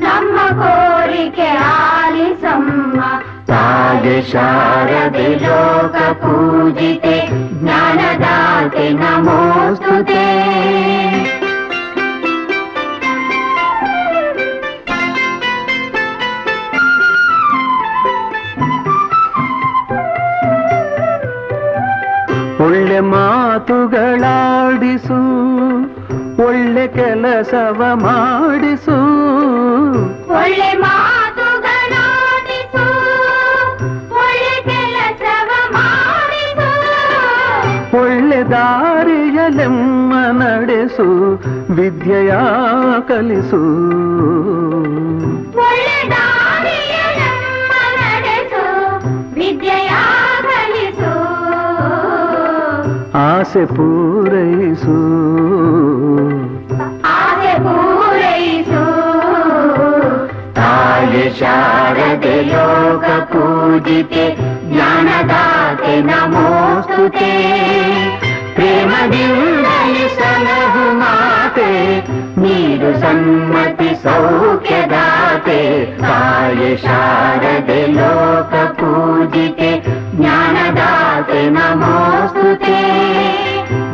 [0.04, 3.00] ನಮ್ಮ ಕೋರಿಕೆ ಆಲಿಸಮ್ಮ
[3.46, 7.16] ತಾಗೆ ಶಾರದೆ ಲೋಕ ಪೂಜಿತೆ
[7.62, 10.24] ಜ್ಞಾನದಾತೆ ನಮೋಸ್ತುತೆ
[22.64, 24.02] ಒಳ್ಳೆ ಮಾತುಗಳಾಡಿಸು.
[26.82, 28.94] ಒಳ್ಳೆ ಕೆಲಸವ ಮಾಡಿಸು
[30.36, 32.06] ಒಳ್ಳೆ ಮಾತುಗಳಾಡಿಸು
[34.16, 36.66] ಒಳ್ಳೆ ಕೆಲಸವ ಮಾಡಿಸು
[38.00, 40.10] ಒಳ್ಳೆ ದಾರಿಯಲೆಮ್ಮ
[40.40, 41.06] ನಡೆಸು
[41.78, 42.32] ವಿದ್ಯೆಯ
[43.10, 43.62] ಕಲಿಸು
[45.62, 48.64] ಒಳ್ಳೆ ದಾರಿಯ ನಮ್ಮ ನಡೆಸು
[49.38, 49.92] ವಿದ್ಯೆಯ
[50.48, 51.14] ಕಲಿಸು
[53.24, 54.98] ಆಸೆ ಪೂರೈಸು
[57.72, 58.82] ಆಸೆ ಪೂರೈಸು
[60.54, 64.24] ತಾಯಿ ಶಾರದೆ ಲೋಕ ಪೂಜಿತೆ
[64.64, 67.32] ಜ್ಞಾನದಾತೆ ನಮೋಸ್ತುತೆ
[68.56, 69.68] ಪ್ರೇಮದಿಂದಲೇ
[70.18, 71.70] ಸಲಹು ಮಾತೆ
[72.36, 75.60] ನೀರು ಸನ್ಮತಿ ಸೌಖ್ಯದಾತೆ
[76.02, 79.72] ತಾಯಿ ಶಾರದೆ ಲೋಕ ಪೂಜಿತೆ
[80.14, 82.78] ಜ್ಞಾನದಾತೆ ನಮೋಸ್ತುತೆ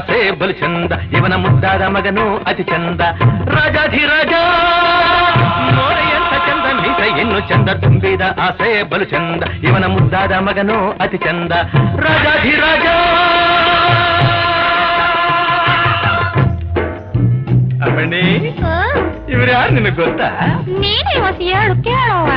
[0.00, 3.02] ತುಂಬಿದ ಆಸೆ ಬಲು ಚಂದ ಇವನ ಮುದ್ದಾದ ಮಗನು ಅತಿ ಚಂದ
[3.48, 4.32] ರಾಜಾಧಿರಾಜ
[5.76, 11.52] ಮೋರೆಯಂಥ ಚಂದ ಮೀಸೆ ಇನ್ನು ಚಂದ ತುಂಬಿದ ಆಸೆ ಬಲು ಚಂದ ಇವನ ಮುದ್ದಾದ ಮಗನು ಅತಿ ಚಂದ
[11.98, 12.86] ರಾಜಾಧಿರಾಜ
[17.86, 18.24] ಅಮ್ಮಣಿ
[19.48, 20.28] ಇವ್ರು ಯಾರು ನಿನಗೆ ಗೊತ್ತಾ?
[20.80, 22.32] ನೀನೇ ಹೊಸ ಹೇಳು ಕೇಳವ್ವ.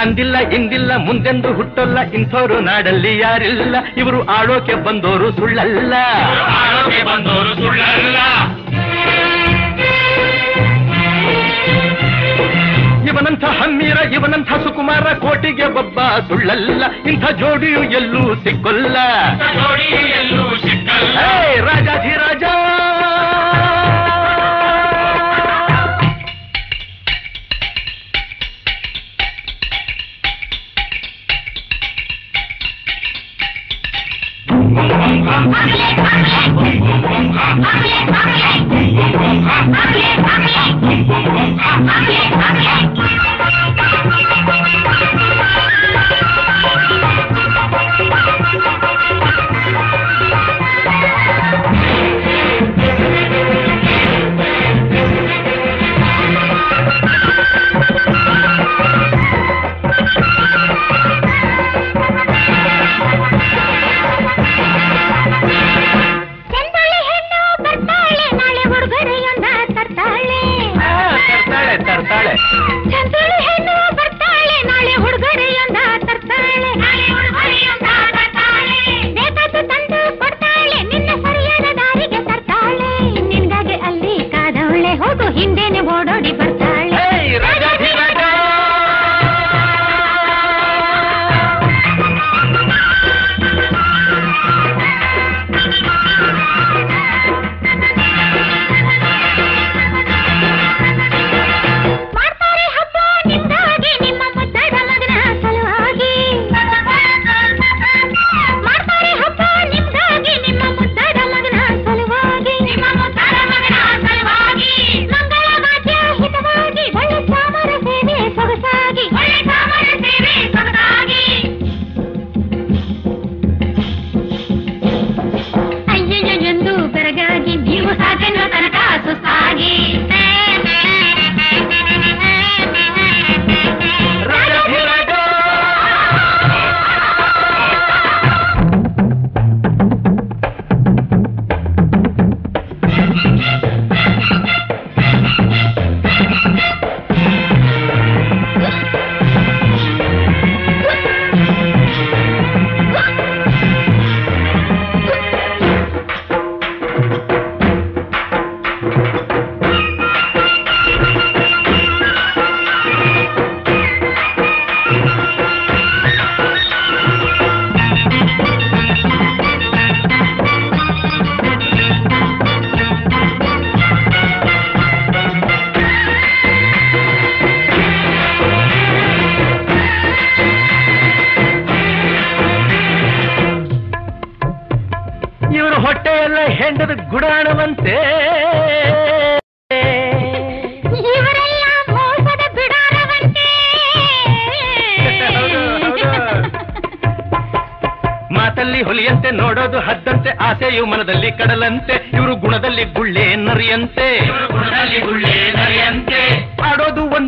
[0.00, 3.76] ಅಂದಿಲ್ಲ ಇಂದಿಲ್ಲ ಮುಂದೆಂದು ಹುಟ್ಟಲ್ಲ ಇಂಥವ್ರು ನಾಡಲ್ಲಿ ಯಾರಿಲ್ಲ.
[3.96, 5.94] ಇವರು ಆಡೋಕೆ ಬಂದೋರು ಸುಳ್ಳಲ್ಲ.
[6.38, 8.16] ಆಳೋಕೆ ಬಂದೋರು ಸುಳ್ಳಲ್ಲ.
[13.04, 16.84] ಇವನಂಥ ಹಮ್ಮೀರ ಇವನಂಥ ಸುಕುಮಾರ ಕೋಟಿಗೆ ಒಬ್ಬ ಸುಳ್ಳಲ್ಲ.
[17.08, 18.96] ಇಂಥ ಜೋಡಿಯು ಎಲ್ಲೂ ಸಿಕ್ಕೊಲ್ಲ.
[19.38, 20.04] ಜೋಡಿಯು
[37.54, 37.80] ಎಲ್ಲೂ
[42.26, 43.03] ಸಿಕ್ಕಲ್ಲ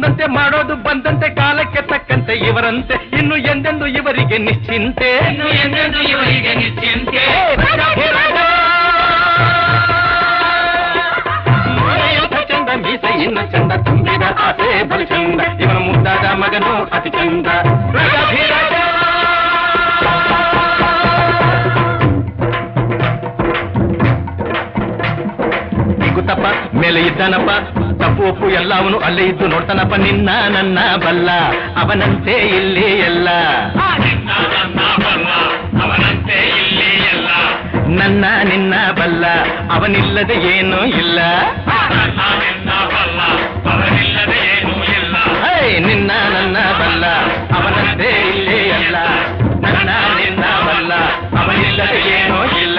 [0.07, 7.25] ಆಡೋದು ಒಂದಂತೆ ಮಾಡೋದು ಬಂದಂತೆ ಕಾಲಕ್ಕೆ ತಕ್ಕಂತೆ ಇವರಂತೆ ಇನ್ನು ಎಂದೆಂದು ಇವರಿಗೆ ನಿಶ್ಚಿಂತೆ ಇನ್ನು ಎಂದೆಂದು ಇವರಿಗೆ ನಿಶ್ಚಿಂತೆ
[11.79, 17.49] ನೋಡೆಯಂಥ ಚಂದ ಮೀಸೆ ಇನ್ನು ಚಂದ ತುಂಬಿದ ಆಸೆ ಬಲು ಚಂದ ಇವನ ಮುದ್ದಾದ ಮಗನು ಅತಿ ಚಂದ
[17.97, 18.73] ರಾಜಾಧಿರಾಜ
[26.17, 27.51] ಗುತ್ತಪ್ಪ ಮೇಲೆ ಇದ್ದಾನಪ್ಪ
[28.07, 31.31] ತಪ್ಪು ಒಪ್ಪು ಎಲ್ಲ ಅವನು ಅಲ್ಲೇ ಇದ್ದು ನೋಡ್ತಾನಪ್ಪ, ನಿನ್ನ ನನ್ನ ಬಲ್ಲ.
[31.77, 33.29] ಅವನಂತೆ ಇಲ್ಲಿ ಎಲ್ಲ.
[37.89, 39.27] ನನ್ನ ನಿನ್ನ ಬಲ್ಲ.
[39.71, 41.19] ಅವನಿಲ್ಲದೆ ಏನೂ ಇಲ್ಲ.
[45.87, 47.07] ನಿನ್ನ ನನ್ನ ಬಲ್ಲ.
[47.57, 48.97] ಅವನಂತೆ ಇಲ್ಲಿ ಎಲ್ಲ.
[49.61, 50.95] ನನ್ನ ನಿನ್ನ ಬಲ್ಲ.
[51.39, 52.79] ಅವನಿಲ್ಲದೆ ಏನೂ ಇಲ್ಲ.